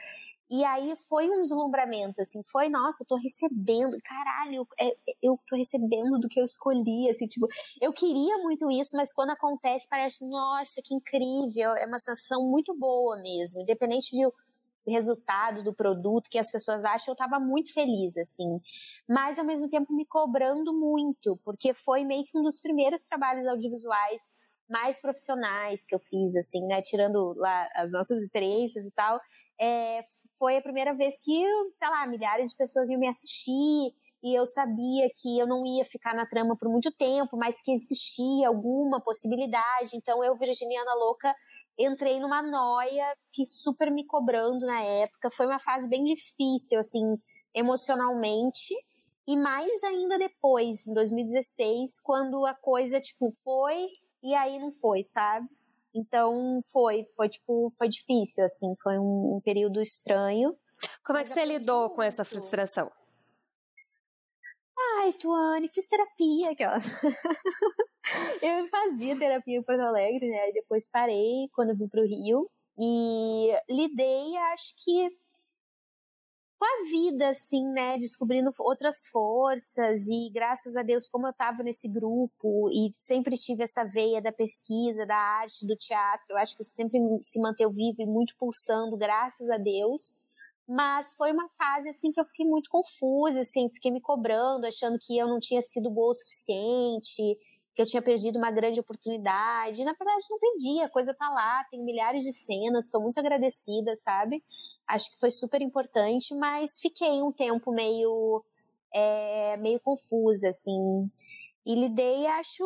e 0.50 0.64
aí 0.64 0.96
foi 1.08 1.30
um 1.30 1.42
deslumbramento, 1.42 2.20
assim, 2.20 2.42
foi, 2.50 2.68
nossa, 2.68 3.04
eu 3.04 3.06
tô 3.06 3.16
recebendo, 3.16 3.96
caralho, 4.02 4.66
é, 4.80 4.96
eu 5.22 5.38
tô 5.48 5.54
recebendo 5.54 6.18
do 6.18 6.28
que 6.28 6.40
eu 6.40 6.44
escolhi, 6.44 7.08
assim, 7.08 7.26
tipo, 7.26 7.46
eu 7.80 7.92
queria 7.92 8.38
muito 8.38 8.68
isso, 8.68 8.96
mas 8.96 9.12
quando 9.12 9.30
acontece 9.30 9.86
parece, 9.88 10.24
nossa, 10.26 10.82
que 10.82 10.92
incrível, 10.92 11.72
é 11.76 11.86
uma 11.86 12.00
sensação 12.00 12.48
muito 12.50 12.76
boa 12.76 13.16
mesmo, 13.22 13.60
independente 13.60 14.10
de 14.10 14.26
resultado 14.88 15.62
do 15.62 15.72
produto 15.72 16.28
que 16.28 16.38
as 16.38 16.50
pessoas 16.50 16.84
acham, 16.84 17.12
eu 17.12 17.16
tava 17.16 17.38
muito 17.38 17.72
feliz, 17.72 18.16
assim, 18.16 18.60
mas 19.08 19.38
ao 19.38 19.44
mesmo 19.44 19.68
tempo 19.68 19.94
me 19.94 20.04
cobrando 20.04 20.72
muito, 20.72 21.38
porque 21.44 21.72
foi 21.74 22.02
meio 22.02 22.24
que 22.24 22.36
um 22.36 22.42
dos 22.42 22.60
primeiros 22.60 23.04
trabalhos 23.04 23.46
audiovisuais 23.46 24.20
mais 24.68 25.00
profissionais 25.00 25.80
que 25.86 25.94
eu 25.94 26.00
fiz, 26.00 26.34
assim, 26.34 26.66
né, 26.66 26.82
tirando 26.82 27.34
lá 27.36 27.68
as 27.76 27.92
nossas 27.92 28.20
experiências 28.20 28.84
e 28.84 28.90
tal, 28.90 29.20
é, 29.60 30.04
foi 30.40 30.56
a 30.56 30.62
primeira 30.62 30.94
vez 30.94 31.14
que, 31.22 31.44
sei 31.78 31.90
lá, 31.90 32.06
milhares 32.06 32.50
de 32.50 32.56
pessoas 32.56 32.88
iam 32.88 32.98
me 32.98 33.06
assistir 33.06 33.94
e 34.22 34.34
eu 34.34 34.46
sabia 34.46 35.06
que 35.20 35.38
eu 35.38 35.46
não 35.46 35.60
ia 35.66 35.84
ficar 35.84 36.14
na 36.14 36.24
trama 36.24 36.56
por 36.56 36.66
muito 36.70 36.90
tempo, 36.92 37.36
mas 37.36 37.60
que 37.60 37.70
existia 37.70 38.48
alguma 38.48 39.02
possibilidade. 39.02 39.94
Então 39.94 40.24
eu, 40.24 40.38
Virginiana 40.38 40.94
Louca, 40.94 41.34
entrei 41.78 42.18
numa 42.20 42.42
noia 42.42 43.14
que 43.34 43.44
super 43.46 43.90
me 43.90 44.06
cobrando 44.06 44.64
na 44.64 44.80
época. 44.80 45.30
Foi 45.30 45.44
uma 45.44 45.60
fase 45.60 45.86
bem 45.86 46.04
difícil, 46.04 46.80
assim, 46.80 47.18
emocionalmente. 47.54 48.74
E 49.28 49.36
mais 49.36 49.84
ainda 49.84 50.18
depois, 50.18 50.86
em 50.86 50.94
2016, 50.94 52.00
quando 52.02 52.46
a 52.46 52.54
coisa, 52.54 52.98
tipo, 52.98 53.36
foi 53.44 53.88
e 54.22 54.34
aí 54.34 54.58
não 54.58 54.72
foi, 54.72 55.04
sabe? 55.04 55.46
Então 55.94 56.62
foi, 56.72 57.06
foi 57.16 57.28
tipo, 57.28 57.72
foi 57.76 57.88
difícil, 57.88 58.44
assim, 58.44 58.74
foi 58.82 58.98
um, 58.98 59.36
um 59.36 59.40
período 59.44 59.80
estranho. 59.80 60.56
Como 61.04 61.18
é 61.18 61.22
que 61.22 61.28
você 61.28 61.44
lidou 61.44 61.82
muito. 61.82 61.96
com 61.96 62.02
essa 62.02 62.24
frustração? 62.24 62.90
Ai, 64.98 65.12
Tuane, 65.14 65.70
fiz 65.74 65.86
terapia, 65.86 66.50
aquela. 66.50 66.78
eu 68.42 68.68
fazia 68.68 69.18
terapia 69.18 69.58
em 69.58 69.62
Porto 69.62 69.80
Alegre, 69.80 70.28
né? 70.28 70.48
E 70.48 70.52
depois 70.52 70.88
parei 70.88 71.48
quando 71.52 71.76
vim 71.76 71.88
pro 71.88 72.06
Rio. 72.06 72.50
E 72.78 73.52
lidei, 73.68 74.36
acho 74.52 74.74
que 74.82 75.10
com 76.60 76.66
a 76.66 76.84
vida, 76.90 77.30
assim, 77.30 77.66
né? 77.72 77.96
Descobrindo 77.96 78.52
outras 78.58 79.06
forças 79.10 80.06
e 80.08 80.28
graças 80.30 80.76
a 80.76 80.82
Deus, 80.82 81.08
como 81.08 81.26
eu 81.26 81.30
estava 81.30 81.62
nesse 81.62 81.88
grupo 81.88 82.68
e 82.70 82.90
sempre 82.98 83.34
tive 83.36 83.62
essa 83.62 83.82
veia 83.86 84.20
da 84.20 84.30
pesquisa, 84.30 85.06
da 85.06 85.16
arte, 85.16 85.66
do 85.66 85.74
teatro, 85.74 86.26
eu 86.28 86.36
acho 86.36 86.54
que 86.54 86.62
sempre 86.62 87.00
se 87.22 87.40
manteve 87.40 87.72
vivo 87.72 88.02
e 88.02 88.06
muito 88.06 88.36
pulsando, 88.38 88.94
graças 88.98 89.48
a 89.48 89.56
Deus. 89.56 90.20
Mas 90.68 91.12
foi 91.14 91.32
uma 91.32 91.48
fase, 91.56 91.88
assim, 91.88 92.12
que 92.12 92.20
eu 92.20 92.26
fiquei 92.26 92.44
muito 92.44 92.68
confusa, 92.68 93.40
assim, 93.40 93.70
fiquei 93.70 93.90
me 93.90 94.00
cobrando, 94.00 94.66
achando 94.66 94.98
que 95.00 95.16
eu 95.16 95.26
não 95.26 95.40
tinha 95.40 95.62
sido 95.62 95.90
boa 95.90 96.10
o 96.10 96.14
suficiente, 96.14 97.38
que 97.74 97.80
eu 97.80 97.86
tinha 97.86 98.02
perdido 98.02 98.36
uma 98.36 98.50
grande 98.50 98.78
oportunidade. 98.80 99.80
E, 99.80 99.84
na 99.84 99.94
verdade, 99.94 100.26
não 100.28 100.38
perdi, 100.38 100.82
a 100.82 100.90
coisa 100.90 101.14
tá 101.14 101.30
lá, 101.30 101.64
tem 101.70 101.82
milhares 101.82 102.22
de 102.22 102.34
cenas, 102.34 102.84
estou 102.84 103.00
muito 103.00 103.18
agradecida, 103.18 103.96
sabe? 103.96 104.44
Acho 104.90 105.10
que 105.12 105.20
foi 105.20 105.30
super 105.30 105.62
importante, 105.62 106.34
mas 106.34 106.78
fiquei 106.78 107.22
um 107.22 107.32
tempo 107.32 107.72
meio, 107.72 108.44
é, 108.94 109.56
meio 109.56 109.80
confusa, 109.80 110.48
assim. 110.48 111.10
E 111.64 111.74
lidei, 111.74 112.26
acho, 112.26 112.64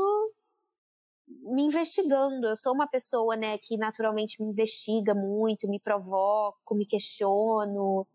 me 1.26 1.62
investigando. 1.62 2.46
Eu 2.46 2.56
sou 2.56 2.72
uma 2.72 2.86
pessoa, 2.86 3.36
né, 3.36 3.58
que 3.58 3.76
naturalmente 3.76 4.42
me 4.42 4.48
investiga 4.48 5.14
muito, 5.14 5.68
me 5.68 5.78
provoco, 5.78 6.74
me 6.74 6.86
questiono. 6.86 8.06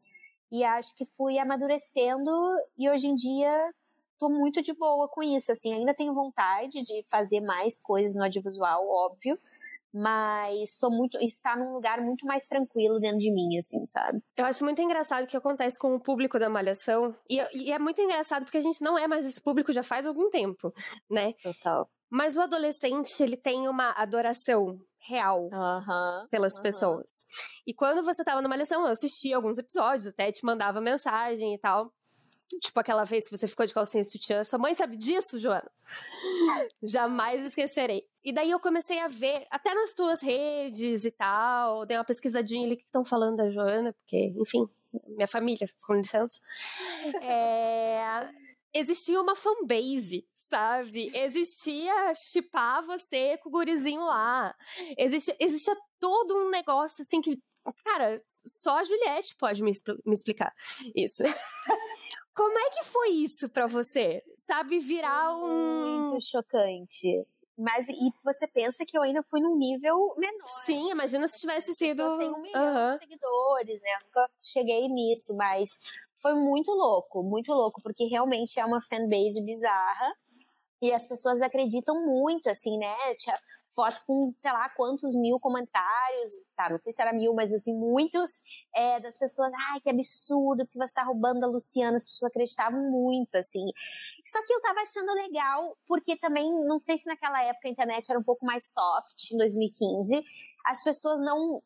E 0.51 0.63
acho 0.63 0.95
que 0.95 1.05
fui 1.17 1.37
amadurecendo 1.37 2.31
e 2.77 2.89
hoje 2.89 3.07
em 3.07 3.15
dia 3.15 3.73
tô 4.17 4.29
muito 4.29 4.61
de 4.61 4.73
boa 4.73 5.07
com 5.07 5.23
isso, 5.23 5.51
assim, 5.51 5.73
ainda 5.73 5.93
tenho 5.93 6.13
vontade 6.13 6.81
de 6.83 7.05
fazer 7.09 7.39
mais 7.39 7.79
coisas 7.79 8.15
no 8.15 8.23
audiovisual, 8.23 8.85
óbvio, 8.85 9.39
mas 9.93 10.71
estou 10.71 10.91
muito 10.91 11.17
está 11.19 11.55
num 11.55 11.73
lugar 11.73 12.01
muito 12.01 12.25
mais 12.25 12.45
tranquilo 12.45 12.99
dentro 12.99 13.19
de 13.19 13.31
mim 13.31 13.57
assim 13.57 13.85
sabe? 13.85 14.19
Eu 14.37 14.45
acho 14.45 14.63
muito 14.63 14.81
engraçado 14.81 15.23
o 15.23 15.27
que 15.27 15.37
acontece 15.37 15.79
com 15.79 15.95
o 15.95 15.99
público 15.99 16.37
da 16.39 16.49
malhação. 16.49 17.15
E, 17.29 17.39
e, 17.53 17.71
é 17.71 17.79
muito 17.79 18.01
engraçado 18.01 18.43
porque 18.43 18.57
a 18.57 18.61
gente 18.61 18.81
não 18.83 18.97
é 18.97 19.07
mais 19.07 19.25
esse 19.25 19.41
público 19.41 19.71
já 19.73 19.83
faz 19.83 20.05
algum 20.05 20.29
tempo 20.29 20.73
né? 21.09 21.33
Total. 21.41 21.89
Mas 22.09 22.37
o 22.37 22.41
adolescente 22.41 23.21
ele 23.21 23.37
tem 23.37 23.67
uma 23.67 23.91
adoração 23.91 24.79
real 25.07 25.49
pelas 26.29 26.59
pessoas. 26.59 27.25
E 27.65 27.73
quando 27.73 28.03
você 28.03 28.23
tava 28.23 28.41
na 28.41 28.49
malhação 28.49 28.81
eu 28.81 28.91
assistia 28.91 29.35
alguns 29.35 29.57
episódios 29.57 30.07
até 30.07 30.31
te 30.31 30.45
mandava 30.45 30.79
mensagem 30.81 31.55
e 31.55 31.59
tal 31.59 31.91
Tipo 32.61 32.79
aquela 32.79 33.03
vez 33.03 33.27
que 33.27 33.37
você 33.37 33.47
ficou 33.47 33.65
de 33.65 33.73
calcinha 33.73 34.01
e 34.01 34.05
sutiã. 34.05 34.43
Sua 34.43 34.57
mãe 34.57 34.73
sabe 34.73 34.97
disso, 34.97 35.37
Joana? 35.37 35.69
Jamais 36.81 37.45
esquecerei. 37.45 38.07
E 38.23 38.33
daí 38.33 38.49
eu 38.49 38.59
comecei 38.59 38.99
a 38.99 39.07
ver, 39.07 39.45
até 39.51 39.73
nas 39.73 39.93
tuas 39.93 40.21
redes 40.21 41.05
e 41.05 41.11
tal, 41.11 41.85
dei 41.85 41.97
uma 41.97 42.03
pesquisadinha 42.03 42.65
ali 42.65 42.75
que 42.75 42.83
estão 42.83 43.05
falando 43.05 43.37
da 43.37 43.49
Joana, 43.49 43.93
porque, 43.93 44.33
enfim, 44.35 44.67
minha 45.07 45.27
família, 45.27 45.69
com 45.81 45.93
licença. 45.93 46.39
É, 47.21 48.29
existia 48.73 49.21
uma 49.21 49.35
fanbase 49.35 50.25
sabe? 50.49 51.11
Existia 51.13 52.15
chipar 52.15 52.83
você 52.83 53.37
com 53.37 53.49
o 53.49 53.51
gurizinho 53.51 54.01
lá. 54.01 54.55
Existia, 54.97 55.35
existia 55.39 55.77
todo 55.99 56.35
um 56.35 56.49
negócio 56.49 57.03
assim 57.03 57.21
que. 57.21 57.39
Cara, 57.83 58.21
só 58.27 58.79
a 58.79 58.83
Juliette 58.83 59.35
pode 59.35 59.61
me, 59.61 59.71
me 60.05 60.13
explicar 60.13 60.51
isso. 60.95 61.21
Como 62.39 62.57
é 62.57 62.69
que 62.69 62.85
foi 62.85 63.09
isso 63.09 63.49
para 63.49 63.67
você? 63.67 64.23
Sabe, 64.37 64.79
virar 64.79 65.35
um. 65.35 66.11
Muito 66.11 66.25
chocante. 66.25 67.27
Mas 67.57 67.89
e 67.89 68.13
você 68.23 68.47
pensa 68.47 68.85
que 68.85 68.97
eu 68.97 69.01
ainda 69.01 69.21
fui 69.23 69.41
num 69.41 69.57
nível 69.57 70.15
menor. 70.15 70.47
Sim, 70.63 70.89
imagina 70.89 71.27
se 71.27 71.37
tivesse 71.37 71.73
sido. 71.75 72.01
Eu 72.01 72.17
tenho 72.17 72.37
um 72.37 72.41
milhão 72.41 72.63
uhum. 72.63 72.93
de 72.93 72.99
seguidores, 72.99 73.81
né? 73.81 73.89
Eu 73.95 74.05
nunca 74.05 74.31
cheguei 74.41 74.87
nisso, 74.87 75.35
mas 75.35 75.81
foi 76.21 76.33
muito 76.33 76.71
louco, 76.71 77.21
muito 77.21 77.51
louco, 77.51 77.81
porque 77.81 78.05
realmente 78.05 78.57
é 78.57 78.63
uma 78.63 78.81
fanbase 78.83 79.43
bizarra 79.43 80.15
e 80.81 80.93
as 80.93 81.05
pessoas 81.05 81.41
acreditam 81.41 82.05
muito, 82.05 82.49
assim, 82.49 82.77
né? 82.77 82.95
Fotos 83.79 84.03
com, 84.03 84.33
sei 84.37 84.51
lá, 84.51 84.67
quantos 84.71 85.15
mil 85.15 85.39
comentários, 85.39 86.31
tá? 86.53 86.69
Não 86.69 86.77
sei 86.79 86.91
se 86.91 87.01
era 87.01 87.13
mil, 87.13 87.33
mas 87.33 87.53
assim, 87.53 87.73
muitos 87.73 88.41
é, 88.75 88.99
das 88.99 89.17
pessoas, 89.17 89.49
ai, 89.71 89.79
que 89.79 89.89
absurdo 89.89 90.67
que 90.67 90.77
você 90.77 90.93
tá 90.93 91.03
roubando 91.03 91.45
a 91.45 91.47
Luciana, 91.47 91.95
as 91.95 92.03
pessoas 92.03 92.29
acreditavam 92.29 92.91
muito, 92.91 93.33
assim. 93.35 93.63
Só 94.25 94.45
que 94.45 94.53
eu 94.53 94.61
tava 94.61 94.81
achando 94.81 95.13
legal, 95.13 95.77
porque 95.87 96.17
também, 96.17 96.51
não 96.65 96.77
sei 96.77 96.99
se 96.99 97.07
naquela 97.07 97.41
época 97.41 97.69
a 97.69 97.71
internet 97.71 98.09
era 98.09 98.19
um 98.19 98.23
pouco 98.23 98.45
mais 98.45 98.69
soft, 98.69 99.31
em 99.31 99.37
2015, 99.37 100.25
as 100.65 100.83
pessoas 100.83 101.21
não, 101.21 101.63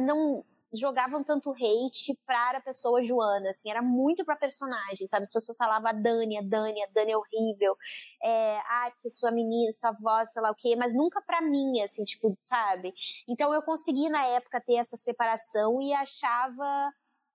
não 0.00 0.44
jogavam 0.74 1.22
tanto 1.24 1.50
hate 1.52 2.18
para 2.26 2.58
a 2.58 2.60
pessoa 2.60 3.02
Joana, 3.04 3.50
assim, 3.50 3.70
era 3.70 3.82
muito 3.82 4.24
pra 4.24 4.36
personagem, 4.36 5.06
sabe? 5.08 5.22
As 5.24 5.32
pessoas 5.32 5.56
falavam 5.56 5.88
a 5.88 5.92
Dani, 5.92 6.38
a 6.38 6.42
Dani, 6.42 6.82
a 6.82 6.88
Dani 6.92 7.12
é 7.12 7.16
horrível, 7.16 7.76
é, 8.22 8.58
ah, 8.58 8.90
porque 8.92 9.10
sua 9.10 9.30
menina, 9.30 9.72
sua 9.72 9.92
voz, 9.92 10.32
sei 10.32 10.42
lá 10.42 10.50
o 10.50 10.54
quê, 10.54 10.76
mas 10.76 10.94
nunca 10.94 11.22
pra 11.22 11.40
mim, 11.40 11.80
assim, 11.80 12.04
tipo, 12.04 12.36
sabe? 12.44 12.92
Então 13.28 13.54
eu 13.54 13.62
consegui 13.62 14.08
na 14.08 14.24
época 14.26 14.60
ter 14.60 14.76
essa 14.76 14.96
separação 14.96 15.80
e 15.80 15.92
achava 15.92 16.92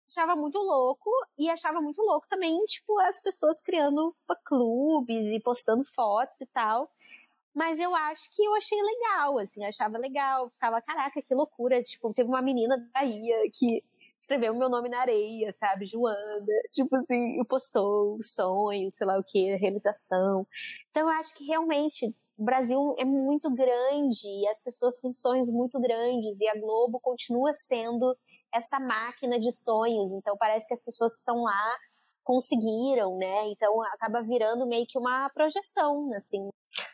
achava 0.10 0.36
muito 0.36 0.58
louco 0.58 1.10
e 1.38 1.50
achava 1.50 1.80
muito 1.82 2.02
louco 2.02 2.26
também, 2.28 2.58
tipo, 2.66 3.00
as 3.02 3.22
pessoas 3.22 3.62
criando 3.62 4.16
clubes 4.46 5.26
e 5.26 5.40
postando 5.40 5.84
fotos 5.96 6.42
e 6.42 6.48
tal. 6.48 6.90
Mas 7.60 7.78
eu 7.78 7.93
acho 7.93 8.34
que 8.34 8.41
eu 8.41 8.55
achei 8.55 8.82
legal, 8.82 9.38
assim, 9.38 9.66
achava 9.66 9.97
legal. 9.97 10.49
Ficava, 10.51 10.82
caraca, 10.82 11.22
que 11.22 11.36
loucura. 11.36 11.84
Tipo, 11.84 12.14
teve 12.14 12.30
uma 12.30 12.41
menina 12.41 12.78
da 12.78 13.01
Bahia 13.01 13.36
que 13.53 13.84
escreveu 14.18 14.55
meu 14.55 14.70
nome 14.70 14.88
na 14.88 15.01
areia, 15.01 15.51
sabe? 15.51 15.86
Joana. 15.86 16.45
Tipo 16.72 16.95
assim, 16.95 17.43
postou 17.49 18.18
sonho, 18.22 18.89
sei 18.93 19.05
lá 19.05 19.20
o 19.20 19.24
que, 19.26 19.57
realização. 19.57 20.47
Então 20.89 21.10
eu 21.10 21.20
acho 21.20 21.38
que 21.38 21.43
realmente 21.47 22.05
o 22.38 22.45
Brasil 22.45 22.95
é 22.97 23.03
muito 23.03 23.53
grande 23.53 24.26
e 24.26 24.47
as 24.47 24.64
pessoas 24.64 24.97
têm 24.99 25.12
sonhos 25.12 25.49
muito 25.49 25.78
grandes 25.82 26.39
e 26.39 26.47
a 26.47 26.57
Globo 26.57 26.97
continua 27.01 27.51
sendo 27.53 28.16
essa 28.53 28.80
máquina 28.80 29.38
de 29.38 29.51
sonhos. 29.53 30.14
Então 30.14 30.38
parece 30.38 30.66
que 30.66 30.74
as 30.74 30.86
pessoas 30.86 31.12
que 31.16 31.20
estão 31.20 31.43
lá 31.43 31.76
conseguiram, 32.24 33.18
né? 33.18 33.49
Então 33.49 33.82
acaba 33.84 34.22
virando 34.22 34.66
meio 34.66 34.86
que 34.88 34.97
uma 34.97 35.30
projeção, 35.32 36.07
assim. 36.16 36.49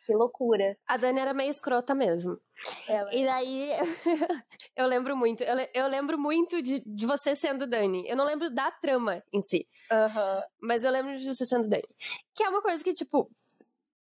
Que 0.05 0.13
loucura. 0.13 0.78
A 0.88 0.97
Dani 0.97 1.19
era 1.19 1.34
meio 1.34 1.49
escrota 1.49 1.93
mesmo. 1.93 2.39
Ela. 2.88 3.13
E 3.13 3.26
daí, 3.26 3.71
eu 4.76 4.88
lembro 4.88 5.15
muito. 5.15 5.43
Eu, 5.43 5.55
eu 5.73 5.88
lembro 5.88 6.17
muito 6.17 6.61
de, 6.61 6.82
de, 6.86 7.05
você 7.05 7.36
sendo 7.36 7.67
Dani. 7.67 8.07
Eu 8.07 8.15
não 8.15 8.26
lembro 8.26 8.49
da 8.49 8.71
trama 8.71 9.21
em 9.34 9.41
si. 9.41 9.67
Uhum. 9.91 10.41
Mas 10.61 10.84
eu 10.84 10.91
lembro 10.91 11.17
de 11.17 11.36
você 11.36 11.45
sendo 11.45 11.67
Dani. 11.67 11.88
Que 12.34 12.43
é 12.43 12.49
uma 12.49 12.61
coisa 12.61 12.84
que, 12.84 12.93
tipo, 12.93 13.30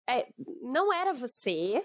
é, 0.08 0.28
não 0.62 0.92
era 0.92 1.12
você. 1.12 1.84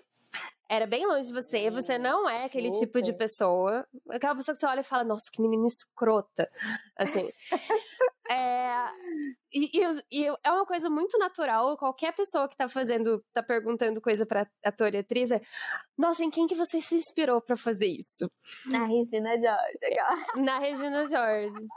Era 0.69 0.88
bem 0.88 1.05
longe 1.05 1.27
de 1.27 1.34
você. 1.34 1.69
Você 1.69 1.97
não 1.97 2.29
é 2.29 2.45
aquele 2.45 2.73
Super. 2.73 2.79
tipo 2.79 3.01
de 3.01 3.13
pessoa. 3.13 3.86
Aquela 4.09 4.36
pessoa 4.36 4.53
que 4.53 4.59
você 4.59 4.65
olha 4.67 4.79
e 4.82 4.84
fala, 4.84 5.03
nossa, 5.03 5.29
que 5.32 5.41
menina 5.41 5.67
escrota. 5.67 6.49
Assim. 6.95 7.29
É, 8.32 8.86
e, 9.51 9.69
e, 9.73 10.23
e, 10.23 10.25
é 10.41 10.51
uma 10.51 10.65
coisa 10.65 10.89
muito 10.89 11.17
natural. 11.17 11.77
Qualquer 11.77 12.13
pessoa 12.15 12.47
que 12.47 12.55
tá 12.55 12.69
fazendo, 12.69 13.21
tá 13.34 13.43
perguntando 13.43 13.99
coisa 13.99 14.25
pra 14.25 14.47
ator 14.63 14.93
e 14.93 14.99
atriz 14.99 15.32
é: 15.32 15.41
Nossa, 15.97 16.23
em 16.23 16.32
quem 16.32 16.47
que 16.47 16.55
você 16.55 16.82
se 16.82 16.95
inspirou 16.95 17.41
para 17.41 17.57
fazer 17.57 17.88
isso? 17.88 18.32
Na 18.67 18.86
Regina 18.86 19.32
George. 19.38 19.77
Na 20.47 20.59
Regina 20.59 21.09
George. 21.09 21.67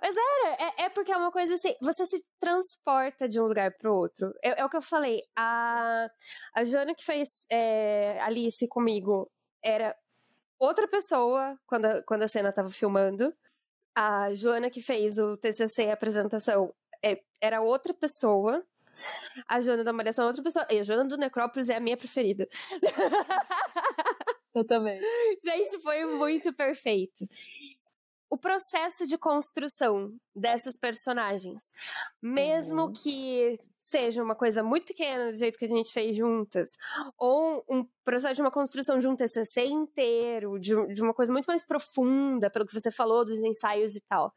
Mas 0.00 0.16
era, 0.16 0.56
é, 0.78 0.84
é, 0.84 0.88
porque 0.88 1.12
é 1.12 1.16
uma 1.16 1.30
coisa 1.32 1.54
assim, 1.54 1.74
você 1.82 2.06
se 2.06 2.24
transporta 2.40 3.28
de 3.28 3.40
um 3.40 3.44
lugar 3.44 3.76
pro 3.76 3.94
outro. 3.94 4.32
É, 4.42 4.60
é 4.60 4.64
o 4.64 4.70
que 4.70 4.76
eu 4.76 4.82
falei, 4.82 5.20
a, 5.36 6.08
a 6.54 6.64
Joana 6.64 6.94
que 6.94 7.04
fez 7.04 7.44
é, 7.50 8.18
Alice 8.20 8.66
comigo 8.68 9.30
era 9.62 9.94
outra 10.58 10.88
pessoa 10.88 11.58
quando 11.66 11.84
a, 11.84 12.02
quando 12.04 12.22
a 12.22 12.28
cena 12.28 12.52
tava 12.52 12.70
filmando 12.70 13.34
a 13.94 14.34
Joana 14.34 14.70
que 14.70 14.80
fez 14.80 15.18
o 15.18 15.36
TCC 15.36 15.90
a 15.90 15.94
apresentação 15.94 16.74
é, 17.04 17.20
era 17.40 17.60
outra 17.60 17.92
pessoa. 17.92 18.64
A 19.48 19.60
Joana 19.60 19.82
da 19.82 19.92
Malhação 19.92 20.24
é 20.24 20.28
outra 20.28 20.42
pessoa. 20.42 20.66
E 20.70 20.78
a 20.78 20.84
Joana 20.84 21.04
do 21.04 21.16
Necrópolis 21.16 21.68
é 21.68 21.76
a 21.76 21.80
minha 21.80 21.96
preferida. 21.96 22.48
Eu 24.54 24.64
também. 24.64 25.00
Gente, 25.44 25.80
foi 25.80 26.04
muito 26.06 26.52
perfeito. 26.52 27.26
O 28.30 28.38
processo 28.38 29.06
de 29.06 29.18
construção 29.18 30.14
dessas 30.34 30.78
personagens, 30.78 31.72
mesmo 32.22 32.82
uhum. 32.82 32.92
que 32.92 33.58
seja 33.82 34.22
uma 34.22 34.36
coisa 34.36 34.62
muito 34.62 34.86
pequena, 34.86 35.32
do 35.32 35.36
jeito 35.36 35.58
que 35.58 35.64
a 35.64 35.68
gente 35.68 35.92
fez 35.92 36.16
juntas, 36.16 36.76
ou 37.18 37.64
um 37.68 37.84
processo 38.04 38.36
de 38.36 38.40
uma 38.40 38.50
construção 38.50 38.96
de 38.96 39.08
um 39.08 39.16
TCC 39.16 39.64
inteiro, 39.64 40.56
de, 40.60 40.94
de 40.94 41.02
uma 41.02 41.12
coisa 41.12 41.32
muito 41.32 41.46
mais 41.46 41.66
profunda, 41.66 42.48
pelo 42.48 42.64
que 42.64 42.72
você 42.72 42.92
falou 42.92 43.24
dos 43.24 43.40
ensaios 43.40 43.96
e 43.96 44.00
tal. 44.02 44.32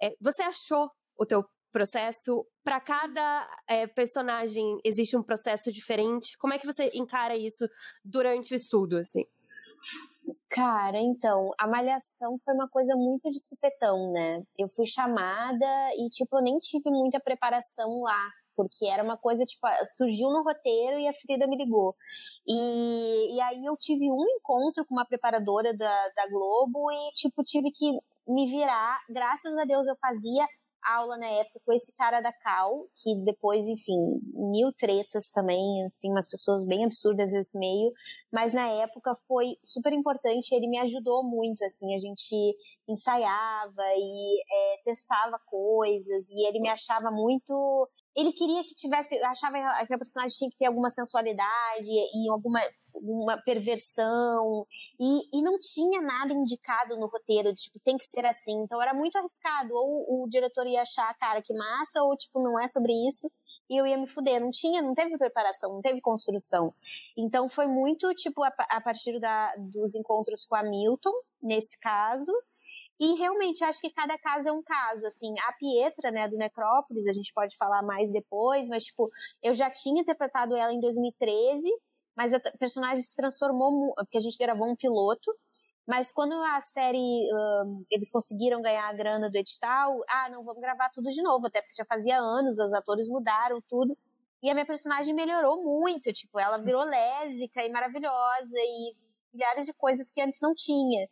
É, 0.00 0.14
você 0.20 0.42
achou 0.42 0.90
o 1.18 1.24
teu 1.24 1.42
processo? 1.72 2.46
Para 2.62 2.80
cada 2.80 3.48
é, 3.66 3.86
personagem 3.86 4.78
existe 4.84 5.16
um 5.16 5.22
processo 5.22 5.72
diferente? 5.72 6.36
Como 6.36 6.52
é 6.52 6.58
que 6.58 6.66
você 6.66 6.90
encara 6.92 7.34
isso 7.34 7.66
durante 8.04 8.52
o 8.52 8.56
estudo, 8.56 8.98
assim? 8.98 9.24
Cara, 10.50 10.98
então, 10.98 11.50
a 11.58 11.66
malhação 11.66 12.38
foi 12.44 12.54
uma 12.54 12.68
coisa 12.68 12.94
muito 12.94 13.30
de 13.30 13.42
supetão, 13.42 14.12
né? 14.12 14.42
Eu 14.58 14.68
fui 14.68 14.84
chamada 14.84 15.66
e, 15.96 16.08
tipo, 16.10 16.36
eu 16.36 16.42
nem 16.42 16.58
tive 16.58 16.90
muita 16.90 17.18
preparação 17.18 18.02
lá 18.02 18.41
porque 18.68 18.86
era 18.86 19.02
uma 19.02 19.16
coisa, 19.16 19.44
tipo, 19.44 19.66
surgiu 19.96 20.30
no 20.30 20.42
roteiro 20.42 20.98
e 20.98 21.08
a 21.08 21.14
Frida 21.14 21.46
me 21.46 21.56
ligou. 21.56 21.94
E, 22.46 23.36
e 23.36 23.40
aí 23.40 23.64
eu 23.64 23.76
tive 23.76 24.10
um 24.10 24.24
encontro 24.36 24.84
com 24.86 24.94
uma 24.94 25.06
preparadora 25.06 25.76
da, 25.76 26.08
da 26.16 26.28
Globo 26.28 26.90
e, 26.90 27.12
tipo, 27.14 27.42
tive 27.44 27.70
que 27.70 27.86
me 28.26 28.50
virar. 28.50 28.98
Graças 29.08 29.56
a 29.56 29.64
Deus 29.64 29.86
eu 29.86 29.96
fazia 30.00 30.46
aula 30.82 31.16
na 31.16 31.26
época 31.26 31.60
com 31.64 31.72
esse 31.72 31.92
cara 31.92 32.20
da 32.20 32.32
Cal, 32.32 32.86
que 33.02 33.14
depois, 33.24 33.66
enfim, 33.66 34.20
mil 34.34 34.72
tretas 34.72 35.30
também, 35.30 35.60
tem 36.00 36.10
umas 36.10 36.28
pessoas 36.28 36.66
bem 36.66 36.84
absurdas 36.84 37.32
nesse 37.32 37.58
meio, 37.58 37.92
mas 38.32 38.52
na 38.52 38.68
época 38.68 39.16
foi 39.28 39.56
super 39.62 39.92
importante, 39.92 40.52
ele 40.52 40.68
me 40.68 40.78
ajudou 40.78 41.22
muito, 41.22 41.62
assim, 41.64 41.94
a 41.94 41.98
gente 41.98 42.56
ensaiava 42.88 43.82
e 43.96 44.40
é, 44.40 44.82
testava 44.84 45.38
coisas, 45.46 46.28
e 46.28 46.48
ele 46.48 46.60
me 46.60 46.68
achava 46.68 47.10
muito 47.10 47.88
ele 48.16 48.32
queria 48.32 48.62
que 48.64 48.74
tivesse, 48.74 49.18
achava 49.22 49.56
que 49.86 49.94
a 49.94 49.98
personagem 49.98 50.36
tinha 50.36 50.50
que 50.50 50.58
ter 50.58 50.66
alguma 50.66 50.90
sensualidade 50.90 51.88
e 51.88 52.30
alguma 52.30 52.60
uma 52.94 53.38
perversão 53.38 54.66
e, 55.00 55.38
e 55.38 55.42
não 55.42 55.58
tinha 55.58 56.00
nada 56.02 56.32
indicado 56.32 56.96
no 56.96 57.06
roteiro, 57.06 57.54
tipo, 57.54 57.80
tem 57.80 57.96
que 57.96 58.04
ser 58.04 58.24
assim. 58.24 58.62
Então 58.62 58.80
era 58.80 58.94
muito 58.94 59.16
arriscado. 59.16 59.74
Ou 59.74 60.24
o 60.24 60.28
diretor 60.28 60.66
ia 60.66 60.82
achar, 60.82 61.12
cara, 61.18 61.42
que 61.42 61.54
massa, 61.54 62.02
ou 62.02 62.16
tipo, 62.16 62.42
não 62.42 62.60
é 62.60 62.68
sobre 62.68 62.92
isso. 63.06 63.30
E 63.70 63.80
eu 63.80 63.86
ia 63.86 63.96
me 63.96 64.06
fuder. 64.06 64.40
Não 64.40 64.50
tinha, 64.50 64.82
não 64.82 64.94
teve 64.94 65.16
preparação, 65.16 65.72
não 65.72 65.80
teve 65.80 66.00
construção. 66.00 66.74
Então 67.16 67.48
foi 67.48 67.66
muito, 67.66 68.12
tipo, 68.14 68.42
a, 68.42 68.52
a 68.70 68.80
partir 68.80 69.18
da, 69.18 69.54
dos 69.56 69.94
encontros 69.94 70.44
com 70.44 70.54
a 70.54 70.62
Milton, 70.62 71.12
nesse 71.42 71.78
caso, 71.80 72.32
e 73.02 73.14
realmente 73.14 73.64
acho 73.64 73.80
que 73.80 73.90
cada 73.90 74.16
caso 74.16 74.48
é 74.48 74.52
um 74.52 74.62
caso, 74.62 75.04
assim, 75.08 75.34
a 75.48 75.52
Pietra, 75.54 76.12
né, 76.12 76.28
do 76.28 76.36
Necrópolis, 76.36 77.04
a 77.08 77.12
gente 77.12 77.32
pode 77.34 77.56
falar 77.56 77.82
mais 77.82 78.12
depois, 78.12 78.68
mas 78.68 78.84
tipo, 78.84 79.10
eu 79.42 79.52
já 79.54 79.68
tinha 79.68 80.02
interpretado 80.02 80.54
ela 80.54 80.72
em 80.72 80.78
2013, 80.78 81.68
mas 82.16 82.32
a 82.32 82.38
personagem 82.38 83.02
se 83.02 83.16
transformou, 83.16 83.92
porque 83.96 84.18
a 84.18 84.20
gente 84.20 84.38
gravou 84.38 84.70
um 84.70 84.76
piloto, 84.76 85.34
mas 85.84 86.12
quando 86.12 86.32
a 86.34 86.60
série, 86.60 87.28
um, 87.66 87.84
eles 87.90 88.08
conseguiram 88.12 88.62
ganhar 88.62 88.88
a 88.88 88.92
grana 88.92 89.28
do 89.28 89.36
edital, 89.36 89.98
ah, 90.08 90.28
não, 90.30 90.44
vamos 90.44 90.62
gravar 90.62 90.88
tudo 90.90 91.10
de 91.10 91.22
novo, 91.22 91.48
até 91.48 91.60
porque 91.60 91.74
já 91.74 91.84
fazia 91.84 92.16
anos, 92.16 92.56
os 92.60 92.72
atores 92.72 93.08
mudaram 93.08 93.60
tudo, 93.68 93.98
e 94.40 94.48
a 94.48 94.54
minha 94.54 94.66
personagem 94.66 95.12
melhorou 95.12 95.60
muito, 95.64 96.12
tipo, 96.12 96.38
ela 96.38 96.58
virou 96.58 96.84
lésbica 96.84 97.66
e 97.66 97.68
maravilhosa, 97.68 98.56
e 98.56 98.94
milhares 99.34 99.66
de 99.66 99.72
coisas 99.72 100.08
que 100.08 100.20
antes 100.20 100.40
não 100.40 100.54
tinha. 100.54 101.08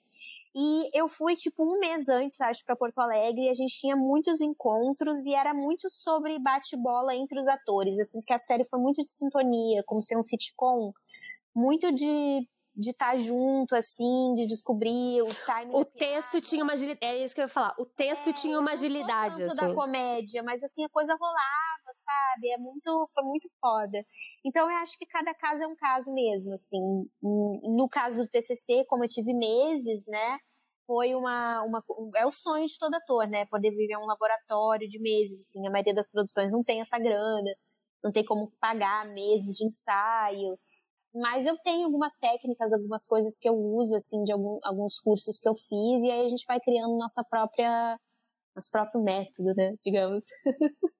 E 0.54 0.90
eu 0.98 1.08
fui, 1.08 1.36
tipo, 1.36 1.62
um 1.62 1.78
mês 1.78 2.08
antes, 2.08 2.40
acho, 2.40 2.64
para 2.64 2.74
Porto 2.76 2.98
Alegre, 2.98 3.46
e 3.46 3.50
a 3.50 3.54
gente 3.54 3.78
tinha 3.78 3.94
muitos 3.94 4.40
encontros, 4.40 5.24
e 5.26 5.34
era 5.34 5.54
muito 5.54 5.88
sobre 5.88 6.38
bate-bola 6.40 7.14
entre 7.14 7.38
os 7.38 7.46
atores, 7.46 7.98
assim, 8.00 8.20
que 8.20 8.32
a 8.32 8.38
série 8.38 8.64
foi 8.64 8.80
muito 8.80 9.02
de 9.02 9.12
sintonia, 9.12 9.82
como 9.86 10.02
ser 10.02 10.18
um 10.18 10.22
sitcom, 10.22 10.92
muito 11.54 11.92
de 11.92 12.48
de 12.80 12.90
estar 12.90 13.12
tá 13.12 13.18
junto, 13.18 13.74
assim, 13.74 14.34
de 14.34 14.46
descobrir 14.46 15.22
o 15.22 15.34
timing. 15.44 15.74
O 15.74 15.84
texto 15.84 16.40
tinha 16.40 16.62
uma 16.62 16.72
agilidade. 16.72 17.04
É 17.04 17.24
isso 17.24 17.34
que 17.34 17.40
eu 17.40 17.44
ia 17.44 17.48
falar. 17.48 17.74
O 17.78 17.84
texto 17.84 18.30
é, 18.30 18.32
tinha 18.32 18.58
uma 18.58 18.72
agilidade. 18.72 19.40
Não 19.40 19.48
tanto 19.48 19.60
assim. 19.60 19.68
da 19.68 19.74
comédia, 19.74 20.42
mas 20.42 20.62
assim, 20.62 20.84
a 20.84 20.88
coisa 20.88 21.14
rolava, 21.14 21.98
sabe? 22.04 22.50
É 22.50 22.58
muito, 22.58 23.10
foi 23.12 23.24
muito 23.24 23.50
foda. 23.60 23.98
Então 24.44 24.70
eu 24.70 24.76
acho 24.78 24.98
que 24.98 25.06
cada 25.06 25.34
caso 25.34 25.62
é 25.62 25.66
um 25.66 25.76
caso 25.76 26.12
mesmo, 26.12 26.54
assim. 26.54 27.08
No 27.22 27.88
caso 27.90 28.22
do 28.24 28.28
TCC, 28.28 28.84
como 28.86 29.04
eu 29.04 29.08
tive 29.08 29.34
meses, 29.34 30.04
né? 30.06 30.38
foi 30.90 31.14
uma, 31.14 31.62
uma. 31.62 31.84
É 32.16 32.26
o 32.26 32.32
sonho 32.32 32.66
de 32.66 32.76
todo 32.76 32.94
ator, 32.94 33.28
né? 33.28 33.46
Poder 33.46 33.70
viver 33.70 33.96
um 33.96 34.06
laboratório 34.06 34.88
de 34.88 34.98
meses, 35.00 35.40
assim. 35.40 35.64
A 35.66 35.70
maioria 35.70 35.94
das 35.94 36.10
produções 36.10 36.50
não 36.50 36.64
tem 36.64 36.80
essa 36.80 36.98
grana, 36.98 37.54
não 38.02 38.10
tem 38.10 38.24
como 38.24 38.52
pagar 38.60 39.06
meses 39.06 39.56
de 39.56 39.64
ensaio. 39.66 40.58
Mas 41.14 41.46
eu 41.46 41.56
tenho 41.62 41.86
algumas 41.86 42.18
técnicas, 42.18 42.72
algumas 42.72 43.06
coisas 43.06 43.38
que 43.38 43.48
eu 43.48 43.54
uso, 43.54 43.94
assim, 43.96 44.24
de 44.24 44.32
algum, 44.32 44.58
alguns 44.64 44.98
cursos 45.00 45.38
que 45.40 45.48
eu 45.48 45.54
fiz, 45.56 46.02
e 46.04 46.10
aí 46.10 46.26
a 46.26 46.28
gente 46.28 46.44
vai 46.46 46.60
criando 46.60 46.96
nossa 46.98 47.24
própria. 47.30 47.98
nosso 48.56 48.70
próprio 48.72 49.02
método, 49.02 49.54
né? 49.56 49.74
Digamos. 49.84 50.24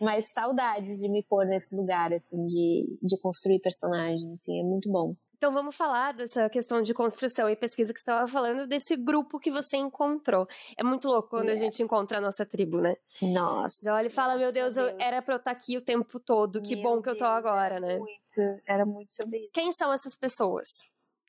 Mas 0.00 0.32
saudades 0.32 0.98
de 0.98 1.08
me 1.08 1.22
pôr 1.22 1.44
nesse 1.46 1.74
lugar, 1.74 2.12
assim, 2.12 2.44
de, 2.46 2.98
de 3.02 3.20
construir 3.20 3.60
personagens, 3.60 4.30
assim, 4.32 4.60
é 4.60 4.62
muito 4.62 4.90
bom. 4.90 5.14
Então 5.40 5.54
vamos 5.54 5.74
falar 5.74 6.12
dessa 6.12 6.50
questão 6.50 6.82
de 6.82 6.92
construção 6.92 7.48
e 7.48 7.56
pesquisa 7.56 7.94
que 7.94 8.00
você 8.00 8.02
estava 8.02 8.28
falando, 8.28 8.66
desse 8.66 8.94
grupo 8.94 9.38
que 9.40 9.50
você 9.50 9.78
encontrou. 9.78 10.46
É 10.76 10.84
muito 10.84 11.08
louco 11.08 11.30
quando 11.30 11.48
yes. 11.48 11.58
a 11.58 11.64
gente 11.64 11.82
encontra 11.82 12.18
a 12.18 12.20
nossa 12.20 12.44
tribo, 12.44 12.78
né? 12.78 12.94
Nossa. 13.22 13.78
Então 13.80 13.96
olha 13.96 14.08
e 14.08 14.10
fala, 14.10 14.36
meu 14.36 14.52
Deus, 14.52 14.74
Deus, 14.74 14.92
Eu, 14.92 15.00
era 15.00 15.22
pra 15.22 15.36
eu 15.36 15.38
estar 15.38 15.50
aqui 15.50 15.78
o 15.78 15.80
tempo 15.80 16.20
todo, 16.20 16.60
que 16.60 16.76
meu 16.76 16.82
bom 16.82 17.00
que 17.00 17.08
eu 17.08 17.16
tô 17.16 17.24
agora, 17.24 17.76
era 17.76 17.80
né? 17.80 17.98
Muito, 17.98 18.62
era 18.66 18.84
muito 18.84 19.14
sobre 19.14 19.38
isso. 19.38 19.50
Quem 19.54 19.72
são 19.72 19.90
essas 19.90 20.14
pessoas? 20.14 20.68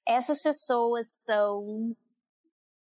Essas 0.05 0.43
pessoas 0.43 1.09
são 1.09 1.95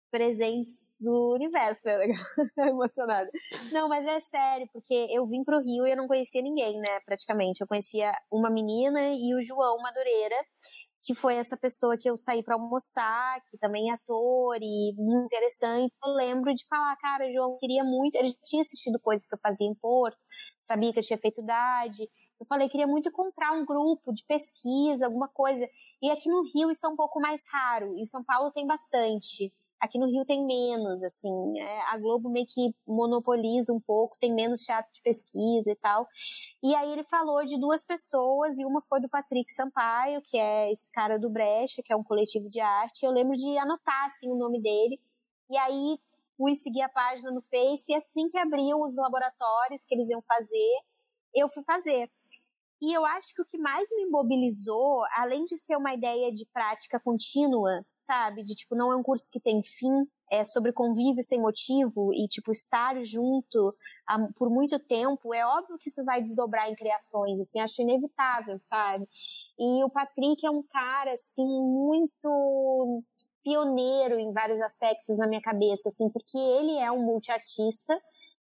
presentes 0.10 0.95
do 0.99 1.34
universo, 1.34 1.88
é 1.88 1.97
legal, 1.97 2.26
emocionada. 2.57 3.30
Não, 3.72 3.88
mas 3.88 4.05
é 4.05 4.20
sério, 4.20 4.68
porque 4.74 5.07
eu 5.10 5.28
vim 5.28 5.43
pro 5.43 5.62
Rio 5.62 5.86
e 5.88 5.91
eu 5.91 5.97
não 5.97 6.07
conhecia 6.07 6.41
ninguém, 6.41 6.80
né, 6.80 6.99
praticamente. 7.05 7.62
Eu 7.62 7.68
conhecia 7.68 8.12
uma 8.32 8.49
menina 8.49 8.99
e 9.14 9.34
o 9.36 9.41
João 9.41 9.78
Madureira, 9.82 10.36
que 11.01 11.16
foi 11.16 11.36
essa 11.36 11.55
pessoa 11.55 11.97
que 11.97 12.10
eu 12.10 12.18
saí 12.18 12.43
para 12.43 12.55
almoçar, 12.55 13.41
que 13.49 13.57
também 13.57 13.89
é 13.89 13.93
ator 13.93 14.57
e 14.62 14.93
muito 14.97 15.26
interessante. 15.26 15.93
Eu 16.03 16.12
lembro 16.14 16.53
de 16.53 16.66
falar, 16.68 16.95
cara, 16.97 17.32
João 17.32 17.57
queria 17.60 17.84
muito, 17.84 18.16
ele 18.16 18.34
tinha 18.45 18.64
assistido 18.64 18.99
coisas 18.99 19.26
que 19.26 19.34
eu 19.34 19.39
fazia 19.41 19.68
em 19.68 19.76
Porto, 19.76 20.18
sabia 20.62 20.91
que 20.91 20.99
eu 20.99 21.03
tinha 21.03 21.20
feito 21.20 21.41
idade. 21.41 22.10
Eu 22.39 22.45
falei, 22.47 22.70
queria 22.70 22.88
muito 22.88 23.10
encontrar 23.10 23.53
um 23.53 23.66
grupo 23.66 24.14
de 24.14 24.24
pesquisa, 24.28 25.05
alguma 25.05 25.30
coisa. 25.30 25.66
E 26.01 26.10
aqui 26.12 26.30
no 26.30 26.43
Rio 26.53 26.72
isso 26.72 26.86
é 26.86 26.89
um 26.89 26.95
pouco 26.95 27.20
mais 27.20 27.43
raro, 27.51 27.97
em 27.97 28.05
São 28.05 28.24
Paulo 28.24 28.51
tem 28.51 28.68
bastante. 28.68 29.53
Aqui 29.80 29.98
no 29.98 30.08
Rio 30.08 30.26
tem 30.26 30.46
menos, 30.46 31.02
assim, 31.04 31.58
é, 31.58 31.80
a 31.94 31.98
Globo 31.98 32.30
meio 32.30 32.46
que 32.46 32.76
monopoliza 32.86 33.72
um 33.72 33.80
pouco, 33.80 34.18
tem 34.20 34.34
menos 34.34 34.62
teatro 34.62 34.92
de 34.94 35.02
pesquisa 35.02 35.72
e 35.72 35.76
tal. 35.76 36.06
E 36.62 36.76
aí 36.76 36.92
ele 36.92 37.04
falou 37.04 37.46
de 37.46 37.58
duas 37.58 37.86
pessoas, 37.86 38.58
e 38.58 38.66
uma 38.66 38.82
foi 38.90 39.00
do 39.00 39.08
Patrick 39.08 39.54
Sampaio, 39.54 40.22
que 40.22 40.38
é 40.38 40.72
esse 40.72 40.92
cara 40.92 41.18
do 41.18 41.30
Brecha, 41.30 41.82
que 41.84 41.94
é 41.94 41.96
um 41.96 42.04
coletivo 42.04 42.50
de 42.50 42.60
arte. 42.60 43.06
Eu 43.06 43.12
lembro 43.12 43.38
de 43.38 43.58
anotar, 43.58 44.08
assim, 44.08 44.30
o 44.30 44.36
nome 44.36 44.62
dele. 44.62 45.00
E 45.50 45.58
aí 45.58 45.98
fui 46.38 46.56
seguir 46.56 46.82
a 46.82 46.90
página 46.90 47.32
no 47.32 47.42
Face, 47.42 47.86
e 47.90 47.96
assim 47.96 48.30
que 48.30 48.38
abriam 48.38 48.82
os 48.82 48.96
laboratórios 48.98 49.86
que 49.86 49.96
eles 49.96 50.10
iam 50.10 50.22
fazer, 50.22 50.82
eu 51.34 51.50
fui 51.50 51.64
fazer. 51.64 52.10
E 52.82 52.94
eu 52.94 53.06
acho 53.06 53.34
que 53.36 53.42
o 53.42 53.46
que 53.46 53.58
mais 53.58 53.88
me 53.92 54.06
mobilizou, 54.06 55.04
além 55.18 55.44
de 55.44 55.58
ser 55.58 55.76
uma 55.76 55.94
ideia 55.94 56.32
de 56.34 56.46
prática 56.54 56.98
contínua, 57.00 57.86
sabe? 57.94 58.42
De 58.44 58.56
tipo, 58.56 58.74
não 58.74 58.92
é 58.92 58.96
um 58.96 59.04
curso 59.04 59.30
que 59.30 59.40
tem 59.40 59.62
fim, 59.62 60.08
é 60.32 60.46
sobre 60.46 60.72
convívio 60.72 61.22
sem 61.22 61.42
motivo 61.42 62.14
e 62.14 62.28
tipo, 62.28 62.52
estar 62.52 62.96
junto 63.04 63.76
por 64.38 64.50
muito 64.50 64.80
tempo, 64.88 65.34
é 65.34 65.46
óbvio 65.46 65.78
que 65.78 65.90
isso 65.90 66.06
vai 66.06 66.22
desdobrar 66.22 66.70
em 66.70 66.76
criações, 66.76 67.40
assim, 67.40 67.60
acho 67.60 67.82
inevitável, 67.82 68.58
sabe? 68.58 69.06
E 69.60 69.84
o 69.84 69.90
Patrick 69.90 70.46
é 70.46 70.50
um 70.50 70.64
cara, 70.64 71.12
assim, 71.12 71.46
muito 71.46 73.04
pioneiro 73.44 74.18
em 74.18 74.32
vários 74.32 74.62
aspectos 74.62 75.18
na 75.18 75.28
minha 75.28 75.42
cabeça, 75.42 75.90
assim, 75.90 76.10
porque 76.12 76.38
ele 76.38 76.78
é 76.78 76.92
um 76.92 77.04
multiartista, 77.04 78.00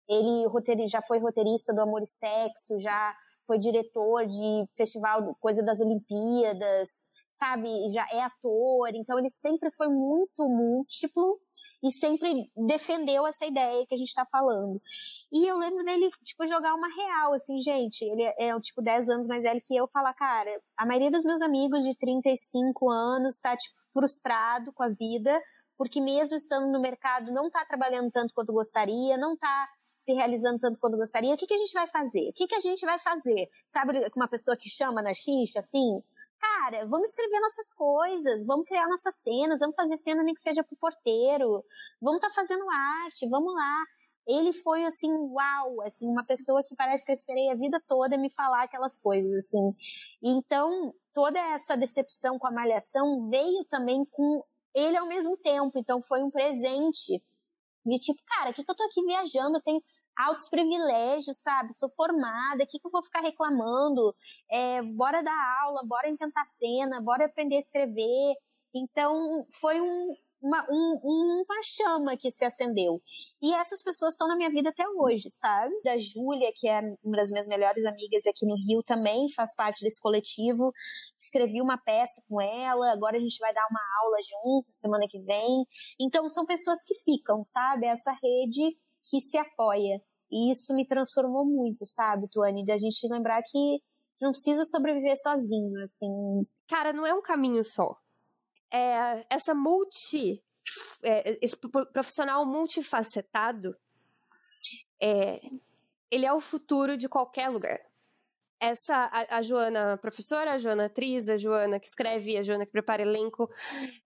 ele 0.08 0.86
já 0.86 1.02
foi 1.02 1.18
roteirista 1.18 1.74
do 1.74 1.80
Amor 1.80 2.02
e 2.02 2.06
Sexo, 2.06 2.78
já 2.78 3.14
foi 3.48 3.58
diretor 3.58 4.26
de 4.26 4.68
festival, 4.76 5.34
coisa 5.40 5.62
das 5.62 5.80
Olimpíadas, 5.80 7.08
sabe? 7.30 7.88
Já 7.88 8.06
é 8.12 8.20
ator, 8.20 8.90
então 8.94 9.18
ele 9.18 9.30
sempre 9.30 9.70
foi 9.70 9.88
muito 9.88 10.46
múltiplo 10.46 11.40
e 11.82 11.90
sempre 11.90 12.50
defendeu 12.54 13.26
essa 13.26 13.46
ideia 13.46 13.86
que 13.86 13.94
a 13.94 13.98
gente 13.98 14.14
tá 14.14 14.26
falando. 14.30 14.80
E 15.32 15.46
eu 15.46 15.56
lembro 15.56 15.82
dele, 15.82 16.10
tipo, 16.24 16.46
jogar 16.46 16.74
uma 16.74 16.88
real, 16.94 17.32
assim, 17.32 17.58
gente, 17.60 18.04
ele 18.04 18.22
é, 18.22 18.48
é 18.48 18.60
tipo, 18.60 18.82
10 18.82 19.08
anos 19.08 19.26
mais 19.26 19.42
velho 19.42 19.62
que 19.64 19.74
eu, 19.74 19.88
falar, 19.88 20.12
cara, 20.12 20.50
a 20.76 20.84
maioria 20.84 21.10
dos 21.10 21.24
meus 21.24 21.40
amigos 21.40 21.84
de 21.84 21.96
35 21.96 22.90
anos 22.90 23.40
tá, 23.40 23.56
tipo, 23.56 23.76
frustrado 23.92 24.72
com 24.74 24.82
a 24.82 24.88
vida, 24.90 25.40
porque 25.78 26.00
mesmo 26.00 26.36
estando 26.36 26.70
no 26.70 26.80
mercado 26.80 27.32
não 27.32 27.48
tá 27.48 27.64
trabalhando 27.64 28.10
tanto 28.10 28.34
quanto 28.34 28.52
gostaria, 28.52 29.16
não 29.16 29.36
tá 29.36 29.68
se 30.08 30.14
realizando 30.14 30.58
tanto 30.58 30.78
quanto 30.78 30.96
gostaria, 30.96 31.34
o 31.34 31.36
que, 31.36 31.46
que 31.46 31.52
a 31.52 31.58
gente 31.58 31.74
vai 31.74 31.86
fazer? 31.86 32.30
O 32.30 32.32
que, 32.32 32.46
que 32.46 32.54
a 32.54 32.60
gente 32.60 32.80
vai 32.86 32.98
fazer? 32.98 33.50
Sabe 33.68 33.92
uma 34.16 34.26
pessoa 34.26 34.56
que 34.56 34.70
chama 34.70 35.02
na 35.02 35.12
xixa, 35.12 35.58
assim? 35.58 36.02
Cara, 36.40 36.86
vamos 36.86 37.10
escrever 37.10 37.38
nossas 37.40 37.74
coisas, 37.74 38.46
vamos 38.46 38.66
criar 38.66 38.88
nossas 38.88 39.20
cenas, 39.20 39.60
vamos 39.60 39.76
fazer 39.76 39.98
cena 39.98 40.22
nem 40.22 40.34
que 40.34 40.40
seja 40.40 40.64
pro 40.64 40.78
porteiro, 40.78 41.62
vamos 42.00 42.16
estar 42.16 42.28
tá 42.28 42.34
fazendo 42.34 42.64
arte, 43.04 43.28
vamos 43.28 43.54
lá. 43.54 43.84
Ele 44.26 44.52
foi 44.54 44.84
assim, 44.84 45.10
uau, 45.10 45.82
assim, 45.82 46.06
uma 46.06 46.24
pessoa 46.24 46.64
que 46.64 46.74
parece 46.74 47.04
que 47.04 47.10
eu 47.10 47.14
esperei 47.14 47.50
a 47.50 47.56
vida 47.56 47.82
toda 47.86 48.16
me 48.16 48.30
falar 48.30 48.62
aquelas 48.62 48.98
coisas, 48.98 49.30
assim. 49.34 49.74
Então, 50.22 50.94
toda 51.12 51.38
essa 51.54 51.76
decepção 51.76 52.38
com 52.38 52.46
a 52.46 52.52
malhação 52.52 53.28
veio 53.28 53.64
também 53.66 54.06
com 54.10 54.42
ele 54.74 54.96
ao 54.96 55.06
mesmo 55.06 55.36
tempo, 55.36 55.78
então 55.78 56.00
foi 56.02 56.22
um 56.22 56.30
presente 56.30 57.20
de 57.88 57.98
tipo, 57.98 58.20
cara, 58.26 58.50
o 58.50 58.54
que, 58.54 58.64
que 58.64 58.70
eu 58.70 58.76
tô 58.76 58.84
aqui 58.84 59.02
viajando? 59.02 59.56
Eu 59.56 59.62
tenho 59.62 59.80
altos 60.18 60.48
privilégios, 60.48 61.40
sabe? 61.40 61.72
Sou 61.74 61.90
formada, 61.96 62.64
o 62.64 62.66
que, 62.66 62.78
que 62.78 62.86
eu 62.86 62.90
vou 62.90 63.04
ficar 63.04 63.20
reclamando? 63.20 64.14
É, 64.50 64.82
bora 64.82 65.22
dar 65.22 65.60
aula, 65.62 65.82
bora 65.86 66.08
inventar 66.10 66.44
cena, 66.46 67.00
bora 67.00 67.26
aprender 67.26 67.56
a 67.56 67.60
escrever. 67.60 68.34
Então, 68.74 69.46
foi 69.60 69.80
um, 69.80 70.14
uma, 70.42 70.64
um, 70.70 71.44
uma 71.44 71.62
chama 71.62 72.16
que 72.16 72.30
se 72.30 72.44
acendeu. 72.44 73.00
E 73.42 73.54
essas 73.54 73.82
pessoas 73.82 74.14
estão 74.14 74.28
na 74.28 74.36
minha 74.36 74.50
vida 74.50 74.70
até 74.70 74.84
hoje, 74.88 75.30
sabe? 75.30 75.72
Da 75.82 75.98
Júlia, 75.98 76.52
que 76.54 76.68
é 76.68 76.80
uma 77.02 77.16
das 77.16 77.30
minhas 77.30 77.46
melhores 77.46 77.84
amigas 77.84 78.26
aqui 78.26 78.46
no 78.46 78.56
Rio, 78.56 78.82
também 78.82 79.30
faz 79.34 79.54
parte 79.54 79.84
desse 79.84 80.00
coletivo. 80.00 80.72
Escrevi 81.18 81.60
uma 81.60 81.78
peça 81.78 82.22
com 82.28 82.40
ela, 82.40 82.92
agora 82.92 83.16
a 83.16 83.20
gente 83.20 83.38
vai 83.38 83.52
dar 83.52 83.66
uma 83.70 83.80
aula 84.02 84.16
junto 84.22 84.66
semana 84.70 85.06
que 85.08 85.20
vem. 85.20 85.64
Então 86.00 86.28
são 86.28 86.46
pessoas 86.46 86.84
que 86.84 86.94
ficam, 87.04 87.44
sabe? 87.44 87.86
Essa 87.86 88.12
rede 88.12 88.76
que 89.10 89.20
se 89.20 89.38
apoia. 89.38 90.00
E 90.30 90.50
isso 90.50 90.74
me 90.74 90.86
transformou 90.86 91.44
muito, 91.44 91.86
sabe, 91.86 92.28
Tuane? 92.30 92.66
Da 92.66 92.76
gente 92.76 93.08
lembrar 93.08 93.42
que 93.42 93.82
não 94.20 94.30
precisa 94.30 94.64
sobreviver 94.64 95.16
sozinho, 95.16 95.80
assim. 95.82 96.46
Cara, 96.68 96.92
não 96.92 97.06
é 97.06 97.14
um 97.14 97.22
caminho 97.22 97.64
só 97.64 97.96
é, 98.70 99.24
essa 99.30 99.54
multi. 99.54 100.42
É, 101.02 101.38
esse 101.40 101.56
profissional 101.56 102.44
multifacetado, 102.44 103.74
é, 105.00 105.40
ele 106.10 106.26
é 106.26 106.32
o 106.32 106.40
futuro 106.40 106.96
de 106.96 107.08
qualquer 107.08 107.48
lugar. 107.48 107.80
Essa, 108.60 108.94
a, 108.94 109.38
a, 109.38 109.42
Joana 109.42 109.96
professora, 109.96 110.52
a 110.52 110.58
Joana 110.58 110.86
atriz, 110.86 111.28
a 111.30 111.38
Joana 111.38 111.80
que 111.80 111.86
escreve, 111.86 112.36
a 112.36 112.42
Joana 112.42 112.66
que 112.66 112.72
prepara 112.72 113.00
elenco, 113.00 113.48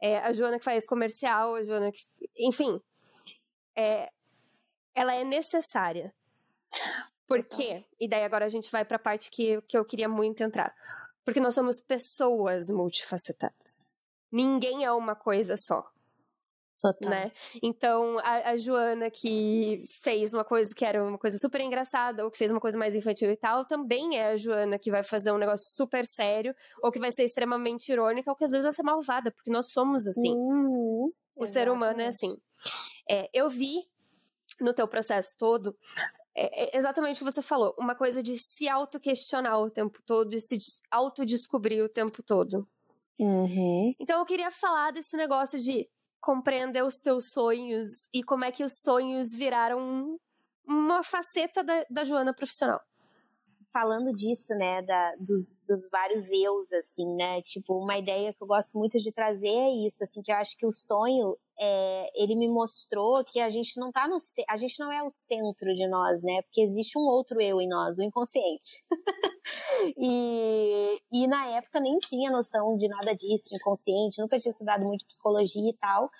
é, 0.01 0.19
a 0.19 0.33
Joana 0.33 0.59
que 0.59 0.65
faz 0.65 0.87
comercial, 0.87 1.57
a 1.57 1.65
Joana 1.65 1.91
que. 1.91 2.05
Enfim. 2.39 2.81
É, 3.77 4.13
ela 4.95 5.15
é 5.15 5.25
necessária. 5.25 6.15
Por 7.27 7.43
quê? 7.45 7.85
E 7.99 8.09
daí 8.09 8.25
agora 8.25 8.45
a 8.45 8.49
gente 8.49 8.71
vai 8.71 8.85
para 8.85 8.97
a 8.97 9.01
parte 9.01 9.31
que, 9.31 9.61
que 9.63 9.77
eu 9.77 9.85
queria 9.85 10.09
muito 10.09 10.43
entrar. 10.43 10.75
Porque 11.25 11.41
nós 11.41 11.55
somos 11.55 11.81
pessoas 11.81 12.69
multifacetadas 12.69 13.93
ninguém 14.33 14.85
é 14.85 14.91
uma 14.91 15.15
coisa 15.15 15.57
só. 15.57 15.85
Total. 16.81 17.11
Né? 17.11 17.33
Então, 17.63 18.19
a, 18.19 18.51
a, 18.51 18.57
Joana 18.57 19.09
que 19.09 19.85
fez 20.01 20.35
uma 20.35 20.45
coisa 20.45 20.75
que 20.75 20.85
era 20.85 21.05
uma 21.05 21.17
coisa 21.17 21.39
super 21.39 21.61
engraçada, 21.61 22.25
ou 22.25 22.31
que 22.31 22.39
fez 22.39 22.51
uma 22.51 22.59
coisa 22.59 22.77
mais 22.77 22.93
infantil 22.93 23.31
e 23.31 23.37
tal, 23.37 23.65
também 23.65 24.19
é 24.19 24.31
a 24.31 24.37
Joana 24.37 24.81
que 24.81 24.91
vai 24.91 25.05
fazer 25.05 25.31
um 25.31 25.39
negócio 25.39 25.65
super 25.77 26.05
sério, 26.05 26.53
ou 26.83 26.91
que 26.91 26.99
vai 26.99 27.13
ser 27.13 27.23
extremamente 27.23 27.93
irônica, 27.93 28.29
ou 28.29 28.37
que 28.37 28.43
às 28.43 28.51
vezes 28.51 28.65
vai 28.65 28.73
ser 28.73 28.83
malvada, 28.83 29.31
porque 29.31 29.51
nós 29.51 29.71
somos 29.71 30.09
assim. 30.09 30.35
Uhum, 30.35 31.13
o 31.37 31.47
ser 31.47 31.71
humano 31.71 32.01
é 32.01 32.09
assim. 32.09 32.37
É, 33.09 33.29
eu 33.33 33.49
vi 33.49 33.87
no 34.61 34.75
teu 34.75 34.87
processo 34.89 35.37
todo 35.39 35.77
é, 36.35 36.75
é 36.75 36.77
exatamente 36.77 37.17
o 37.17 37.19
que 37.25 37.33
você 37.33 37.43
falou, 37.43 37.75
uma 37.79 37.95
coisa 37.95 38.23
de 38.23 38.39
se 38.39 38.69
auto-questionar 38.69 39.59
o 39.61 39.71
tempo 39.71 40.01
todo 40.05 40.35
e 40.35 40.41
se 40.41 40.57
autodescobrir 40.91 41.85
o 41.85 41.89
tempo 41.89 42.23
todo. 42.23 42.57
Uhum. 43.19 43.93
Então 44.01 44.19
eu 44.19 44.25
queria 44.25 44.51
falar 44.51 44.93
desse 44.93 45.17
negócio 45.17 45.59
de 45.59 45.89
compreender 46.21 46.85
os 46.85 47.01
teus 47.01 47.31
sonhos 47.31 48.09
e 48.15 48.23
como 48.23 48.45
é 48.45 48.53
que 48.53 48.65
os 48.65 48.81
sonhos 48.81 49.35
viraram 49.35 50.19
uma 50.67 51.03
faceta 51.03 51.63
da, 51.63 51.85
da 51.91 52.05
Joana 52.05 52.33
profissional. 52.33 52.81
Falando 53.73 54.13
disso, 54.13 54.55
né, 54.55 54.83
da, 54.83 55.17
dos, 55.17 55.57
dos 55.67 55.89
vários 55.91 56.31
eus, 56.31 56.71
assim, 56.73 57.07
né, 57.17 57.41
tipo, 57.43 57.75
uma 57.75 57.97
ideia 57.99 58.33
que 58.33 58.43
eu 58.43 58.47
gosto 58.47 58.79
muito 58.79 58.99
de 58.99 59.11
trazer 59.11 59.49
é 59.49 59.87
isso, 59.87 60.05
assim, 60.05 60.23
que 60.23 60.31
eu 60.31 60.37
acho 60.37 60.57
que 60.57 60.67
o 60.67 60.73
sonho 60.73 61.37
é, 61.65 62.11
ele 62.17 62.35
me 62.35 62.49
mostrou 62.49 63.25
que 63.25 63.39
a 63.39 63.49
gente 63.49 63.79
não 63.79 63.93
tá 63.93 64.09
no 64.09 64.19
a 64.49 64.57
gente 64.57 64.81
não 64.81 64.91
é 64.91 65.01
o 65.01 65.09
centro 65.09 65.73
de 65.73 65.87
nós, 65.89 66.21
né? 66.21 66.43
Porque 66.43 66.61
existe 66.61 66.99
um 66.99 67.03
outro 67.03 67.41
eu 67.41 67.61
em 67.61 67.69
nós, 67.69 67.99
o 67.99 68.03
inconsciente. 68.03 68.83
e, 69.97 71.01
e 71.13 71.27
na 71.29 71.47
época 71.51 71.79
nem 71.79 72.01
tinha 72.01 72.33
noção 72.33 72.75
de 72.75 72.89
nada 72.89 73.15
disso, 73.15 73.51
de 73.51 73.57
inconsciente, 73.57 74.21
nunca 74.21 74.41
tinha 74.41 74.51
estudado 74.51 74.85
muito 74.85 75.07
psicologia 75.07 75.71
e 75.71 75.75
tal. 75.75 76.11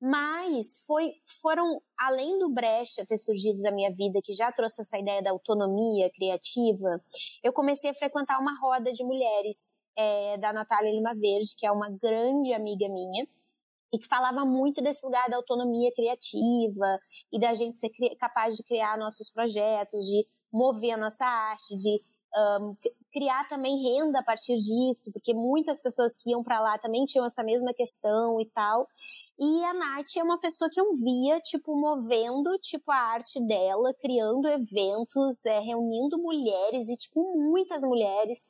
Mas 0.00 0.84
foi, 0.84 1.12
foram, 1.40 1.80
além 1.96 2.36
do 2.40 2.48
Brecha 2.48 3.06
ter 3.06 3.18
surgido 3.18 3.62
da 3.62 3.70
minha 3.70 3.92
vida, 3.92 4.20
que 4.22 4.32
já 4.32 4.50
trouxe 4.50 4.80
essa 4.80 4.98
ideia 4.98 5.22
da 5.22 5.30
autonomia 5.30 6.10
criativa, 6.10 7.00
eu 7.42 7.52
comecei 7.52 7.90
a 7.90 7.94
frequentar 7.94 8.40
uma 8.40 8.58
roda 8.60 8.92
de 8.92 9.04
mulheres 9.04 9.84
é, 9.96 10.38
da 10.38 10.52
Natália 10.52 10.92
Lima 10.92 11.14
Verde, 11.14 11.54
que 11.56 11.66
é 11.66 11.70
uma 11.70 11.88
grande 11.88 12.52
amiga 12.52 12.88
minha, 12.88 13.26
e 13.92 13.98
que 13.98 14.06
falava 14.06 14.44
muito 14.44 14.82
desse 14.82 15.04
lugar 15.04 15.28
da 15.28 15.36
autonomia 15.36 15.92
criativa 15.94 16.98
e 17.32 17.40
da 17.40 17.54
gente 17.54 17.78
ser 17.78 17.90
capaz 18.18 18.56
de 18.56 18.62
criar 18.64 18.98
nossos 18.98 19.30
projetos, 19.30 20.04
de 20.04 20.26
mover 20.52 20.92
a 20.92 20.96
nossa 20.96 21.24
arte, 21.24 21.76
de 21.76 22.02
um, 22.60 22.76
criar 23.12 23.48
também 23.48 23.82
renda 23.82 24.20
a 24.20 24.22
partir 24.22 24.56
disso, 24.56 25.10
porque 25.12 25.32
muitas 25.34 25.82
pessoas 25.82 26.16
que 26.16 26.30
iam 26.30 26.42
para 26.42 26.60
lá 26.60 26.78
também 26.78 27.04
tinham 27.04 27.26
essa 27.26 27.42
mesma 27.42 27.72
questão 27.72 28.40
e 28.40 28.46
tal. 28.50 28.86
E 29.40 29.64
a 29.66 29.72
Nath 29.72 30.16
é 30.16 30.22
uma 30.24 30.40
pessoa 30.40 30.68
que 30.68 30.80
eu 30.80 30.96
via, 30.96 31.38
tipo, 31.38 31.76
movendo, 31.80 32.58
tipo, 32.58 32.90
a 32.90 32.96
arte 32.96 33.40
dela, 33.46 33.94
criando 33.94 34.48
eventos, 34.48 35.46
é, 35.46 35.60
reunindo 35.60 36.18
mulheres, 36.18 36.88
e, 36.88 36.96
tipo, 36.96 37.22
muitas 37.36 37.82
mulheres. 37.82 38.48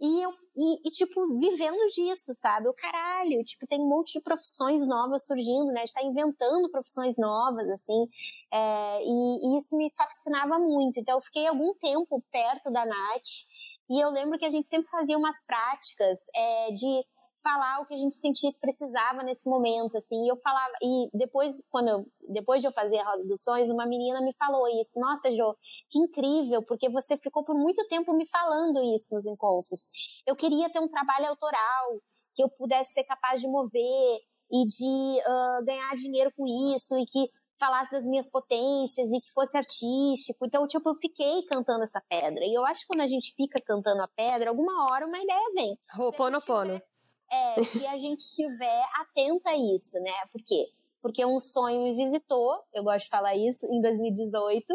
E 0.00 0.22
eu, 0.22 0.30
e, 0.58 0.88
e, 0.88 0.90
tipo, 0.90 1.38
vivendo 1.38 1.78
disso, 1.94 2.34
sabe? 2.34 2.68
O 2.68 2.74
caralho, 2.74 3.44
tipo, 3.44 3.64
tem 3.66 3.80
um 3.80 3.88
monte 3.88 4.14
de 4.14 4.20
profissões 4.20 4.86
novas 4.88 5.24
surgindo, 5.24 5.66
né? 5.66 5.82
A 5.82 5.86
gente 5.86 5.94
tá 5.94 6.02
inventando 6.02 6.68
profissões 6.68 7.16
novas, 7.16 7.68
assim. 7.70 8.08
É, 8.52 9.02
e, 9.04 9.54
e 9.54 9.58
isso 9.58 9.76
me 9.76 9.88
fascinava 9.96 10.58
muito. 10.58 10.98
Então, 10.98 11.16
eu 11.16 11.22
fiquei 11.22 11.46
algum 11.46 11.72
tempo 11.74 12.20
perto 12.32 12.72
da 12.72 12.84
Nath, 12.84 13.46
e 13.88 14.02
eu 14.02 14.10
lembro 14.10 14.36
que 14.36 14.44
a 14.44 14.50
gente 14.50 14.66
sempre 14.66 14.90
fazia 14.90 15.16
umas 15.16 15.44
práticas 15.46 16.18
é, 16.34 16.72
de 16.72 17.04
falar 17.42 17.80
o 17.80 17.86
que 17.86 17.94
a 17.94 17.98
gente 17.98 18.16
sentia 18.18 18.52
que 18.52 18.58
precisava 18.58 19.22
nesse 19.22 19.48
momento, 19.48 19.96
assim. 19.96 20.24
E 20.24 20.28
eu 20.28 20.36
falava, 20.38 20.72
e 20.82 21.08
depois, 21.12 21.62
quando 21.70 21.88
eu, 21.88 22.06
depois 22.28 22.60
de 22.60 22.68
eu 22.68 22.72
fazer 22.72 22.98
a 22.98 23.10
Roda 23.10 23.24
dos 23.24 23.42
Sonhos, 23.42 23.70
uma 23.70 23.86
menina 23.86 24.20
me 24.20 24.34
falou 24.38 24.68
isso. 24.80 24.98
Nossa, 25.00 25.30
Jo, 25.30 25.56
que 25.90 25.98
incrível, 25.98 26.62
porque 26.62 26.88
você 26.88 27.16
ficou 27.16 27.44
por 27.44 27.54
muito 27.54 27.86
tempo 27.88 28.12
me 28.12 28.26
falando 28.28 28.82
isso 28.96 29.14
nos 29.14 29.26
encontros. 29.26 29.90
Eu 30.26 30.36
queria 30.36 30.70
ter 30.70 30.80
um 30.80 30.88
trabalho 30.88 31.28
autoral, 31.28 32.00
que 32.34 32.42
eu 32.42 32.50
pudesse 32.50 32.92
ser 32.92 33.04
capaz 33.04 33.40
de 33.40 33.48
mover 33.48 34.18
e 34.50 34.66
de 34.66 35.20
uh, 35.28 35.64
ganhar 35.64 35.96
dinheiro 35.96 36.32
com 36.36 36.46
isso 36.74 36.96
e 36.98 37.04
que 37.04 37.30
falasse 37.58 37.92
das 37.92 38.04
minhas 38.04 38.30
potências 38.30 39.10
e 39.10 39.20
que 39.20 39.32
fosse 39.32 39.56
artístico. 39.56 40.46
Então, 40.46 40.66
tipo, 40.68 40.88
eu 40.88 40.94
fiquei 40.94 41.42
cantando 41.46 41.82
essa 41.82 42.00
pedra. 42.08 42.44
E 42.44 42.54
eu 42.54 42.64
acho 42.64 42.82
que 42.82 42.86
quando 42.86 43.00
a 43.00 43.08
gente 43.08 43.34
fica 43.34 43.60
cantando 43.60 44.02
a 44.02 44.08
pedra, 44.08 44.50
alguma 44.50 44.90
hora 44.90 45.06
uma 45.06 45.18
ideia 45.18 45.52
vem. 45.54 45.76
Roponopono. 45.92 46.80
É, 47.30 47.62
se 47.62 47.86
a 47.86 47.98
gente 47.98 48.20
estiver 48.20 48.84
atenta 49.00 49.50
a 49.50 49.56
isso, 49.56 49.98
né? 50.00 50.12
Por 50.32 50.42
quê? 50.44 50.66
Porque 51.02 51.24
um 51.24 51.38
sonho 51.38 51.82
me 51.82 51.94
visitou, 51.96 52.62
eu 52.72 52.82
gosto 52.82 53.04
de 53.04 53.10
falar 53.10 53.36
isso, 53.36 53.66
em 53.66 53.80
2018. 53.80 54.66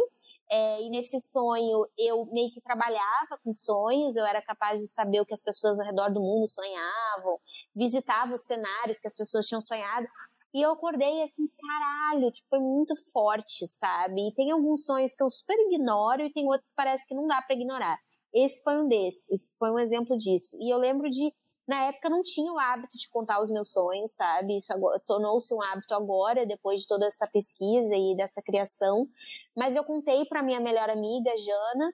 É, 0.52 0.82
e 0.84 0.90
nesse 0.90 1.20
sonho 1.20 1.88
eu 1.98 2.26
meio 2.28 2.52
que 2.52 2.62
trabalhava 2.62 3.40
com 3.44 3.54
sonhos, 3.54 4.16
eu 4.16 4.26
era 4.26 4.42
capaz 4.42 4.80
de 4.80 4.88
saber 4.88 5.22
o 5.22 5.26
que 5.26 5.34
as 5.34 5.44
pessoas 5.44 5.80
ao 5.80 5.86
redor 5.86 6.14
do 6.14 6.22
mundo 6.22 6.48
sonhavam, 6.48 7.40
visitava 7.76 8.36
os 8.36 8.46
cenários 8.46 9.00
que 9.00 9.08
as 9.08 9.18
pessoas 9.18 9.48
tinham 9.48 9.62
sonhado. 9.62 10.08
E 10.54 10.62
eu 10.62 10.72
acordei 10.72 11.24
assim, 11.24 11.48
caralho, 11.60 12.32
tipo, 12.32 12.48
foi 12.50 12.60
muito 12.60 12.94
forte, 13.12 13.66
sabe? 13.68 14.28
E 14.28 14.34
tem 14.36 14.52
alguns 14.52 14.86
sonhos 14.86 15.16
que 15.16 15.24
eu 15.24 15.32
super 15.32 15.58
ignoro 15.72 16.22
e 16.22 16.32
tem 16.32 16.46
outros 16.46 16.70
que 16.70 16.76
parece 16.76 17.08
que 17.08 17.16
não 17.16 17.26
dá 17.26 17.42
para 17.42 17.56
ignorar. 17.56 17.98
Esse 18.32 18.62
foi 18.62 18.78
um 18.78 18.88
desses, 18.88 19.28
esse 19.30 19.52
foi 19.58 19.72
um 19.72 19.80
exemplo 19.80 20.18
disso. 20.18 20.56
E 20.60 20.72
eu 20.72 20.78
lembro 20.78 21.10
de 21.10 21.34
na 21.68 21.86
época 21.86 22.10
não 22.10 22.24
tinha 22.24 22.52
o 22.52 22.60
hábito 22.60 22.98
de 22.98 23.10
contar 23.10 23.42
os 23.42 23.50
meus 23.50 23.72
sonhos, 23.72 24.16
sabe? 24.16 24.58
Isso 24.58 24.74
tornou-se 25.06 25.54
um 25.54 25.62
hábito 25.62 25.94
agora, 25.96 26.46
depois 26.46 26.82
de 26.82 26.88
toda 26.88 27.06
essa 27.06 27.28
pesquisa 27.28 27.96
e 27.96 28.16
dessa 28.16 28.42
criação. 28.42 29.08
Mas 29.56 29.76
eu 29.76 29.84
contei 29.84 30.26
para 30.26 30.44
minha 30.44 30.60
melhor 30.60 30.90
amiga, 30.90 31.32
Jana, 31.38 31.94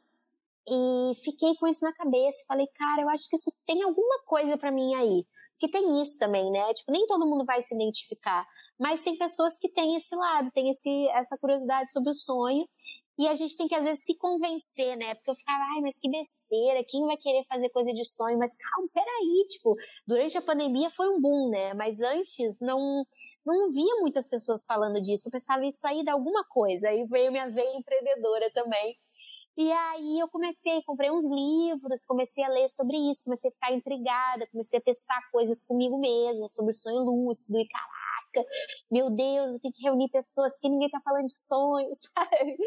e 0.68 1.16
fiquei 1.24 1.56
com 1.56 1.68
isso 1.68 1.86
na 1.86 1.94
cabeça. 1.94 2.44
Falei, 2.48 2.68
cara, 2.76 3.02
eu 3.04 3.10
acho 3.10 3.30
que 3.30 3.36
isso 3.36 3.52
tem 3.66 3.84
alguma 3.84 4.24
coisa 4.26 4.58
para 4.58 4.72
mim 4.72 4.96
aí. 4.96 5.26
Porque 5.60 5.70
tem 5.70 6.02
isso 6.02 6.18
também, 6.18 6.50
né? 6.50 6.74
Tipo, 6.74 6.92
nem 6.92 7.06
todo 7.06 7.28
mundo 7.28 7.46
vai 7.46 7.62
se 7.62 7.76
identificar. 7.76 8.48
Mas 8.80 9.04
tem 9.04 9.18
pessoas 9.18 9.58
que 9.58 9.68
têm 9.70 9.98
esse 9.98 10.16
lado, 10.16 10.50
tem 10.52 10.70
esse, 10.72 11.08
essa 11.10 11.38
curiosidade 11.38 11.92
sobre 11.92 12.12
o 12.12 12.16
sonho. 12.16 12.66
E 13.20 13.28
a 13.28 13.36
gente 13.36 13.58
tem 13.58 13.68
que, 13.68 13.76
às 13.76 13.84
vezes, 13.84 14.06
se 14.06 14.16
convencer, 14.16 14.96
né? 14.96 15.14
Porque 15.14 15.32
eu 15.32 15.36
ficava, 15.36 15.62
ai, 15.76 15.82
mas 15.82 16.00
que 16.00 16.10
besteira, 16.10 16.86
quem 16.88 17.06
vai 17.06 17.18
querer 17.18 17.44
fazer 17.50 17.68
coisa 17.68 17.92
de 17.92 18.06
sonho? 18.06 18.40
Mas 18.40 18.56
calma, 18.56 18.88
peraí, 18.94 19.46
tipo, 19.50 19.76
durante 20.08 20.38
a 20.38 20.42
pandemia 20.42 20.90
foi 20.92 21.10
um 21.10 21.20
boom, 21.20 21.50
né? 21.50 21.74
Mas 21.74 22.00
antes 22.00 22.58
não 22.62 23.06
não 23.46 23.72
via 23.72 23.96
muitas 24.00 24.28
pessoas 24.28 24.64
falando 24.66 25.02
disso. 25.02 25.28
Eu 25.28 25.32
pensava, 25.32 25.66
isso 25.66 25.86
aí 25.86 26.04
dá 26.04 26.14
alguma 26.14 26.46
coisa. 26.46 26.88
Aí 26.88 27.06
veio 27.08 27.32
minha 27.32 27.50
veia 27.50 27.78
empreendedora 27.78 28.50
também. 28.54 28.96
E 29.58 29.70
aí 29.70 30.20
eu 30.20 30.30
comecei, 30.30 30.82
comprei 30.84 31.12
uns 31.12 31.26
livros, 31.26 32.06
comecei 32.06 32.46
a 32.46 32.50
ler 32.50 32.70
sobre 32.70 32.96
isso, 33.12 33.26
comecei 33.26 33.50
a 33.50 33.54
ficar 33.54 33.74
intrigada, 33.74 34.48
comecei 34.48 34.80
a 34.80 34.82
testar 34.82 35.20
coisas 35.30 35.62
comigo 35.64 36.00
mesma, 36.00 36.48
sobre 36.48 36.72
o 36.72 36.76
sonho 36.76 37.00
lúcido, 37.00 37.60
e 37.60 37.68
caraca, 38.10 38.50
meu 38.92 39.10
Deus, 39.10 39.54
eu 39.54 39.60
tenho 39.60 39.74
que 39.74 39.84
reunir 39.84 40.10
pessoas, 40.10 40.54
porque 40.54 40.70
ninguém 40.70 40.90
tá 40.90 41.00
falando 41.04 41.26
de 41.26 41.40
sonhos, 41.40 42.00
sabe? 42.18 42.58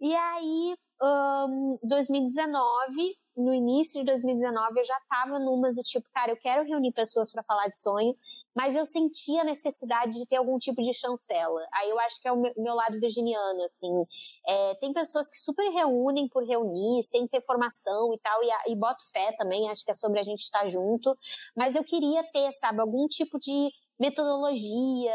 E 0.00 0.14
aí, 0.14 0.76
um, 1.02 1.78
2019, 1.82 3.16
no 3.36 3.54
início 3.54 4.00
de 4.00 4.06
2019, 4.06 4.80
eu 4.80 4.84
já 4.84 4.98
tava 5.08 5.38
numas 5.38 5.76
de 5.76 5.82
tipo, 5.82 6.06
cara, 6.12 6.32
eu 6.32 6.36
quero 6.36 6.64
reunir 6.64 6.92
pessoas 6.92 7.30
para 7.30 7.44
falar 7.44 7.68
de 7.68 7.78
sonho, 7.78 8.16
mas 8.54 8.74
eu 8.74 8.84
sentia 8.84 9.42
a 9.42 9.44
necessidade 9.44 10.12
de 10.12 10.26
ter 10.26 10.34
algum 10.34 10.58
tipo 10.58 10.82
de 10.82 10.92
chancela. 10.92 11.60
Aí 11.72 11.90
eu 11.90 11.98
acho 12.00 12.20
que 12.20 12.26
é 12.26 12.32
o 12.32 12.36
meu, 12.36 12.52
meu 12.56 12.74
lado 12.74 12.98
virginiano, 12.98 13.62
assim. 13.62 14.04
É, 14.48 14.74
tem 14.76 14.92
pessoas 14.92 15.30
que 15.30 15.38
super 15.38 15.68
reúnem 15.70 16.28
por 16.28 16.44
reunir, 16.44 17.04
sem 17.04 17.28
ter 17.28 17.40
formação 17.44 18.12
e 18.12 18.18
tal, 18.18 18.42
e, 18.42 18.72
e 18.72 18.74
boto 18.74 19.04
fé 19.12 19.32
também, 19.38 19.70
acho 19.70 19.84
que 19.84 19.92
é 19.92 19.94
sobre 19.94 20.18
a 20.18 20.24
gente 20.24 20.40
estar 20.40 20.66
junto, 20.66 21.16
mas 21.56 21.76
eu 21.76 21.84
queria 21.84 22.24
ter, 22.32 22.50
sabe, 22.52 22.80
algum 22.80 23.06
tipo 23.06 23.38
de 23.38 23.70
metodologia, 23.98 25.14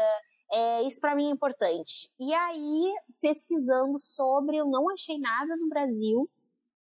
é, 0.52 0.82
isso 0.82 1.00
para 1.00 1.14
mim 1.14 1.28
é 1.28 1.30
importante. 1.30 2.10
E 2.20 2.32
aí, 2.32 2.94
pesquisando 3.20 3.98
sobre, 4.00 4.56
eu 4.56 4.66
não 4.66 4.88
achei 4.90 5.18
nada 5.18 5.56
no 5.56 5.68
Brasil, 5.68 6.30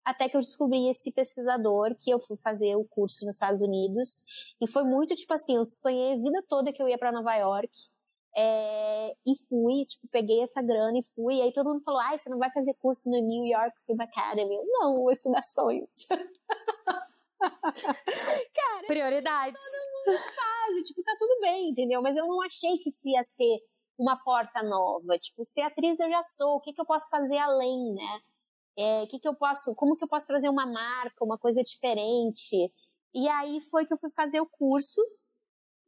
até 0.04 0.30
que 0.30 0.38
eu 0.38 0.42
descobri 0.42 0.88
esse 0.88 1.12
pesquisador 1.12 1.96
que 1.98 2.12
eu 2.12 2.20
fui 2.20 2.38
fazer 2.38 2.76
o 2.76 2.86
curso 2.86 3.26
nos 3.26 3.36
Estados 3.36 3.62
Unidos. 3.62 4.24
E 4.62 4.68
foi 4.68 4.84
muito 4.84 5.16
tipo 5.16 5.34
assim: 5.34 5.56
eu 5.56 5.66
sonhei 5.66 6.14
a 6.14 6.18
vida 6.18 6.44
toda 6.48 6.72
que 6.72 6.82
eu 6.82 6.88
ia 6.88 6.98
para 6.98 7.12
Nova 7.12 7.36
York. 7.36 7.72
É, 8.38 9.12
e 9.26 9.36
fui, 9.48 9.86
tipo, 9.86 10.08
peguei 10.12 10.44
essa 10.44 10.62
grana 10.62 11.00
e 11.00 11.04
fui. 11.16 11.36
E 11.38 11.42
aí 11.42 11.54
todo 11.54 11.70
mundo 11.70 11.84
falou: 11.84 12.00
ai, 12.02 12.20
você 12.20 12.30
não 12.30 12.38
vai 12.38 12.52
fazer 12.52 12.74
curso 12.76 13.10
no 13.10 13.20
New 13.20 13.46
York 13.46 13.76
Film 13.86 14.02
Academy? 14.02 14.56
Eu, 14.56 14.66
não, 14.68 15.12
isso 15.12 15.32
dá 15.32 15.42
sonhos. 15.42 15.90
Cara, 18.56 18.88
prioridades. 18.88 19.60
Todo 19.60 20.16
mundo 20.16 20.24
faz, 20.36 20.88
tipo, 20.88 21.04
tá 21.04 21.16
tudo 21.18 21.42
bem, 21.42 21.70
entendeu? 21.70 22.02
Mas 22.02 22.16
eu 22.16 22.28
não 22.28 22.42
achei 22.42 22.78
que 22.80 22.90
isso 22.90 23.08
ia 23.08 23.24
ser 23.24 23.60
uma 23.98 24.18
porta 24.18 24.64
nova. 24.64 25.18
Tipo, 25.18 25.46
ser 25.46 25.62
atriz 25.62 26.00
eu 26.00 26.10
já 26.10 26.24
sou, 26.24 26.56
o 26.56 26.62
que, 26.62 26.74
que 26.74 26.82
eu 26.82 26.86
posso 26.86 27.10
fazer 27.10 27.38
além, 27.38 27.94
né? 27.94 28.20
É, 28.78 29.08
que 29.08 29.20
que 29.20 29.28
eu 29.28 29.36
posso, 29.36 29.74
como 29.76 29.96
que 29.96 30.04
eu 30.04 30.08
posso 30.08 30.28
trazer 30.28 30.50
uma 30.50 30.66
marca, 30.66 31.24
uma 31.24 31.38
coisa 31.38 31.64
diferente? 31.64 32.72
E 33.14 33.28
aí 33.30 33.62
foi 33.72 33.86
que 33.86 33.94
eu 33.94 33.98
fui 33.98 34.12
fazer 34.12 34.42
o 34.42 34.50
curso. 34.50 35.02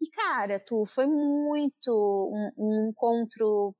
E 0.01 0.09
cara, 0.11 0.59
tu 0.59 0.85
foi 0.85 1.05
muito 1.05 1.91
um, 1.91 2.51
um 2.57 2.89
encontro 2.89 3.75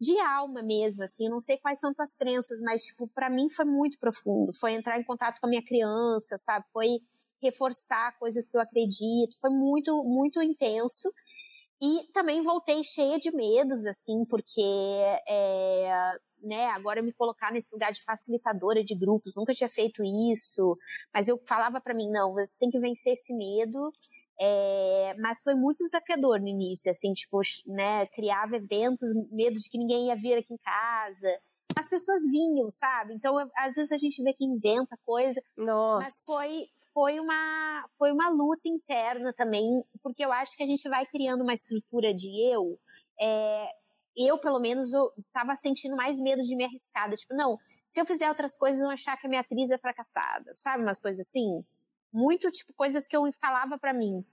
de 0.00 0.18
alma 0.20 0.62
mesmo, 0.62 1.02
assim, 1.02 1.26
eu 1.26 1.30
não 1.30 1.40
sei 1.40 1.58
quais 1.58 1.80
são 1.80 1.92
tuas 1.94 2.16
crenças, 2.16 2.60
mas, 2.60 2.82
tipo, 2.82 3.08
para 3.08 3.30
mim 3.30 3.48
foi 3.50 3.64
muito 3.64 3.98
profundo, 3.98 4.52
foi 4.58 4.72
entrar 4.72 4.98
em 4.98 5.04
contato 5.04 5.40
com 5.40 5.46
a 5.46 5.50
minha 5.50 5.64
criança, 5.64 6.36
sabe, 6.36 6.66
foi 6.72 6.98
reforçar 7.42 8.16
coisas 8.18 8.48
que 8.50 8.56
eu 8.56 8.60
acredito, 8.60 9.38
foi 9.40 9.50
muito, 9.50 10.04
muito 10.04 10.42
intenso, 10.42 11.10
e 11.80 12.10
também 12.12 12.42
voltei 12.42 12.82
cheia 12.84 13.18
de 13.18 13.30
medos, 13.30 13.84
assim, 13.86 14.24
porque, 14.26 14.62
é, 15.28 16.12
né, 16.42 16.66
agora 16.68 17.02
me 17.02 17.12
colocar 17.12 17.52
nesse 17.52 17.72
lugar 17.72 17.92
de 17.92 18.02
facilitadora 18.04 18.82
de 18.84 18.94
grupos, 18.94 19.34
nunca 19.34 19.52
tinha 19.52 19.68
feito 19.68 20.02
isso, 20.02 20.76
mas 21.12 21.28
eu 21.28 21.38
falava 21.38 21.80
para 21.80 21.94
mim, 21.94 22.10
não, 22.10 22.32
você 22.32 22.58
tem 22.60 22.70
que 22.70 22.78
vencer 22.78 23.12
esse 23.12 23.34
medo, 23.34 23.90
é, 24.40 25.14
mas 25.18 25.42
foi 25.42 25.54
muito 25.54 25.84
desafiador 25.84 26.40
no 26.40 26.48
início, 26.48 26.90
assim, 26.90 27.12
tipo, 27.12 27.40
né, 27.66 28.06
criava 28.06 28.56
eventos, 28.56 29.08
medo 29.30 29.58
de 29.58 29.68
que 29.68 29.78
ninguém 29.78 30.08
ia 30.08 30.16
vir 30.16 30.34
aqui 30.34 30.52
em 30.52 30.58
casa. 30.58 31.40
As 31.76 31.88
pessoas 31.88 32.22
vinham, 32.22 32.70
sabe? 32.70 33.14
Então, 33.14 33.36
às 33.56 33.74
vezes 33.74 33.92
a 33.92 33.98
gente 33.98 34.22
vê 34.22 34.32
que 34.32 34.44
inventa 34.44 34.98
coisa. 35.04 35.40
Nossa. 35.56 36.04
Mas 36.04 36.24
foi, 36.24 36.66
foi, 36.92 37.20
uma, 37.20 37.88
foi 37.98 38.12
uma 38.12 38.30
luta 38.30 38.66
interna 38.66 39.32
também, 39.32 39.82
porque 40.02 40.24
eu 40.24 40.32
acho 40.32 40.56
que 40.56 40.62
a 40.62 40.66
gente 40.66 40.88
vai 40.88 41.04
criando 41.06 41.42
uma 41.42 41.54
estrutura 41.54 42.14
de 42.14 42.28
eu 42.52 42.78
é, 43.20 43.66
eu, 44.16 44.38
pelo 44.38 44.58
menos, 44.58 44.92
eu 44.92 45.12
tava 45.32 45.54
sentindo 45.56 45.94
mais 45.94 46.18
medo 46.20 46.42
de 46.42 46.56
me 46.56 46.64
arriscar. 46.64 47.10
Tipo, 47.10 47.34
não, 47.34 47.58
se 47.86 48.00
eu 48.00 48.06
fizer 48.06 48.28
outras 48.28 48.56
coisas, 48.56 48.80
vão 48.80 48.90
achar 48.90 49.16
que 49.16 49.26
a 49.26 49.30
minha 49.30 49.42
atriz 49.42 49.70
é 49.70 49.78
fracassada, 49.78 50.52
sabe? 50.54 50.82
Umas 50.82 51.02
coisas 51.02 51.20
assim. 51.20 51.62
Muito, 52.16 52.50
tipo, 52.50 52.72
coisas 52.72 53.06
que 53.06 53.14
eu 53.14 53.30
falava 53.38 53.76
para 53.76 53.92
mim. 53.92 54.24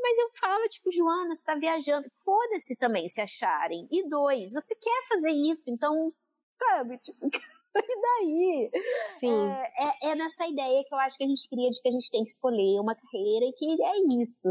Mas 0.00 0.16
eu 0.16 0.30
falava, 0.40 0.68
tipo, 0.68 0.92
Joana, 0.92 1.34
você 1.34 1.44
tá 1.44 1.56
viajando. 1.56 2.08
Foda-se 2.24 2.76
também 2.76 3.08
se 3.08 3.20
acharem. 3.20 3.88
E 3.90 4.08
dois, 4.08 4.52
você 4.52 4.76
quer 4.76 5.08
fazer 5.08 5.32
isso, 5.32 5.68
então, 5.68 6.12
sabe? 6.52 6.98
Tipo, 6.98 7.18
e 7.74 8.00
daí? 8.00 8.70
Sim. 9.18 9.50
É, 9.50 9.72
é, 9.76 10.10
é, 10.10 10.14
nessa 10.14 10.46
ideia 10.46 10.84
que 10.84 10.94
eu 10.94 10.98
acho 10.98 11.18
que 11.18 11.24
a 11.24 11.26
gente 11.26 11.48
cria 11.48 11.68
de 11.68 11.82
que 11.82 11.88
a 11.88 11.90
gente 11.90 12.12
tem 12.12 12.24
que 12.24 12.30
escolher 12.30 12.78
uma 12.78 12.94
carreira 12.94 13.46
e 13.46 13.52
que 13.52 13.82
é 13.82 14.22
isso. 14.22 14.48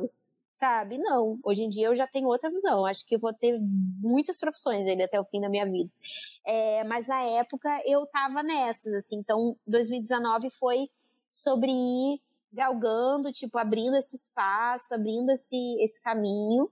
Sabe? 0.54 0.98
Não. 0.98 1.40
Hoje 1.46 1.62
em 1.62 1.70
dia 1.70 1.88
eu 1.88 1.96
já 1.96 2.08
tenho 2.08 2.28
outra 2.28 2.52
visão. 2.52 2.86
Acho 2.86 3.06
que 3.06 3.16
eu 3.16 3.20
vou 3.20 3.34
ter 3.34 3.58
muitas 4.02 4.38
profissões 4.38 4.86
ainda 4.86 5.06
até 5.06 5.18
o 5.18 5.24
fim 5.24 5.40
da 5.40 5.48
minha 5.48 5.66
vida. 5.66 5.90
É, 6.46 6.84
mas 6.84 7.08
na 7.08 7.22
época 7.24 7.70
eu 7.86 8.06
tava 8.08 8.44
nessas, 8.44 8.94
assim. 8.96 9.16
Então, 9.16 9.56
2019 9.66 10.50
foi 10.50 10.90
sobre 11.30 11.72
ir 11.72 12.22
galgando, 12.52 13.32
tipo, 13.32 13.58
abrindo 13.58 13.96
esse 13.96 14.16
espaço, 14.16 14.94
abrindo 14.94 15.32
esse, 15.32 15.82
esse 15.82 16.02
caminho. 16.02 16.72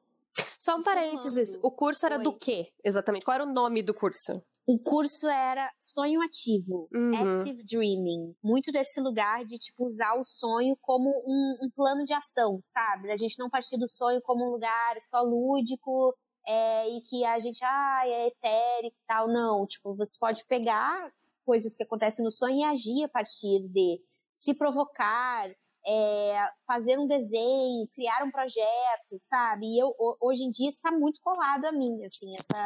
Só 0.59 0.77
um 0.77 0.83
parênteses, 0.83 1.57
o 1.61 1.71
curso 1.71 2.05
era 2.05 2.17
Oi. 2.17 2.23
do 2.23 2.33
quê, 2.33 2.71
exatamente? 2.83 3.25
Qual 3.25 3.35
era 3.35 3.43
o 3.43 3.53
nome 3.53 3.81
do 3.81 3.93
curso? 3.93 4.41
O 4.67 4.77
curso 4.77 5.27
era 5.27 5.67
sonho 5.79 6.21
ativo, 6.21 6.87
uhum. 6.93 7.37
active 7.37 7.63
dreaming. 7.63 8.35
Muito 8.43 8.71
desse 8.71 9.01
lugar 9.01 9.43
de, 9.43 9.57
tipo, 9.57 9.87
usar 9.87 10.13
o 10.13 10.23
sonho 10.23 10.77
como 10.79 11.09
um, 11.09 11.57
um, 11.63 11.69
plano 11.71 12.05
de 12.05 12.13
ação, 12.13 12.59
sabe? 12.61 13.11
A 13.11 13.17
gente 13.17 13.39
não 13.39 13.49
partir 13.49 13.79
do 13.79 13.87
sonho 13.87 14.21
como 14.21 14.45
um 14.45 14.51
lugar 14.51 15.01
só 15.01 15.23
lúdico 15.23 16.15
é, 16.45 16.87
e 16.87 17.01
que 17.01 17.25
a 17.25 17.39
gente, 17.39 17.63
ah, 17.63 18.01
é 18.05 18.27
etérico 18.27 18.95
e 18.95 19.07
tal. 19.07 19.27
Não, 19.27 19.65
tipo, 19.65 19.95
você 19.95 20.15
pode 20.19 20.45
pegar 20.45 21.11
coisas 21.43 21.75
que 21.75 21.81
acontecem 21.81 22.23
no 22.23 22.31
sonho 22.31 22.59
e 22.59 22.63
agir 22.63 23.03
a 23.03 23.09
partir 23.09 23.67
de 23.69 23.99
se 24.31 24.53
provocar, 24.53 25.49
é, 25.89 26.49
fazer 26.67 26.99
um 26.99 27.07
desenho, 27.07 27.87
criar 27.95 28.23
um 28.23 28.29
projeto, 28.29 29.17
sabe? 29.17 29.65
E 29.65 29.79
eu, 29.81 29.95
hoje 30.21 30.43
em 30.43 30.51
dia 30.51 30.69
está 30.69 30.91
muito 30.91 31.19
colado 31.19 31.65
a 31.65 31.71
mim, 31.71 32.05
assim, 32.05 32.31
essa, 32.33 32.63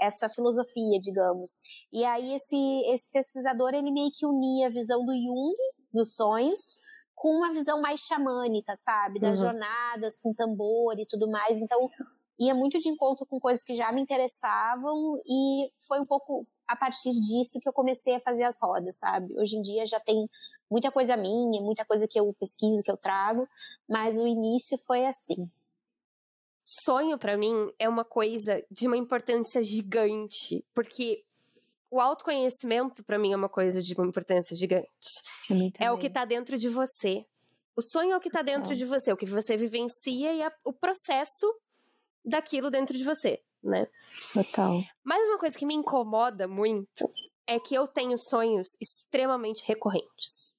essa 0.00 0.28
filosofia, 0.30 0.98
digamos. 0.98 1.60
E 1.92 2.02
aí 2.02 2.34
esse, 2.34 2.56
esse 2.86 3.12
pesquisador, 3.12 3.74
ele 3.74 3.92
meio 3.92 4.10
que 4.14 4.24
unia 4.24 4.68
a 4.68 4.70
visão 4.70 5.04
do 5.04 5.12
Jung, 5.12 5.56
dos 5.92 6.14
sonhos, 6.14 6.80
com 7.14 7.28
uma 7.28 7.52
visão 7.52 7.80
mais 7.80 8.00
xamânica, 8.00 8.74
sabe? 8.74 9.20
Das 9.20 9.40
uhum. 9.40 9.46
jornadas 9.46 10.18
com 10.18 10.32
tambor 10.32 10.98
e 10.98 11.06
tudo 11.06 11.30
mais. 11.30 11.60
Então, 11.60 11.90
ia 12.38 12.54
muito 12.54 12.78
de 12.78 12.88
encontro 12.88 13.26
com 13.26 13.38
coisas 13.38 13.62
que 13.62 13.74
já 13.74 13.92
me 13.92 14.00
interessavam 14.00 15.20
e 15.26 15.70
foi 15.86 15.98
um 15.98 16.08
pouco 16.08 16.46
a 16.66 16.76
partir 16.76 17.12
disso 17.12 17.60
que 17.60 17.68
eu 17.68 17.72
comecei 17.72 18.14
a 18.14 18.20
fazer 18.20 18.44
as 18.44 18.58
rodas, 18.60 18.98
sabe? 18.98 19.38
Hoje 19.38 19.58
em 19.58 19.62
dia 19.62 19.84
já 19.84 20.00
tem 20.00 20.26
muita 20.72 20.90
coisa 20.90 21.18
minha, 21.18 21.60
muita 21.60 21.84
coisa 21.84 22.08
que 22.08 22.18
eu 22.18 22.34
pesquiso, 22.40 22.82
que 22.82 22.90
eu 22.90 22.96
trago, 22.96 23.46
mas 23.86 24.18
o 24.18 24.26
início 24.26 24.78
foi 24.78 25.04
assim. 25.04 25.50
Sonho 26.64 27.18
para 27.18 27.36
mim 27.36 27.70
é 27.78 27.86
uma 27.86 28.04
coisa 28.04 28.64
de 28.70 28.86
uma 28.86 28.96
importância 28.96 29.62
gigante, 29.62 30.64
porque 30.74 31.22
o 31.90 32.00
autoconhecimento 32.00 33.04
para 33.04 33.18
mim 33.18 33.34
é 33.34 33.36
uma 33.36 33.50
coisa 33.50 33.82
de 33.82 33.94
uma 33.94 34.06
importância 34.06 34.56
gigante. 34.56 34.88
É 35.78 35.92
o 35.92 35.98
que 35.98 36.08
tá 36.08 36.24
dentro 36.24 36.56
de 36.56 36.70
você. 36.70 37.26
O 37.76 37.82
sonho 37.82 38.12
é 38.12 38.16
o 38.16 38.20
que 38.20 38.30
tá 38.30 38.40
dentro 38.40 38.74
de 38.74 38.86
você, 38.86 39.12
o 39.12 39.16
que 39.16 39.26
você 39.26 39.58
vivencia 39.58 40.32
e 40.32 40.42
a, 40.42 40.50
o 40.64 40.72
processo 40.72 41.46
daquilo 42.24 42.70
dentro 42.70 42.96
de 42.96 43.04
você, 43.04 43.42
né? 43.62 43.86
Total. 44.32 44.80
Mas 45.04 45.28
uma 45.28 45.38
coisa 45.38 45.58
que 45.58 45.66
me 45.66 45.74
incomoda 45.74 46.48
muito 46.48 47.12
é 47.46 47.58
que 47.58 47.74
eu 47.74 47.86
tenho 47.86 48.16
sonhos 48.18 48.76
extremamente 48.80 49.64
recorrentes. 49.66 50.51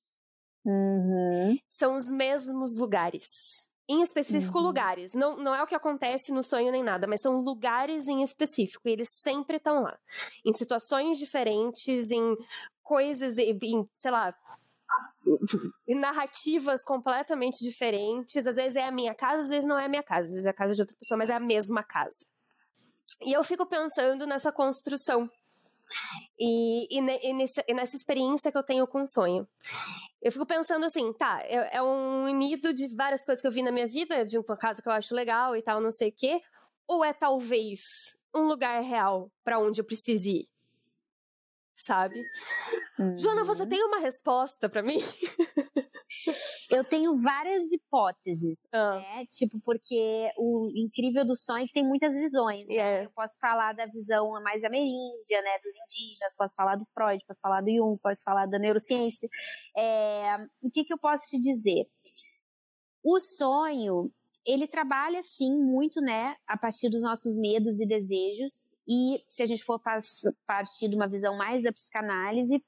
Uhum. 0.65 1.57
São 1.69 1.95
os 1.95 2.11
mesmos 2.11 2.77
lugares. 2.77 3.69
Em 3.87 4.01
específico, 4.01 4.59
uhum. 4.59 4.63
lugares. 4.63 5.13
Não, 5.13 5.35
não 5.37 5.53
é 5.53 5.61
o 5.61 5.67
que 5.67 5.75
acontece 5.75 6.31
no 6.31 6.43
sonho 6.43 6.71
nem 6.71 6.81
nada, 6.81 7.05
mas 7.05 7.21
são 7.21 7.35
lugares 7.35 8.07
em 8.07 8.21
específico. 8.21 8.87
E 8.87 8.91
eles 8.91 9.09
sempre 9.09 9.57
estão 9.57 9.83
lá. 9.83 9.97
Em 10.45 10.53
situações 10.53 11.17
diferentes, 11.17 12.09
em 12.09 12.37
coisas, 12.81 13.37
em, 13.37 13.89
sei 13.93 14.11
lá, 14.11 14.33
em 15.87 15.95
narrativas 15.95 16.85
completamente 16.85 17.59
diferentes. 17.63 18.47
Às 18.47 18.55
vezes 18.55 18.77
é 18.77 18.85
a 18.85 18.91
minha 18.91 19.13
casa, 19.13 19.41
às 19.41 19.49
vezes 19.49 19.65
não 19.65 19.77
é 19.77 19.85
a 19.85 19.89
minha 19.89 20.03
casa. 20.03 20.23
Às 20.23 20.31
vezes 20.31 20.45
é 20.45 20.49
a 20.49 20.53
casa 20.53 20.75
de 20.75 20.81
outra 20.81 20.95
pessoa, 20.97 21.17
mas 21.17 21.29
é 21.29 21.35
a 21.35 21.39
mesma 21.39 21.83
casa. 21.83 22.25
E 23.21 23.33
eu 23.33 23.43
fico 23.43 23.65
pensando 23.65 24.25
nessa 24.25 24.51
construção 24.51 25.29
e, 26.39 26.87
e, 26.89 26.99
e, 26.99 27.33
nessa, 27.33 27.63
e, 27.67 27.73
nessa, 27.73 27.95
experiência 27.95 28.51
que 28.51 28.57
eu 28.57 28.63
tenho 28.63 28.87
com 28.87 29.03
o 29.03 29.07
sonho. 29.07 29.47
Eu 30.23 30.31
fico 30.31 30.45
pensando 30.45 30.85
assim, 30.85 31.11
tá, 31.11 31.41
é, 31.43 31.77
é, 31.77 31.83
um 31.83 32.23
unido 32.23 32.73
de 32.73 32.87
várias 32.95 33.25
coisas 33.25 33.41
que 33.41 33.47
eu 33.47 33.51
vi 33.51 33.61
na 33.61 33.73
minha 33.73 33.87
vida, 33.87 34.25
de 34.25 34.39
uma 34.39 34.55
casa 34.55 34.81
que 34.81 34.87
eu 34.87 34.93
acho 34.93 35.13
legal 35.13 35.53
e 35.53 35.61
tal, 35.61 35.81
não 35.81 35.91
sei 35.91 36.09
o 36.09 36.13
quê, 36.13 36.41
ou 36.87 37.03
é 37.03 37.11
talvez 37.11 37.81
um 38.33 38.43
lugar 38.43 38.81
real 38.81 39.29
para 39.43 39.59
onde 39.59 39.81
eu 39.81 39.85
precise 39.85 40.29
ir? 40.29 40.49
Sabe? 41.75 42.23
Uhum. 42.97 43.17
Joana, 43.17 43.43
você 43.43 43.67
tem 43.67 43.83
uma 43.83 43.99
resposta 43.99 44.69
para 44.69 44.81
mim? 44.81 44.97
Eu 46.73 46.83
tenho 46.83 47.21
várias 47.21 47.71
hipóteses, 47.71 48.65
ah. 48.73 48.95
né? 48.95 49.25
Tipo, 49.27 49.59
porque 49.61 50.31
o 50.37 50.69
incrível 50.75 51.25
do 51.25 51.37
sonho 51.37 51.63
é 51.63 51.67
que 51.67 51.73
tem 51.73 51.85
muitas 51.85 52.11
visões. 52.13 52.67
Né? 52.67 52.73
Yeah. 52.73 53.03
Eu 53.05 53.11
posso 53.11 53.37
falar 53.39 53.73
da 53.73 53.85
visão 53.85 54.31
mais 54.41 54.63
ameríndia, 54.63 55.41
né? 55.41 55.59
Dos 55.63 55.73
indígenas, 55.75 56.35
posso 56.35 56.55
falar 56.55 56.75
do 56.75 56.85
Freud, 56.93 57.23
posso 57.27 57.39
falar 57.39 57.61
do 57.61 57.69
Jung, 57.69 57.99
posso 58.01 58.23
falar 58.23 58.47
da 58.47 58.57
neurociência. 58.57 59.29
É, 59.77 60.37
o 60.61 60.71
que, 60.71 60.83
que 60.83 60.93
eu 60.93 60.97
posso 60.97 61.25
te 61.29 61.39
dizer? 61.39 61.85
O 63.03 63.19
sonho, 63.19 64.11
ele 64.45 64.67
trabalha 64.67 65.21
sim 65.23 65.57
muito, 65.57 66.01
né, 66.01 66.35
a 66.47 66.57
partir 66.57 66.89
dos 66.89 67.01
nossos 67.01 67.37
medos 67.37 67.79
e 67.79 67.87
desejos. 67.87 68.77
E 68.87 69.23
se 69.29 69.43
a 69.43 69.45
gente 69.45 69.63
for 69.63 69.79
partir 69.79 70.89
de 70.89 70.95
uma 70.95 71.07
visão 71.07 71.37
mais 71.37 71.61
da 71.63 71.71
psicanálise, 71.71 72.63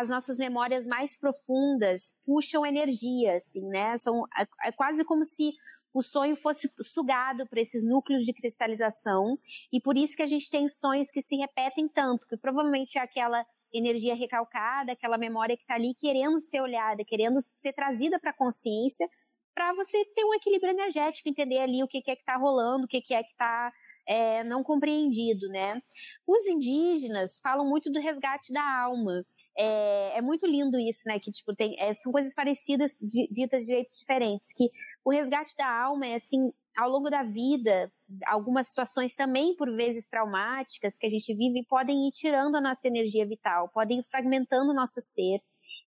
as 0.00 0.08
nossas 0.08 0.38
memórias 0.38 0.86
mais 0.86 1.16
profundas 1.16 2.14
puxam 2.24 2.66
energia, 2.66 3.36
assim, 3.36 3.66
né? 3.68 3.96
São, 3.98 4.24
é, 4.38 4.68
é 4.68 4.72
quase 4.72 5.04
como 5.04 5.24
se 5.24 5.52
o 5.92 6.02
sonho 6.02 6.34
fosse 6.36 6.68
sugado 6.82 7.46
por 7.46 7.56
esses 7.56 7.84
núcleos 7.84 8.24
de 8.24 8.32
cristalização 8.32 9.38
e 9.72 9.80
por 9.80 9.96
isso 9.96 10.16
que 10.16 10.22
a 10.22 10.26
gente 10.26 10.50
tem 10.50 10.68
sonhos 10.68 11.10
que 11.10 11.22
se 11.22 11.36
repetem 11.36 11.88
tanto, 11.88 12.26
que 12.26 12.36
provavelmente 12.36 12.98
é 12.98 13.00
aquela 13.00 13.46
energia 13.72 14.14
recalcada, 14.14 14.92
aquela 14.92 15.16
memória 15.16 15.56
que 15.56 15.62
está 15.62 15.74
ali 15.74 15.94
querendo 15.94 16.40
ser 16.40 16.60
olhada, 16.60 17.04
querendo 17.04 17.44
ser 17.54 17.72
trazida 17.72 18.18
para 18.18 18.30
a 18.30 18.36
consciência, 18.36 19.08
para 19.54 19.72
você 19.74 20.04
ter 20.16 20.24
um 20.24 20.34
equilíbrio 20.34 20.72
energético, 20.72 21.28
entender 21.28 21.60
ali 21.60 21.82
o 21.82 21.88
que, 21.88 22.02
que 22.02 22.10
é 22.10 22.16
que 22.16 22.22
está 22.22 22.36
rolando, 22.36 22.86
o 22.86 22.88
que, 22.88 23.00
que 23.00 23.14
é 23.14 23.22
que 23.22 23.30
está 23.30 23.72
é, 24.06 24.44
não 24.44 24.62
compreendido, 24.62 25.48
né? 25.48 25.80
Os 26.26 26.46
indígenas 26.46 27.38
falam 27.42 27.68
muito 27.68 27.90
do 27.90 28.00
resgate 28.00 28.52
da 28.52 28.82
alma. 28.82 29.24
É, 29.56 30.18
é 30.18 30.22
muito 30.22 30.46
lindo 30.46 30.78
isso, 30.78 31.02
né? 31.06 31.18
Que, 31.18 31.30
tipo, 31.30 31.54
tem, 31.54 31.78
é, 31.78 31.94
são 31.94 32.12
coisas 32.12 32.34
parecidas, 32.34 32.92
ditas 33.30 33.62
de 33.62 33.72
jeitos 33.72 33.98
diferentes. 33.98 34.52
Que 34.52 34.70
o 35.04 35.10
resgate 35.10 35.54
da 35.56 35.68
alma 35.68 36.06
é, 36.06 36.16
assim, 36.16 36.52
ao 36.76 36.90
longo 36.90 37.08
da 37.08 37.22
vida, 37.22 37.90
algumas 38.26 38.68
situações 38.68 39.14
também, 39.14 39.54
por 39.56 39.74
vezes, 39.74 40.08
traumáticas 40.08 40.96
que 40.96 41.06
a 41.06 41.10
gente 41.10 41.32
vive, 41.34 41.64
podem 41.68 42.08
ir 42.08 42.12
tirando 42.12 42.56
a 42.56 42.60
nossa 42.60 42.88
energia 42.88 43.26
vital, 43.26 43.68
podem 43.68 44.00
ir 44.00 44.06
fragmentando 44.10 44.72
o 44.72 44.74
nosso 44.74 45.00
ser. 45.00 45.40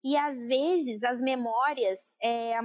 E, 0.03 0.15
às 0.17 0.37
vezes, 0.45 1.03
as 1.03 1.21
memórias... 1.21 2.17
É, 2.21 2.59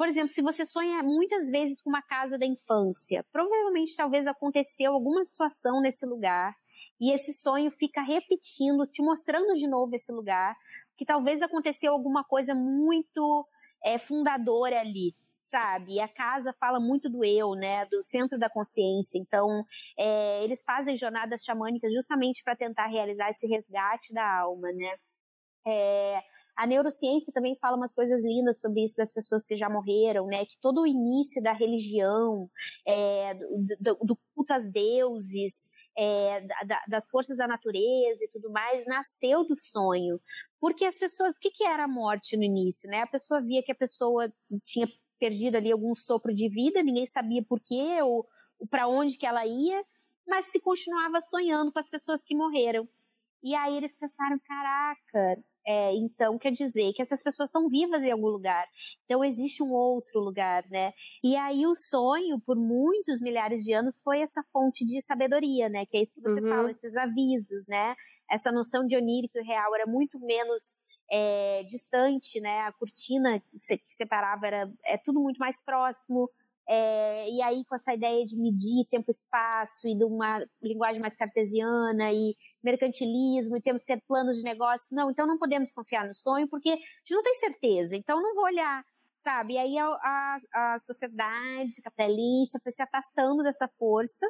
por 0.00 0.08
exemplo, 0.08 0.30
se 0.30 0.40
você 0.40 0.64
sonha 0.64 1.02
muitas 1.02 1.50
vezes 1.50 1.82
com 1.82 1.90
uma 1.90 2.00
casa 2.00 2.38
da 2.38 2.46
infância, 2.46 3.22
provavelmente 3.30 3.94
talvez 3.94 4.26
aconteceu 4.26 4.94
alguma 4.94 5.22
situação 5.26 5.82
nesse 5.82 6.06
lugar 6.06 6.56
e 6.98 7.12
esse 7.12 7.34
sonho 7.34 7.70
fica 7.70 8.00
repetindo, 8.00 8.86
te 8.86 9.02
mostrando 9.02 9.52
de 9.52 9.68
novo 9.68 9.94
esse 9.94 10.10
lugar, 10.10 10.56
que 10.96 11.04
talvez 11.04 11.42
aconteceu 11.42 11.92
alguma 11.92 12.24
coisa 12.24 12.54
muito 12.54 13.46
é, 13.84 13.98
fundadora 13.98 14.80
ali, 14.80 15.14
sabe? 15.44 15.96
E 15.96 16.00
a 16.00 16.08
casa 16.08 16.54
fala 16.58 16.80
muito 16.80 17.10
do 17.10 17.22
eu, 17.22 17.54
né? 17.54 17.84
Do 17.84 18.02
centro 18.02 18.38
da 18.38 18.48
consciência. 18.48 19.18
Então, 19.18 19.66
é, 19.98 20.42
eles 20.42 20.64
fazem 20.64 20.96
jornadas 20.96 21.44
xamânicas 21.44 21.92
justamente 21.92 22.42
para 22.42 22.56
tentar 22.56 22.86
realizar 22.86 23.28
esse 23.28 23.46
resgate 23.46 24.14
da 24.14 24.38
alma, 24.40 24.72
né? 24.72 24.96
É, 25.66 26.22
a 26.56 26.66
neurociência 26.66 27.32
também 27.32 27.56
fala 27.56 27.76
umas 27.76 27.94
coisas 27.94 28.22
lindas 28.22 28.60
sobre 28.60 28.84
isso 28.84 28.96
das 28.96 29.12
pessoas 29.12 29.46
que 29.46 29.56
já 29.56 29.68
morreram, 29.68 30.26
né? 30.26 30.44
Que 30.44 30.58
todo 30.60 30.82
o 30.82 30.86
início 30.86 31.42
da 31.42 31.52
religião, 31.52 32.50
é, 32.86 33.34
do, 33.34 33.96
do, 34.02 34.18
culto 34.34 34.52
aos 34.52 34.70
deuses, 34.70 35.70
é, 35.96 36.40
da, 36.66 36.82
das 36.88 37.08
forças 37.08 37.36
da 37.36 37.48
natureza 37.48 38.24
e 38.24 38.28
tudo 38.28 38.50
mais, 38.50 38.86
nasceu 38.86 39.44
do 39.46 39.56
sonho. 39.56 40.20
Porque 40.60 40.84
as 40.84 40.98
pessoas, 40.98 41.36
o 41.36 41.40
que, 41.40 41.50
que 41.50 41.64
era 41.64 41.84
a 41.84 41.88
morte 41.88 42.36
no 42.36 42.44
início, 42.44 42.88
né? 42.90 43.02
A 43.02 43.06
pessoa 43.06 43.40
via 43.40 43.62
que 43.62 43.72
a 43.72 43.76
pessoa 43.76 44.32
tinha 44.64 44.86
perdido 45.18 45.56
ali 45.56 45.70
algum 45.70 45.94
sopro 45.94 46.32
de 46.32 46.48
vida, 46.48 46.82
ninguém 46.82 47.06
sabia 47.06 47.42
por 47.42 47.60
quê 47.60 48.02
ou, 48.02 48.26
ou 48.58 48.66
para 48.66 48.88
onde 48.88 49.18
que 49.18 49.26
ela 49.26 49.46
ia, 49.46 49.84
mas 50.26 50.50
se 50.50 50.60
continuava 50.60 51.20
sonhando 51.22 51.70
com 51.70 51.78
as 51.78 51.90
pessoas 51.90 52.22
que 52.24 52.34
morreram. 52.34 52.88
E 53.42 53.54
aí 53.54 53.76
eles 53.76 53.96
pensaram, 53.96 54.38
caraca, 54.40 55.42
é, 55.66 55.94
então 55.94 56.38
quer 56.38 56.52
dizer 56.52 56.92
que 56.94 57.02
essas 57.02 57.22
pessoas 57.22 57.50
estão 57.50 57.68
vivas 57.68 58.02
em 58.02 58.10
algum 58.10 58.28
lugar. 58.28 58.66
Então 59.04 59.24
existe 59.24 59.62
um 59.62 59.72
outro 59.72 60.20
lugar, 60.20 60.64
né? 60.70 60.92
E 61.22 61.36
aí 61.36 61.66
o 61.66 61.74
sonho, 61.74 62.40
por 62.40 62.56
muitos 62.56 63.20
milhares 63.20 63.62
de 63.62 63.72
anos, 63.72 64.00
foi 64.02 64.20
essa 64.20 64.42
fonte 64.52 64.84
de 64.86 65.00
sabedoria, 65.02 65.68
né? 65.68 65.84
Que 65.86 65.98
é 65.98 66.02
isso 66.02 66.14
que 66.14 66.22
você 66.22 66.40
uhum. 66.40 66.48
fala, 66.48 66.70
esses 66.70 66.96
avisos, 66.96 67.66
né? 67.68 67.94
Essa 68.30 68.52
noção 68.52 68.86
de 68.86 68.96
onírico 68.96 69.38
e 69.38 69.42
real 69.42 69.74
era 69.74 69.86
muito 69.86 70.18
menos 70.20 70.84
é, 71.10 71.64
distante, 71.64 72.40
né? 72.40 72.60
A 72.60 72.72
cortina 72.72 73.40
que 73.40 73.94
separava 73.94 74.46
era 74.46 74.72
é 74.84 74.96
tudo 74.96 75.20
muito 75.20 75.38
mais 75.38 75.62
próximo. 75.62 76.30
É, 76.72 77.28
e 77.28 77.42
aí, 77.42 77.64
com 77.64 77.74
essa 77.74 77.92
ideia 77.92 78.24
de 78.24 78.36
medir 78.36 78.86
tempo 78.88 79.06
e 79.08 79.10
espaço 79.10 79.88
e 79.88 79.96
de 79.96 80.04
uma 80.04 80.38
linguagem 80.62 81.00
mais 81.00 81.16
cartesiana 81.16 82.12
e 82.12 82.36
mercantilismo 82.62 83.56
e 83.56 83.60
temos 83.60 83.82
que 83.82 83.88
ter 83.88 84.00
planos 84.06 84.36
de 84.36 84.44
negócio, 84.44 84.94
não, 84.94 85.10
então 85.10 85.26
não 85.26 85.36
podemos 85.36 85.72
confiar 85.72 86.06
no 86.06 86.14
sonho 86.14 86.46
porque 86.46 86.68
a 86.68 86.76
gente 86.76 87.10
não 87.10 87.22
tem 87.24 87.34
certeza, 87.34 87.96
então 87.96 88.22
não 88.22 88.36
vou 88.36 88.44
olhar, 88.44 88.84
sabe? 89.18 89.54
E 89.54 89.58
aí 89.58 89.78
a, 89.78 89.84
a, 89.84 90.40
a 90.76 90.80
sociedade 90.80 91.82
capitalista 91.82 92.60
foi 92.62 92.70
se 92.70 92.82
afastando 92.82 93.42
dessa 93.42 93.66
força, 93.76 94.24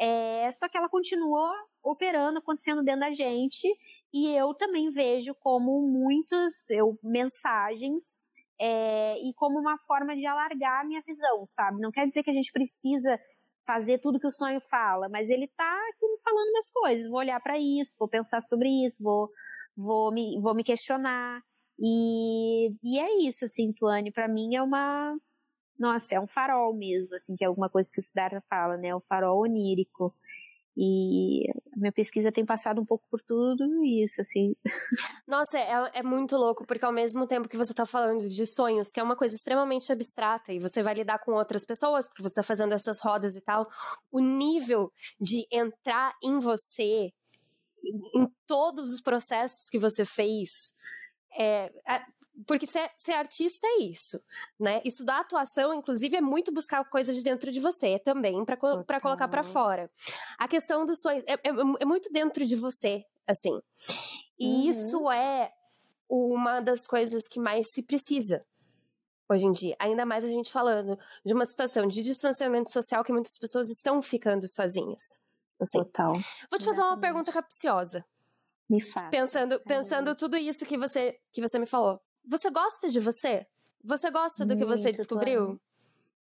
é, 0.00 0.50
só 0.50 0.68
que 0.68 0.76
ela 0.76 0.88
continuou 0.88 1.48
operando, 1.80 2.40
acontecendo 2.40 2.82
dentro 2.82 3.02
da 3.02 3.14
gente 3.14 3.68
e 4.12 4.34
eu 4.34 4.52
também 4.54 4.90
vejo 4.90 5.32
como 5.36 5.80
muitas 5.86 6.68
eu, 6.70 6.98
mensagens 7.04 8.26
é, 8.60 9.18
e 9.18 9.32
como 9.34 9.58
uma 9.58 9.78
forma 9.78 10.14
de 10.14 10.26
alargar 10.26 10.80
a 10.80 10.84
minha 10.84 11.02
visão, 11.02 11.46
sabe? 11.48 11.80
Não 11.80 11.90
quer 11.90 12.06
dizer 12.06 12.22
que 12.22 12.30
a 12.30 12.34
gente 12.34 12.52
precisa 12.52 13.18
fazer 13.66 13.98
tudo 13.98 14.20
que 14.20 14.26
o 14.26 14.32
sonho 14.32 14.60
fala, 14.70 15.08
mas 15.08 15.28
ele 15.30 15.48
tá 15.56 15.78
aqui 15.90 16.06
falando 16.22 16.50
minhas 16.50 16.70
coisas. 16.70 17.08
Vou 17.08 17.18
olhar 17.18 17.40
para 17.40 17.58
isso, 17.58 17.96
vou 17.98 18.08
pensar 18.08 18.42
sobre 18.42 18.68
isso, 18.86 19.02
vou, 19.02 19.30
vou, 19.76 20.12
me, 20.12 20.40
vou 20.40 20.54
me 20.54 20.62
questionar. 20.62 21.42
E, 21.78 22.68
e 22.82 22.98
é 22.98 23.18
isso, 23.28 23.44
assim, 23.44 23.72
Tuane, 23.72 24.12
para 24.12 24.28
mim 24.28 24.54
é 24.54 24.62
uma. 24.62 25.16
Nossa, 25.78 26.14
é 26.14 26.20
um 26.20 26.26
farol 26.26 26.72
mesmo, 26.72 27.14
assim, 27.16 27.34
que 27.36 27.44
é 27.44 27.48
alguma 27.48 27.68
coisa 27.68 27.90
que 27.92 27.98
o 27.98 28.02
Siddhartha 28.02 28.42
fala, 28.48 28.76
né? 28.76 28.94
O 28.94 29.00
farol 29.00 29.40
onírico. 29.42 30.14
E 30.76 31.48
a 31.72 31.78
minha 31.78 31.92
pesquisa 31.92 32.32
tem 32.32 32.44
passado 32.44 32.80
um 32.80 32.84
pouco 32.84 33.06
por 33.08 33.22
tudo 33.22 33.84
isso, 33.84 34.20
assim. 34.20 34.56
Nossa, 35.26 35.58
é, 35.58 36.00
é 36.00 36.02
muito 36.02 36.36
louco, 36.36 36.66
porque 36.66 36.84
ao 36.84 36.92
mesmo 36.92 37.26
tempo 37.26 37.48
que 37.48 37.56
você 37.56 37.72
está 37.72 37.86
falando 37.86 38.28
de 38.28 38.46
sonhos, 38.46 38.90
que 38.90 38.98
é 38.98 39.02
uma 39.02 39.14
coisa 39.14 39.36
extremamente 39.36 39.92
abstrata, 39.92 40.52
e 40.52 40.58
você 40.58 40.82
vai 40.82 40.94
lidar 40.94 41.20
com 41.20 41.32
outras 41.32 41.64
pessoas, 41.64 42.08
porque 42.08 42.22
você 42.22 42.40
está 42.40 42.42
fazendo 42.42 42.72
essas 42.72 42.98
rodas 42.98 43.36
e 43.36 43.40
tal, 43.40 43.68
o 44.10 44.18
nível 44.18 44.92
de 45.20 45.46
entrar 45.50 46.14
em 46.22 46.40
você, 46.40 47.12
em 47.84 48.26
todos 48.46 48.90
os 48.90 49.00
processos 49.00 49.70
que 49.70 49.78
você 49.78 50.04
fez, 50.04 50.72
é, 51.38 51.72
porque 52.46 52.66
ser, 52.66 52.90
ser, 52.96 53.12
artista 53.12 53.66
é 53.66 53.82
isso, 53.82 54.20
né? 54.58 54.80
Estudar 54.84 55.20
atuação, 55.20 55.72
inclusive, 55.72 56.16
é 56.16 56.20
muito 56.20 56.52
buscar 56.52 56.84
coisas 56.84 57.16
de 57.16 57.22
dentro 57.22 57.52
de 57.52 57.60
você 57.60 57.98
também, 57.98 58.44
para 58.44 58.56
colocar 59.00 59.28
para 59.28 59.44
fora. 59.44 59.90
A 60.38 60.48
questão 60.48 60.84
dos 60.84 61.00
sonhos 61.00 61.24
é, 61.26 61.34
é, 61.34 61.48
é, 61.80 61.84
muito 61.84 62.12
dentro 62.12 62.44
de 62.44 62.56
você, 62.56 63.04
assim. 63.26 63.60
E 64.38 64.46
uhum. 64.46 64.70
isso 64.70 65.10
é 65.10 65.52
uma 66.08 66.60
das 66.60 66.86
coisas 66.86 67.28
que 67.28 67.38
mais 67.38 67.72
se 67.72 67.82
precisa 67.82 68.44
hoje 69.28 69.46
em 69.46 69.52
dia. 69.52 69.76
Ainda 69.78 70.04
mais 70.04 70.24
a 70.24 70.28
gente 70.28 70.52
falando 70.52 70.98
de 71.24 71.32
uma 71.32 71.46
situação 71.46 71.86
de 71.86 72.02
distanciamento 72.02 72.70
social 72.70 73.04
que 73.04 73.12
muitas 73.12 73.38
pessoas 73.38 73.70
estão 73.70 74.02
ficando 74.02 74.48
sozinhas. 74.48 75.20
Assim. 75.60 75.78
Total. 75.78 76.12
Vou 76.50 76.58
te 76.58 76.64
fazer 76.64 76.82
uma 76.82 76.98
pergunta 76.98 77.32
capciosa. 77.32 78.04
Me 78.68 78.80
faça. 78.80 79.10
Pensando, 79.10 79.60
pensando 79.60 80.16
tudo 80.16 80.36
isso 80.36 80.64
que 80.64 80.76
você, 80.76 81.18
que 81.32 81.40
você 81.40 81.58
me 81.58 81.66
falou. 81.66 82.00
Você 82.26 82.50
gosta 82.50 82.90
de 82.90 83.00
você? 83.00 83.46
Você 83.82 84.10
gosta 84.10 84.46
do 84.46 84.56
muito, 84.56 84.66
que 84.66 84.76
você 84.76 84.92
descobriu? 84.92 85.44
Tuane. 85.44 85.60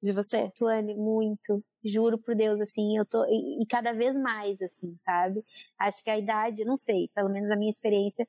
De 0.03 0.13
você? 0.13 0.51
Tuane, 0.57 0.95
muito. 0.95 1.63
Juro 1.85 2.17
por 2.19 2.35
Deus, 2.35 2.59
assim, 2.61 2.97
eu 2.97 3.05
tô. 3.05 3.25
E, 3.27 3.63
e, 3.63 3.67
cada 3.67 3.93
vez 3.93 4.17
mais, 4.17 4.61
assim, 4.63 4.97
sabe? 4.99 5.45
Acho 5.79 6.03
que 6.03 6.09
a 6.09 6.19
idade, 6.19 6.65
não 6.65 6.77
sei, 6.77 7.11
pelo 7.15 7.29
menos 7.29 7.51
a 7.51 7.57
minha 7.57 7.71
experiência, 7.71 8.27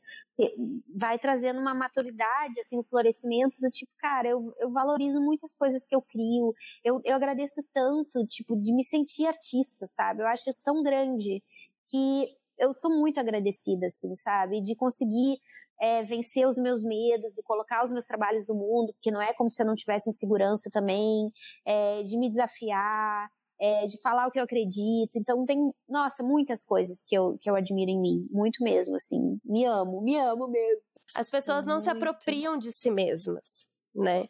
vai 0.94 1.18
trazendo 1.18 1.60
uma 1.60 1.74
maturidade, 1.74 2.60
assim, 2.60 2.78
um 2.78 2.84
florescimento 2.84 3.60
do 3.62 3.70
tipo, 3.70 3.92
cara, 4.00 4.28
eu, 4.28 4.54
eu 4.60 4.70
valorizo 4.72 5.22
muito 5.22 5.46
as 5.46 5.58
coisas 5.58 5.88
que 5.88 5.96
eu 5.96 6.02
crio. 6.02 6.54
Eu, 6.84 7.02
eu 7.06 7.16
agradeço 7.16 7.62
tanto, 7.74 8.26
tipo, 8.28 8.56
de 8.58 8.74
me 8.74 8.84
sentir 8.84 9.28
artista, 9.28 9.88
sabe? 9.88 10.22
Eu 10.22 10.28
acho 10.28 10.50
isso 10.50 10.64
tão 10.64 10.84
grande 10.84 11.42
que 11.90 12.36
eu 12.60 12.74
sou 12.74 12.92
muito 12.92 13.20
agradecida, 13.20 13.88
assim, 13.88 14.14
sabe? 14.16 14.62
De 14.62 14.76
conseguir 14.76 15.42
é, 15.82 16.04
vencer 16.04 16.48
os 16.48 16.58
meus 16.58 16.84
medos 16.84 17.38
e 17.38 17.44
colocar 17.44 17.84
os 17.84 17.92
meus 17.92 18.06
trabalhos 18.06 18.46
no 18.46 18.54
mundo, 18.54 18.94
porque 18.94 19.10
não 19.10 19.20
é 19.20 19.34
como 19.34 19.50
se 19.50 19.64
eu 19.64 19.66
não 19.66 19.74
tivesse 19.74 20.10
insegurança 20.10 20.70
também, 20.72 21.32
é, 21.66 22.04
de 22.04 22.18
me 22.20 22.30
desafiar, 22.30 23.28
é, 23.60 23.88
de 23.88 24.00
falar 24.00 24.28
o 24.28 24.32
que 24.32 24.40
eu 24.40 24.44
acredito. 24.44 25.18
Então 25.18 25.44
tem, 25.44 25.74
nossa, 25.90 26.22
muitas 26.22 26.64
coisas 26.64 27.04
que 27.04 27.18
eu, 27.18 27.36
que 27.42 27.50
eu 27.50 27.56
admiro 27.56 27.90
em 27.90 28.00
mim, 28.00 28.28
muito 28.30 28.64
mesmo, 28.64 28.96
assim. 28.96 29.40
Me 29.44 29.66
amo, 29.66 30.02
me 30.02 30.18
amo 30.18 30.48
mesmo. 30.48 30.84
As 31.16 31.30
pessoas 31.30 31.66
não 31.66 31.76
muito. 31.76 31.84
se 31.84 31.90
apropriam 31.90 32.58
de 32.58 32.72
si 32.72 32.92
mesmas, 32.92 33.68
né? 33.96 34.26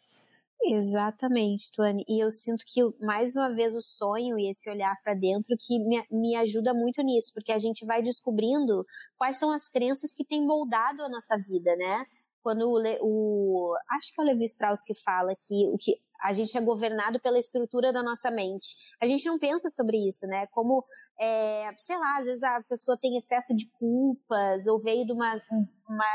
Exatamente, 0.64 1.72
Tuane. 1.74 2.04
E 2.08 2.22
eu 2.22 2.30
sinto 2.30 2.64
que, 2.66 2.80
mais 3.04 3.34
uma 3.34 3.52
vez, 3.52 3.74
o 3.74 3.80
sonho 3.80 4.38
e 4.38 4.48
esse 4.48 4.70
olhar 4.70 4.94
para 5.02 5.14
dentro 5.14 5.56
que 5.58 5.78
me, 5.80 6.04
me 6.10 6.36
ajuda 6.36 6.72
muito 6.72 7.02
nisso, 7.02 7.32
porque 7.34 7.50
a 7.52 7.58
gente 7.58 7.84
vai 7.84 8.00
descobrindo 8.00 8.86
quais 9.16 9.36
são 9.38 9.50
as 9.50 9.68
crenças 9.68 10.14
que 10.14 10.24
têm 10.24 10.46
moldado 10.46 11.02
a 11.02 11.08
nossa 11.08 11.36
vida, 11.36 11.74
né? 11.76 12.06
Quando 12.42 12.68
o, 12.68 12.78
o 13.02 13.76
acho 13.90 14.14
que 14.14 14.20
é 14.20 14.24
o 14.24 14.26
Levi 14.26 14.44
Strauss 14.44 14.82
que 14.84 14.94
fala 15.02 15.34
que 15.34 15.66
o 15.68 15.76
que 15.76 16.00
a 16.22 16.32
gente 16.32 16.56
é 16.56 16.60
governado 16.60 17.18
pela 17.20 17.38
estrutura 17.38 17.92
da 17.92 18.02
nossa 18.02 18.30
mente. 18.30 18.76
A 19.00 19.06
gente 19.06 19.26
não 19.26 19.38
pensa 19.38 19.68
sobre 19.68 19.96
isso, 20.08 20.24
né? 20.28 20.46
Como, 20.52 20.84
é, 21.20 21.70
sei 21.76 21.98
lá, 21.98 22.18
às 22.18 22.24
vezes 22.24 22.42
a 22.44 22.62
pessoa 22.68 22.96
tem 22.96 23.16
excesso 23.16 23.52
de 23.54 23.68
culpas 23.72 24.68
ou 24.68 24.80
veio 24.80 25.04
de 25.04 25.12
uma, 25.12 25.42
uma 25.88 26.06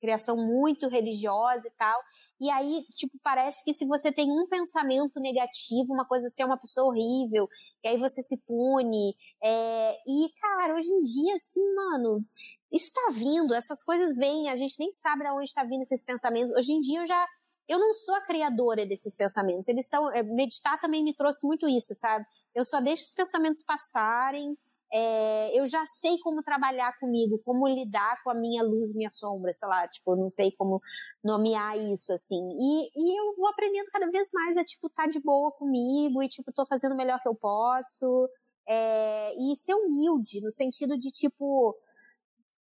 criação 0.00 0.36
muito 0.36 0.88
religiosa 0.88 1.68
e 1.68 1.70
tal. 1.72 2.00
E 2.40 2.50
aí, 2.50 2.84
tipo, 2.96 3.18
parece 3.22 3.62
que 3.62 3.74
se 3.74 3.86
você 3.86 4.10
tem 4.10 4.30
um 4.30 4.46
pensamento 4.48 5.20
negativo, 5.20 5.92
uma 5.92 6.06
coisa 6.06 6.26
assim, 6.26 6.42
é 6.42 6.46
uma 6.46 6.56
pessoa 6.56 6.88
horrível, 6.88 7.46
e 7.84 7.88
aí 7.88 7.98
você 7.98 8.22
se 8.22 8.42
pune. 8.46 9.14
É... 9.42 9.92
E, 10.06 10.30
cara, 10.40 10.74
hoje 10.74 10.88
em 10.88 11.00
dia, 11.00 11.36
assim, 11.36 11.62
mano, 11.74 12.24
está 12.72 13.10
vindo, 13.12 13.52
essas 13.52 13.82
coisas 13.84 14.16
vêm, 14.16 14.48
a 14.48 14.56
gente 14.56 14.78
nem 14.78 14.92
sabe 14.92 15.24
de 15.24 15.30
onde 15.30 15.44
está 15.44 15.64
vindo 15.64 15.82
esses 15.82 16.02
pensamentos. 16.02 16.52
Hoje 16.54 16.72
em 16.72 16.80
dia 16.80 17.02
eu 17.02 17.06
já. 17.06 17.26
Eu 17.68 17.78
não 17.78 17.92
sou 17.92 18.14
a 18.16 18.22
criadora 18.22 18.86
desses 18.86 19.16
pensamentos. 19.16 19.68
Eles 19.68 19.86
estão. 19.86 20.10
É, 20.12 20.22
meditar 20.22 20.80
também 20.80 21.04
me 21.04 21.14
trouxe 21.14 21.46
muito 21.46 21.68
isso, 21.68 21.94
sabe? 21.94 22.24
Eu 22.54 22.64
só 22.64 22.80
deixo 22.80 23.02
os 23.02 23.12
pensamentos 23.12 23.62
passarem 23.62 24.56
é, 24.92 25.58
eu 25.58 25.66
já 25.68 25.84
sei 25.86 26.18
como 26.18 26.42
trabalhar 26.42 26.98
comigo, 26.98 27.40
como 27.44 27.68
lidar 27.68 28.22
com 28.24 28.30
a 28.30 28.34
minha 28.34 28.62
luz, 28.62 28.92
minha 28.94 29.10
sombra, 29.10 29.52
sei 29.52 29.68
lá, 29.68 29.86
tipo, 29.88 30.12
eu 30.12 30.16
não 30.16 30.30
sei 30.30 30.50
como 30.52 30.80
nomear 31.22 31.78
isso, 31.78 32.12
assim. 32.12 32.40
E, 32.58 32.90
e 32.96 33.20
eu 33.20 33.36
vou 33.36 33.46
aprendendo 33.48 33.90
cada 33.90 34.10
vez 34.10 34.30
mais 34.32 34.56
a, 34.56 34.64
tipo, 34.64 34.90
tá 34.90 35.06
de 35.06 35.20
boa 35.20 35.52
comigo 35.52 36.22
e, 36.22 36.28
tipo, 36.28 36.52
tô 36.52 36.66
fazendo 36.66 36.92
o 36.92 36.96
melhor 36.96 37.20
que 37.22 37.28
eu 37.28 37.34
posso. 37.34 38.28
É, 38.68 39.34
e 39.36 39.56
ser 39.56 39.74
humilde, 39.74 40.40
no 40.40 40.50
sentido 40.50 40.98
de, 40.98 41.10
tipo, 41.10 41.76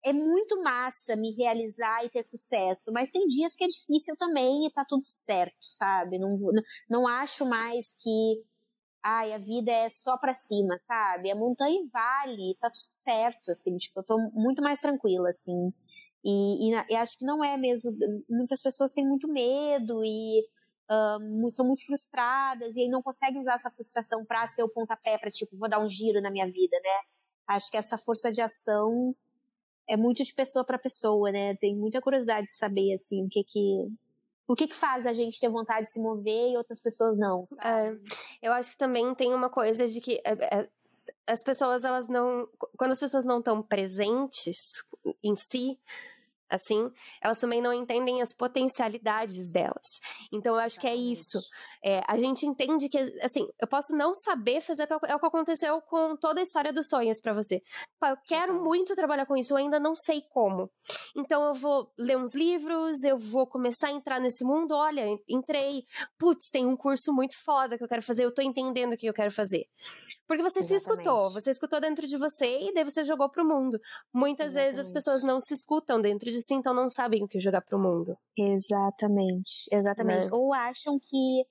é 0.05 0.14
muito 0.14 0.61
massa 0.61 1.16
me 1.16 1.32
realizar 1.32 2.05
e 2.05 2.09
ter 2.09 2.24
sucesso, 2.24 2.91
mas 2.91 3.11
tem 3.11 3.26
dias 3.28 3.55
que 3.55 3.64
é 3.64 3.68
difícil 3.68 4.16
também 4.18 4.68
e 4.68 4.72
tá 4.72 4.86
tudo 4.88 5.03
certo, 5.03 5.55
sabe? 5.78 6.20
Não, 6.20 6.38
não 6.89 7.07
acho 7.07 7.45
mais 7.45 7.95
que 7.99 8.43
ai, 9.04 9.34
a 9.34 9.38
vida 9.38 9.72
é 9.72 9.89
só 9.89 10.18
pra 10.18 10.34
cima, 10.34 10.78
sabe? 10.80 11.32
A 11.32 11.36
montanha 11.36 11.82
vale, 11.91 12.56
tá 12.60 12.70
tudo 12.70 12.88
certo, 12.88 13.51
assim, 13.51 13.78
tipo, 13.78 13.99
eu 13.99 14.04
tô 14.04 14.18
muito 14.34 14.62
mais 14.62 14.80
tranquila, 14.80 15.30
assim. 15.30 15.74
E, 16.24 16.72
e, 16.72 16.74
e 16.89 16.95
acho 16.95 17.18
que 17.20 17.26
não 17.26 17.43
é 17.43 17.58
mesmo. 17.58 17.91
Muitas 18.30 18.62
pessoas 18.62 18.93
têm 18.93 19.08
muito 19.08 19.28
medo 19.28 20.04
e 20.06 20.43
um, 20.89 21.49
são 21.49 21.66
muito 21.68 21.86
frustradas 21.86 22.76
e 22.76 22.82
aí 22.82 22.89
não 22.89 23.01
conseguem 23.01 23.41
usar 23.41 23.56
essa 23.56 23.72
frustração 23.72 24.26
pra 24.26 24.47
ser 24.47 24.64
o 24.64 24.70
pontapé 24.70 25.18
pra, 25.18 25.32
tipo, 25.32 25.58
vou 25.58 25.70
dar 25.70 25.80
um 25.80 25.89
giro 25.89 26.22
na 26.22 26.32
minha 26.32 26.45
vida, 26.45 26.78
né? 26.84 26.99
Acho 27.47 27.70
que 27.72 27.78
essa 27.78 27.97
força 27.97 28.32
de 28.32 28.41
ação 28.41 29.16
é 29.88 29.97
muito 29.97 30.24
de 30.24 30.34
pessoa 30.34 30.66
para 30.66 30.80
pessoa, 30.80 31.32
né? 31.32 31.56
Tem 31.58 31.76
muita 31.76 32.01
curiosidade 32.01 32.47
de 32.47 32.56
saber, 32.56 32.93
assim, 32.95 33.26
o 33.26 33.30
que 33.30 33.43
que 33.43 33.88
o 34.48 34.56
que, 34.56 34.68
que 34.68 34.76
faz 34.76 35.06
a 35.06 35.14
gente 35.14 35.39
ter 35.39 35.50
vontade 35.50 35.86
de 35.86 35.91
se 35.91 36.02
mover 36.02 36.52
e 36.52 36.58
outras 36.58 36.80
pessoas 36.80 37.18
não? 37.18 37.46
É, 37.62 37.96
eu 38.41 38.52
acho 38.54 38.72
que 38.72 38.78
também 38.78 39.14
tem 39.16 39.34
uma 39.34 39.50
coisa 39.50 39.88
de 39.88 40.02
que 40.02 40.22
é, 40.26 40.34
é, 40.34 40.70
as 41.26 41.41
pessoas, 41.41 41.84
elas 41.84 42.08
não. 42.08 42.48
Quando 42.78 42.91
as 42.91 43.00
pessoas 43.00 43.24
não 43.24 43.39
estão 43.39 43.62
presentes 43.62 44.84
em 45.24 45.36
si, 45.36 45.80
assim, 46.54 46.89
elas 47.22 47.39
também 47.39 47.62
não 47.62 47.74
entendem 47.74 48.22
as 48.22 48.34
potencialidades 48.34 49.51
delas. 49.51 49.99
Então, 50.32 50.56
eu 50.56 50.60
acho 50.60 50.80
que 50.80 50.88
é 50.88 50.95
isso. 50.95 51.39
É, 51.84 52.01
a 52.08 52.18
gente 52.18 52.45
entende 52.45 52.89
que, 52.89 52.97
assim, 53.22 53.47
eu 53.60 53.68
posso 53.68 53.95
não 53.95 54.14
saber 54.14 54.62
fazer 54.62 54.88
tal 54.88 54.99
é 55.08 55.16
o 55.16 55.20
que 55.20 55.26
aconteceu 55.26 55.82
com 55.82 56.16
toda 56.16 56.39
a 56.39 56.43
história 56.43 56.72
dos 56.72 56.88
sonhos 56.88 57.20
para 57.20 57.34
você. 57.34 57.62
Eu 58.01 58.18
quero 58.26 58.64
muito 58.64 58.95
trabalhar 58.95 59.26
com 59.26 59.36
isso, 59.36 59.54
eu 59.54 59.58
ainda 59.58 59.80
não 59.80 59.95
sei 59.95 60.22
como. 60.30 60.70
Então, 61.16 61.43
eu 61.47 61.54
vou 61.54 61.91
ler 61.97 62.18
uns 62.18 62.36
livros, 62.36 63.04
eu 63.04 63.18
vou 63.18 63.47
começar 63.47 63.88
a 63.88 63.91
entrar 63.91 64.20
nesse 64.20 64.43
mundo. 64.43 64.74
Olha, 64.74 65.06
entrei, 65.28 65.84
putz, 66.18 66.49
tem 66.49 66.66
um 66.66 66.78
curso 66.78 67.14
muito 67.14 67.36
foda 67.43 67.78
que 67.78 67.84
eu 67.84 67.88
quero 67.88 68.01
fazer, 68.01 68.26
eu 68.26 68.34
tô 68.34 68.41
entendendo 68.41 68.93
o 68.93 68.97
que 68.97 69.08
eu 69.08 69.14
quero 69.14 69.32
fazer. 69.32 69.66
Porque 70.28 70.42
você 70.42 70.60
Exatamente. 70.60 70.84
se 70.84 70.90
escutou, 70.90 71.32
você 71.32 71.52
escutou 71.52 71.82
dentro 71.82 72.08
de 72.08 72.18
você 72.18 72.70
e 72.70 72.74
daí 72.74 72.84
você 72.84 73.04
jogou 73.04 73.30
pro 73.30 73.46
mundo. 73.46 73.80
Muitas 74.14 74.48
Exatamente. 74.48 74.66
vezes 74.66 74.86
as 74.88 74.92
pessoas 74.92 75.24
não 75.24 75.40
se 75.40 75.54
escutam 75.54 76.02
dentro 76.02 76.32
de 76.32 76.42
si, 76.42 76.54
então 76.54 76.74
não 76.74 76.90
sabem 76.90 77.24
o 77.24 77.28
que 77.28 77.40
jogar 77.40 77.62
pro 77.62 77.80
mundo. 77.80 78.18
Exatamente, 78.38 79.68
exatamente. 79.72 80.26
Né? 80.26 80.30
Ou 80.32 80.54
acham 80.54 80.98
que. 81.00 81.46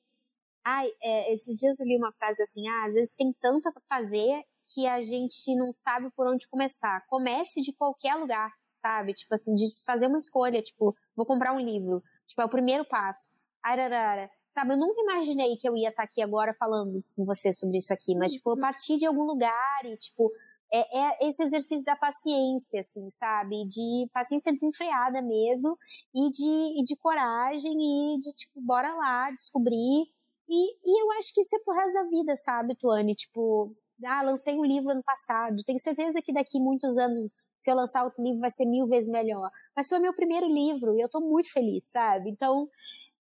Ai, 0.65 0.89
é, 1.03 1.35
esses 1.35 1.59
dias 1.59 1.79
eu 1.79 1.87
li 1.87 1.97
uma 1.99 2.13
frase 2.13 2.43
assim: 2.43 2.67
ah, 2.69 2.87
às 2.87 2.95
vezes 2.95 3.15
tem 3.15 3.33
tanto 3.41 3.71
pra 3.73 3.83
fazer 3.89 4.43
que 4.75 4.87
a 4.87 5.03
gente 5.03 5.55
não 5.57 5.73
sabe 5.73 6.11
por 6.17 6.27
onde 6.27 6.49
começar. 6.49 7.05
Comece 7.09 7.61
de 7.61 7.75
qualquer 7.75 8.15
lugar, 8.15 8.51
sabe? 8.73 9.13
Tipo 9.13 9.35
assim, 9.35 9.55
de 9.55 9.67
fazer 9.85 10.07
uma 10.07 10.19
escolha, 10.19 10.63
tipo, 10.63 10.95
vou 11.15 11.27
comprar 11.27 11.53
um 11.53 11.61
livro. 11.61 12.03
Tipo, 12.27 12.43
é 12.43 12.45
o 12.45 12.51
primeiro 12.51 12.85
passo. 12.87 13.45
Ararara. 13.63 14.31
Sabe, 14.53 14.75
eu 14.75 14.77
nunca 14.77 15.01
imaginei 15.01 15.57
que 15.57 15.67
eu 15.67 15.75
ia 15.75 15.89
estar 15.89 16.03
aqui 16.03 16.21
agora 16.21 16.55
falando 16.55 17.03
com 17.17 17.25
você 17.25 17.53
sobre 17.53 17.79
isso 17.79 17.93
aqui, 17.93 18.15
mas, 18.15 18.35
tipo, 18.35 18.51
eu 18.51 18.55
uhum. 18.55 18.61
parti 18.61 18.99
de 18.99 19.07
algum 19.07 19.23
lugar 19.23 19.81
e, 19.85 19.97
tipo, 19.97 20.31
é, 20.71 20.99
é, 20.99 21.29
esse 21.29 21.43
exercício 21.43 21.85
da 21.85 21.97
paciência, 21.97 22.81
assim, 22.81 23.09
sabe? 23.09 23.65
De 23.67 24.09
paciência 24.13 24.53
desenfreada 24.53 25.23
mesmo, 25.23 25.79
e 26.15 26.31
de, 26.31 26.81
e 26.81 26.85
de 26.85 26.97
coragem, 26.97 27.73
e 27.73 28.21
de, 28.21 28.37
tipo, 28.37 28.61
bora 28.61 28.95
lá, 28.95 29.31
descobrir. 29.31 30.07
E, 30.49 30.73
e 30.85 31.03
eu 31.03 31.13
acho 31.13 31.33
que 31.35 31.41
isso 31.41 31.57
é 31.57 31.59
pro 31.61 31.75
resto 31.75 31.95
da 31.95 32.05
vida, 32.05 32.37
sabe, 32.37 32.75
Tuane? 32.77 33.15
Tipo, 33.15 33.75
ah, 34.05 34.23
lancei 34.23 34.55
um 34.59 34.65
livro 34.65 34.91
ano 34.91 35.03
passado, 35.03 35.65
tenho 35.65 35.79
certeza 35.79 36.21
que 36.21 36.33
daqui 36.33 36.59
muitos 36.59 36.99
anos, 36.99 37.19
se 37.57 37.71
eu 37.71 37.77
lançar 37.77 38.05
outro 38.05 38.23
livro, 38.23 38.41
vai 38.41 38.51
ser 38.51 38.67
mil 38.67 38.87
vezes 38.87 39.11
melhor. 39.11 39.51
Mas 39.75 39.89
foi 39.89 39.99
meu 39.99 40.13
primeiro 40.13 40.47
livro, 40.47 40.95
e 40.97 41.01
eu 41.01 41.09
tô 41.09 41.21
muito 41.21 41.51
feliz, 41.53 41.87
sabe? 41.87 42.31
Então, 42.31 42.69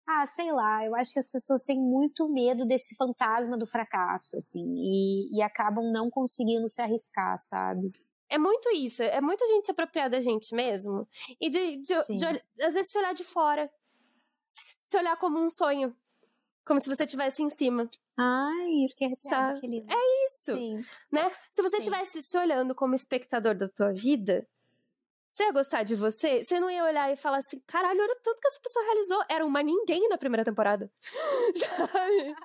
ah, 0.07 0.27
sei 0.27 0.51
lá, 0.51 0.85
eu 0.85 0.95
acho 0.95 1.11
que 1.13 1.19
as 1.19 1.29
pessoas 1.29 1.63
têm 1.63 1.79
muito 1.79 2.29
medo 2.29 2.65
desse 2.65 2.95
fantasma 2.95 3.57
do 3.57 3.65
fracasso, 3.65 4.37
assim, 4.37 4.63
e, 4.77 5.37
e 5.37 5.41
acabam 5.41 5.91
não 5.91 6.09
conseguindo 6.09 6.67
se 6.69 6.81
arriscar, 6.81 7.37
sabe? 7.39 7.91
É 8.29 8.37
muito 8.37 8.69
isso, 8.71 9.03
é 9.03 9.21
muita 9.21 9.45
gente 9.47 9.65
se 9.65 9.71
apropriar 9.71 10.09
da 10.09 10.21
gente 10.21 10.53
mesmo. 10.53 11.07
E 11.39 11.49
de, 11.49 11.77
de, 11.77 11.93
de, 12.07 12.17
de, 12.17 12.63
às 12.63 12.73
vezes 12.73 12.91
se 12.91 12.97
olhar 12.97 13.13
de 13.13 13.23
fora. 13.23 13.71
Se 14.79 14.97
olhar 14.97 15.15
como 15.17 15.39
um 15.39 15.49
sonho. 15.49 15.95
Como 16.65 16.79
se 16.79 16.89
você 16.89 17.03
estivesse 17.05 17.43
em 17.43 17.49
cima. 17.49 17.89
Ai, 18.17 18.87
que 18.97 19.05
arrepiado, 19.05 19.59
que 19.59 19.67
lindo. 19.67 19.91
É 19.91 20.25
isso. 20.27 20.55
Sim. 20.55 20.83
Né? 21.11 21.31
Se 21.51 21.61
você 21.61 21.77
estivesse 21.77 22.21
se 22.21 22.37
olhando 22.37 22.73
como 22.73 22.95
espectador 22.95 23.55
da 23.55 23.69
tua 23.69 23.93
vida, 23.93 24.47
você 25.35 25.43
ia 25.43 25.51
gostar 25.51 25.83
de 25.83 25.95
você? 25.95 26.45
Você 26.45 26.61
não 26.61 26.69
ia 26.69 26.85
olhar 26.85 27.11
e 27.11 27.17
falar 27.17 27.39
assim, 27.39 27.59
caralho, 27.67 28.01
olha 28.01 28.17
tudo 28.23 28.39
que 28.39 28.47
essa 28.47 28.61
pessoa 28.61 28.85
realizou. 28.85 29.25
Era 29.29 29.45
uma 29.45 29.61
ninguém 29.61 30.07
na 30.07 30.17
primeira 30.17 30.45
temporada. 30.45 30.89
Sabe? 31.55 32.35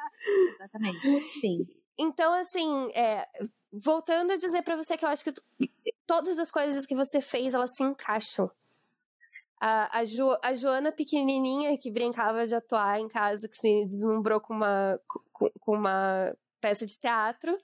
Exatamente. 0.55 1.29
Sim. 1.41 1.69
Então, 1.97 2.33
assim, 2.33 2.91
é, 2.93 3.29
voltando 3.73 4.33
a 4.33 4.37
dizer 4.37 4.63
para 4.63 4.75
você 4.75 4.97
que 4.97 5.05
eu 5.05 5.09
acho 5.09 5.23
que 5.23 5.33
todas 6.05 6.37
as 6.41 6.51
coisas 6.51 6.85
que 6.85 6.97
você 6.97 7.21
fez, 7.21 7.55
elas 7.55 7.77
se 7.77 7.85
encaixam. 7.85 8.51
A, 9.61 10.01
a, 10.01 10.05
jo, 10.05 10.37
a 10.43 10.55
Joana 10.57 10.91
pequenininha 10.91 11.79
que 11.79 11.93
brincava 11.93 12.45
de 12.45 12.57
atuar 12.57 12.99
em 12.99 13.07
casa, 13.07 13.49
que 13.49 13.57
se 13.57 13.85
deslumbrou 13.85 14.41
com 14.41 14.53
uma, 14.53 15.01
com, 15.33 15.49
com 15.61 15.75
uma 15.75 16.35
peça 16.61 16.85
de 16.85 16.99
teatro, 16.99 17.57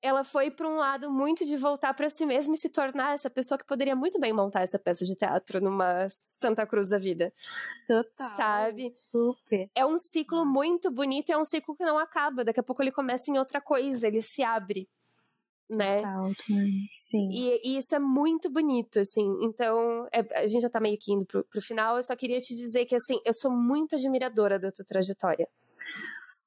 ela 0.00 0.22
foi 0.22 0.50
para 0.50 0.68
um 0.68 0.76
lado 0.76 1.10
muito 1.10 1.44
de 1.44 1.56
voltar 1.56 1.92
para 1.92 2.08
si 2.08 2.24
mesma 2.24 2.54
e 2.54 2.58
se 2.58 2.68
tornar 2.68 3.14
essa 3.14 3.28
pessoa 3.28 3.58
que 3.58 3.66
poderia 3.66 3.96
muito 3.96 4.18
bem 4.18 4.32
montar 4.32 4.62
essa 4.62 4.78
peça 4.78 5.04
de 5.04 5.16
teatro 5.16 5.60
numa 5.60 6.08
Santa 6.10 6.66
Cruz 6.66 6.90
da 6.90 6.98
vida. 6.98 7.32
Total. 7.86 8.36
Sabe? 8.36 8.88
Super. 8.90 9.68
É 9.74 9.84
um 9.84 9.98
ciclo 9.98 10.44
Nossa. 10.44 10.50
muito 10.50 10.90
bonito, 10.90 11.30
é 11.30 11.38
um 11.38 11.44
ciclo 11.44 11.74
que 11.74 11.84
não 11.84 11.98
acaba. 11.98 12.44
Daqui 12.44 12.60
a 12.60 12.62
pouco 12.62 12.82
ele 12.82 12.92
começa 12.92 13.30
em 13.30 13.38
outra 13.38 13.60
coisa, 13.60 14.06
ele 14.06 14.22
se 14.22 14.42
abre. 14.42 14.88
Né? 15.68 15.96
Total, 15.96 16.30
sim. 16.92 17.28
E, 17.30 17.60
e, 17.62 17.78
isso 17.78 17.94
é 17.94 17.98
muito 17.98 18.48
bonito, 18.48 19.00
assim. 19.00 19.26
Então, 19.42 20.06
é, 20.12 20.20
a 20.38 20.46
gente 20.46 20.62
já 20.62 20.70
tá 20.70 20.80
meio 20.80 20.96
que 20.98 21.12
indo 21.12 21.26
pro, 21.26 21.44
pro 21.44 21.60
final. 21.60 21.96
Eu 21.96 22.02
só 22.02 22.16
queria 22.16 22.40
te 22.40 22.56
dizer 22.56 22.86
que, 22.86 22.94
assim, 22.94 23.20
eu 23.22 23.34
sou 23.34 23.50
muito 23.50 23.94
admiradora 23.94 24.58
da 24.58 24.72
tua 24.72 24.84
trajetória. 24.84 25.46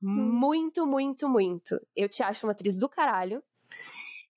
Hum. 0.01 0.31
Muito, 0.39 0.85
muito, 0.85 1.29
muito. 1.29 1.79
Eu 1.95 2.09
te 2.09 2.23
acho 2.23 2.45
uma 2.45 2.53
atriz 2.53 2.77
do 2.77 2.89
caralho. 2.89 3.43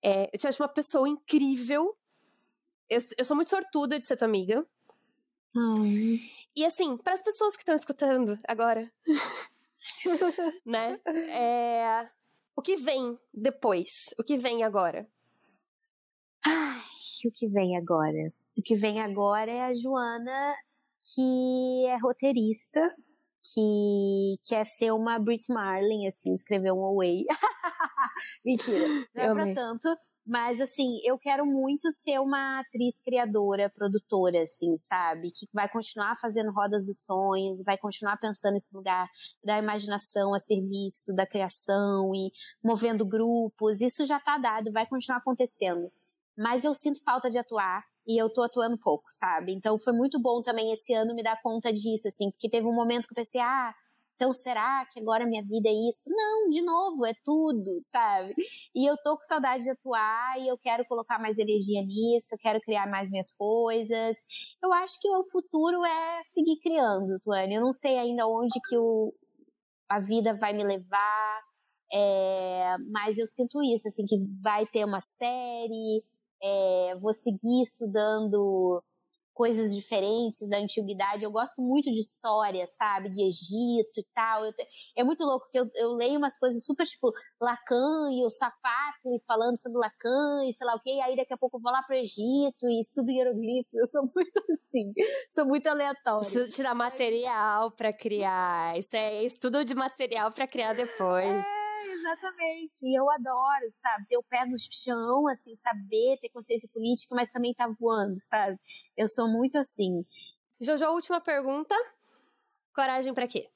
É, 0.02 0.28
eu 0.32 0.38
te 0.38 0.46
acho 0.46 0.62
uma 0.62 0.68
pessoa 0.68 1.08
incrível. 1.08 1.96
Eu, 2.88 2.98
eu 3.16 3.24
sou 3.24 3.34
muito 3.34 3.50
sortuda 3.50 3.98
de 3.98 4.06
ser 4.06 4.16
tua 4.16 4.28
amiga. 4.28 4.66
Hum. 5.56 6.18
E 6.54 6.64
assim, 6.64 6.96
para 6.96 7.14
as 7.14 7.22
pessoas 7.22 7.56
que 7.56 7.62
estão 7.62 7.74
escutando 7.74 8.36
agora, 8.46 8.92
né? 10.64 11.00
É, 11.06 12.08
o 12.54 12.62
que 12.62 12.76
vem 12.76 13.18
depois? 13.32 14.14
O 14.18 14.22
que 14.22 14.36
vem 14.36 14.62
agora? 14.62 15.08
Ai, 16.44 16.82
o 17.24 17.32
que 17.32 17.48
vem 17.48 17.76
agora? 17.76 18.32
O 18.56 18.62
que 18.62 18.76
vem 18.76 19.00
agora 19.00 19.50
é 19.50 19.62
a 19.62 19.74
Joana, 19.74 20.54
que 21.00 21.86
é 21.86 21.96
roteirista 21.96 22.94
que 23.52 24.38
quer 24.44 24.66
ser 24.66 24.92
uma 24.92 25.18
Brit 25.18 25.52
Marlin, 25.52 26.06
assim, 26.06 26.32
escrever 26.32 26.72
um 26.72 26.84
Away. 26.84 27.24
Mentira, 28.44 28.86
não 29.14 29.22
é 29.22 29.34
pra 29.34 29.54
tanto. 29.54 29.88
Mas, 30.26 30.58
assim, 30.58 31.00
eu 31.04 31.18
quero 31.18 31.44
muito 31.44 31.92
ser 31.92 32.18
uma 32.18 32.60
atriz 32.60 32.98
criadora, 33.02 33.68
produtora, 33.68 34.42
assim, 34.42 34.74
sabe? 34.78 35.30
Que 35.30 35.46
vai 35.52 35.68
continuar 35.68 36.18
fazendo 36.18 36.50
rodas 36.50 36.86
dos 36.86 37.04
sonhos, 37.04 37.62
vai 37.62 37.76
continuar 37.76 38.16
pensando 38.16 38.54
nesse 38.54 38.74
lugar 38.74 39.06
da 39.44 39.58
imaginação 39.58 40.34
a 40.34 40.38
serviço 40.38 41.14
da 41.14 41.26
criação 41.26 42.14
e 42.14 42.32
movendo 42.62 43.04
grupos. 43.04 43.82
Isso 43.82 44.06
já 44.06 44.18
tá 44.18 44.38
dado, 44.38 44.72
vai 44.72 44.86
continuar 44.86 45.18
acontecendo. 45.18 45.92
Mas 46.36 46.64
eu 46.64 46.74
sinto 46.74 47.02
falta 47.04 47.30
de 47.30 47.36
atuar, 47.36 47.84
e 48.06 48.20
eu 48.20 48.30
tô 48.32 48.42
atuando 48.42 48.78
pouco, 48.78 49.04
sabe? 49.10 49.52
Então 49.52 49.78
foi 49.78 49.92
muito 49.92 50.20
bom 50.20 50.42
também 50.42 50.72
esse 50.72 50.92
ano 50.94 51.14
me 51.14 51.22
dar 51.22 51.40
conta 51.42 51.72
disso, 51.72 52.08
assim, 52.08 52.30
porque 52.30 52.50
teve 52.50 52.66
um 52.66 52.74
momento 52.74 53.06
que 53.06 53.12
eu 53.12 53.16
pensei, 53.16 53.40
ah, 53.40 53.74
então 54.16 54.32
será 54.32 54.86
que 54.92 55.00
agora 55.00 55.26
minha 55.26 55.42
vida 55.42 55.68
é 55.68 55.88
isso? 55.88 56.08
Não, 56.08 56.48
de 56.48 56.62
novo, 56.62 57.04
é 57.04 57.12
tudo, 57.24 57.82
sabe? 57.90 58.34
E 58.74 58.88
eu 58.88 58.96
tô 59.02 59.16
com 59.16 59.24
saudade 59.24 59.64
de 59.64 59.70
atuar 59.70 60.38
e 60.40 60.48
eu 60.48 60.56
quero 60.58 60.84
colocar 60.86 61.18
mais 61.18 61.36
energia 61.38 61.82
nisso, 61.82 62.34
eu 62.34 62.38
quero 62.38 62.60
criar 62.60 62.88
mais 62.88 63.10
minhas 63.10 63.32
coisas. 63.32 64.16
Eu 64.62 64.72
acho 64.72 65.00
que 65.00 65.08
o 65.10 65.24
futuro 65.30 65.84
é 65.84 66.22
seguir 66.24 66.58
criando, 66.60 67.18
Tuane. 67.24 67.54
Eu 67.54 67.62
não 67.62 67.72
sei 67.72 67.98
ainda 67.98 68.26
onde 68.26 68.60
que 68.68 68.76
o, 68.76 69.12
a 69.88 70.00
vida 70.00 70.34
vai 70.34 70.52
me 70.52 70.64
levar, 70.64 71.42
é, 71.92 72.76
mas 72.90 73.18
eu 73.18 73.26
sinto 73.26 73.62
isso, 73.62 73.88
assim, 73.88 74.06
que 74.06 74.16
vai 74.42 74.66
ter 74.66 74.84
uma 74.84 75.00
série, 75.00 76.02
é, 76.44 76.96
vou 77.00 77.14
seguir 77.14 77.62
estudando 77.62 78.82
coisas 79.34 79.74
diferentes 79.74 80.48
da 80.48 80.58
antiguidade. 80.58 81.24
Eu 81.24 81.30
gosto 81.30 81.60
muito 81.60 81.90
de 81.90 81.98
história, 81.98 82.66
sabe? 82.66 83.10
De 83.10 83.22
Egito 83.26 83.98
e 83.98 84.06
tal. 84.14 84.50
Te... 84.52 84.66
É 84.96 85.02
muito 85.02 85.24
louco 85.24 85.48
que 85.50 85.58
eu, 85.58 85.68
eu, 85.74 85.92
leio 85.92 86.18
umas 86.18 86.38
coisas 86.38 86.64
super 86.64 86.86
tipo 86.86 87.12
Lacan 87.40 88.12
e 88.12 88.24
o 88.24 88.30
sapato 88.30 89.08
e 89.12 89.20
falando 89.26 89.58
sobre 89.58 89.78
Lacan 89.78 90.44
e 90.48 90.54
sei 90.54 90.66
lá 90.66 90.76
o 90.76 90.80
quê. 90.80 90.90
E 90.90 91.00
aí 91.00 91.16
daqui 91.16 91.34
a 91.34 91.36
pouco 91.36 91.56
eu 91.56 91.60
vou 91.60 91.72
lá 91.72 91.82
pro 91.82 91.96
Egito 91.96 92.68
e 92.68 92.80
estudo 92.80 93.10
hieroglifos. 93.10 93.74
Eu 93.74 93.86
sou 93.86 94.02
muito 94.14 94.38
assim. 94.52 94.92
Sou 95.30 95.44
muito 95.44 95.66
aleatória. 95.66 96.48
Te 96.48 96.62
dá 96.62 96.74
material 96.74 97.72
para 97.72 97.92
criar. 97.92 98.78
Isso 98.78 98.94
é 98.94 99.24
estudo 99.24 99.64
de 99.64 99.74
material 99.74 100.30
para 100.30 100.46
criar 100.46 100.74
depois. 100.74 101.26
É 101.26 101.63
Exatamente. 102.04 102.86
E 102.86 102.94
eu 102.98 103.10
adoro, 103.10 103.66
sabe? 103.70 104.06
Ter 104.08 104.18
o 104.18 104.22
pé 104.22 104.44
no 104.44 104.56
chão, 104.58 105.26
assim, 105.26 105.54
saber, 105.56 106.18
ter 106.20 106.28
consciência 106.28 106.68
política, 106.68 107.14
mas 107.14 107.30
também 107.30 107.54
tá 107.54 107.66
voando, 107.66 108.20
sabe? 108.20 108.58
Eu 108.96 109.08
sou 109.08 109.26
muito 109.26 109.56
assim. 109.56 110.04
Jojo, 110.60 110.84
última 110.86 111.20
pergunta. 111.20 111.74
Coragem 112.74 113.14
para 113.14 113.26
quê? 113.26 113.48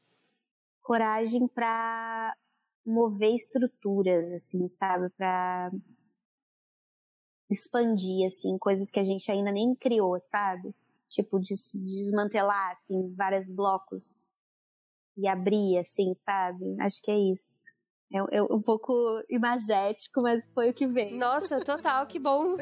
Coragem 0.82 1.46
para 1.46 2.34
mover 2.86 3.34
estruturas, 3.34 4.32
assim, 4.32 4.66
sabe? 4.68 5.11
Para 5.11 5.70
expandir, 7.51 8.26
assim, 8.26 8.57
coisas 8.59 8.90
que 8.90 8.99
a 9.01 9.05
gente 9.05 9.30
ainda 9.30 9.53
nem 9.53 9.74
criou, 9.74 10.18
sabe? 10.22 10.74
Tipo, 11.09 11.38
des 11.38 11.70
desmantelar, 11.74 12.72
assim, 12.72 13.14
vários 13.14 13.46
blocos 13.46 14.32
e 15.16 15.28
abrir, 15.28 15.78
assim, 15.78 16.14
sabe? 16.14 16.64
Acho 16.80 17.03
que 17.03 17.11
é 17.11 17.18
isso. 17.18 17.78
É, 18.13 18.39
é, 18.39 18.43
um 18.43 18.63
pouco 18.63 19.23
imagético, 19.29 20.23
mas 20.23 20.49
foi 20.55 20.71
o 20.71 20.75
que 20.75 20.87
veio. 20.87 21.17
Nossa, 21.17 21.61
total, 21.61 22.07
que 22.07 22.19
bom. 22.19 22.57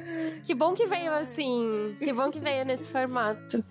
Que 0.44 0.54
bom 0.54 0.74
que 0.74 0.86
veio 0.86 1.12
assim. 1.12 1.96
Que 1.98 2.12
bom 2.12 2.30
que 2.30 2.40
veio 2.40 2.64
nesse 2.64 2.92
formato. 2.92 3.64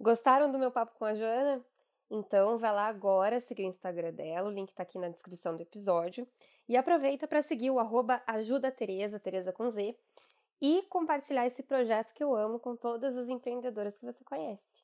Gostaram 0.00 0.50
do 0.50 0.58
meu 0.58 0.70
papo 0.70 0.96
com 0.98 1.04
a 1.04 1.14
Joana? 1.14 1.64
Então 2.10 2.56
vai 2.58 2.72
lá 2.72 2.86
agora 2.86 3.40
seguir 3.40 3.64
o 3.64 3.68
Instagram 3.68 4.12
dela, 4.12 4.48
o 4.48 4.52
link 4.52 4.72
tá 4.72 4.82
aqui 4.82 4.98
na 4.98 5.08
descrição 5.08 5.56
do 5.56 5.62
episódio. 5.62 6.26
E 6.68 6.76
aproveita 6.76 7.26
para 7.26 7.42
seguir 7.42 7.70
o 7.70 7.78
arroba 7.78 8.22
ajuda 8.26 8.70
Tereza, 8.70 9.18
Tereza 9.18 9.52
com 9.52 9.68
Z, 9.70 9.96
e 10.60 10.82
compartilhar 10.88 11.46
esse 11.46 11.62
projeto 11.62 12.12
que 12.14 12.22
eu 12.22 12.34
amo 12.34 12.58
com 12.58 12.76
todas 12.76 13.16
as 13.16 13.28
empreendedoras 13.28 13.98
que 13.98 14.04
você 14.04 14.22
conhece. 14.24 14.82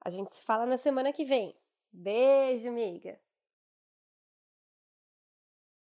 A 0.00 0.10
gente 0.10 0.34
se 0.34 0.42
fala 0.42 0.66
na 0.66 0.76
semana 0.76 1.12
que 1.12 1.24
vem. 1.24 1.54
Beijo, 1.92 2.68
amiga! 2.68 3.18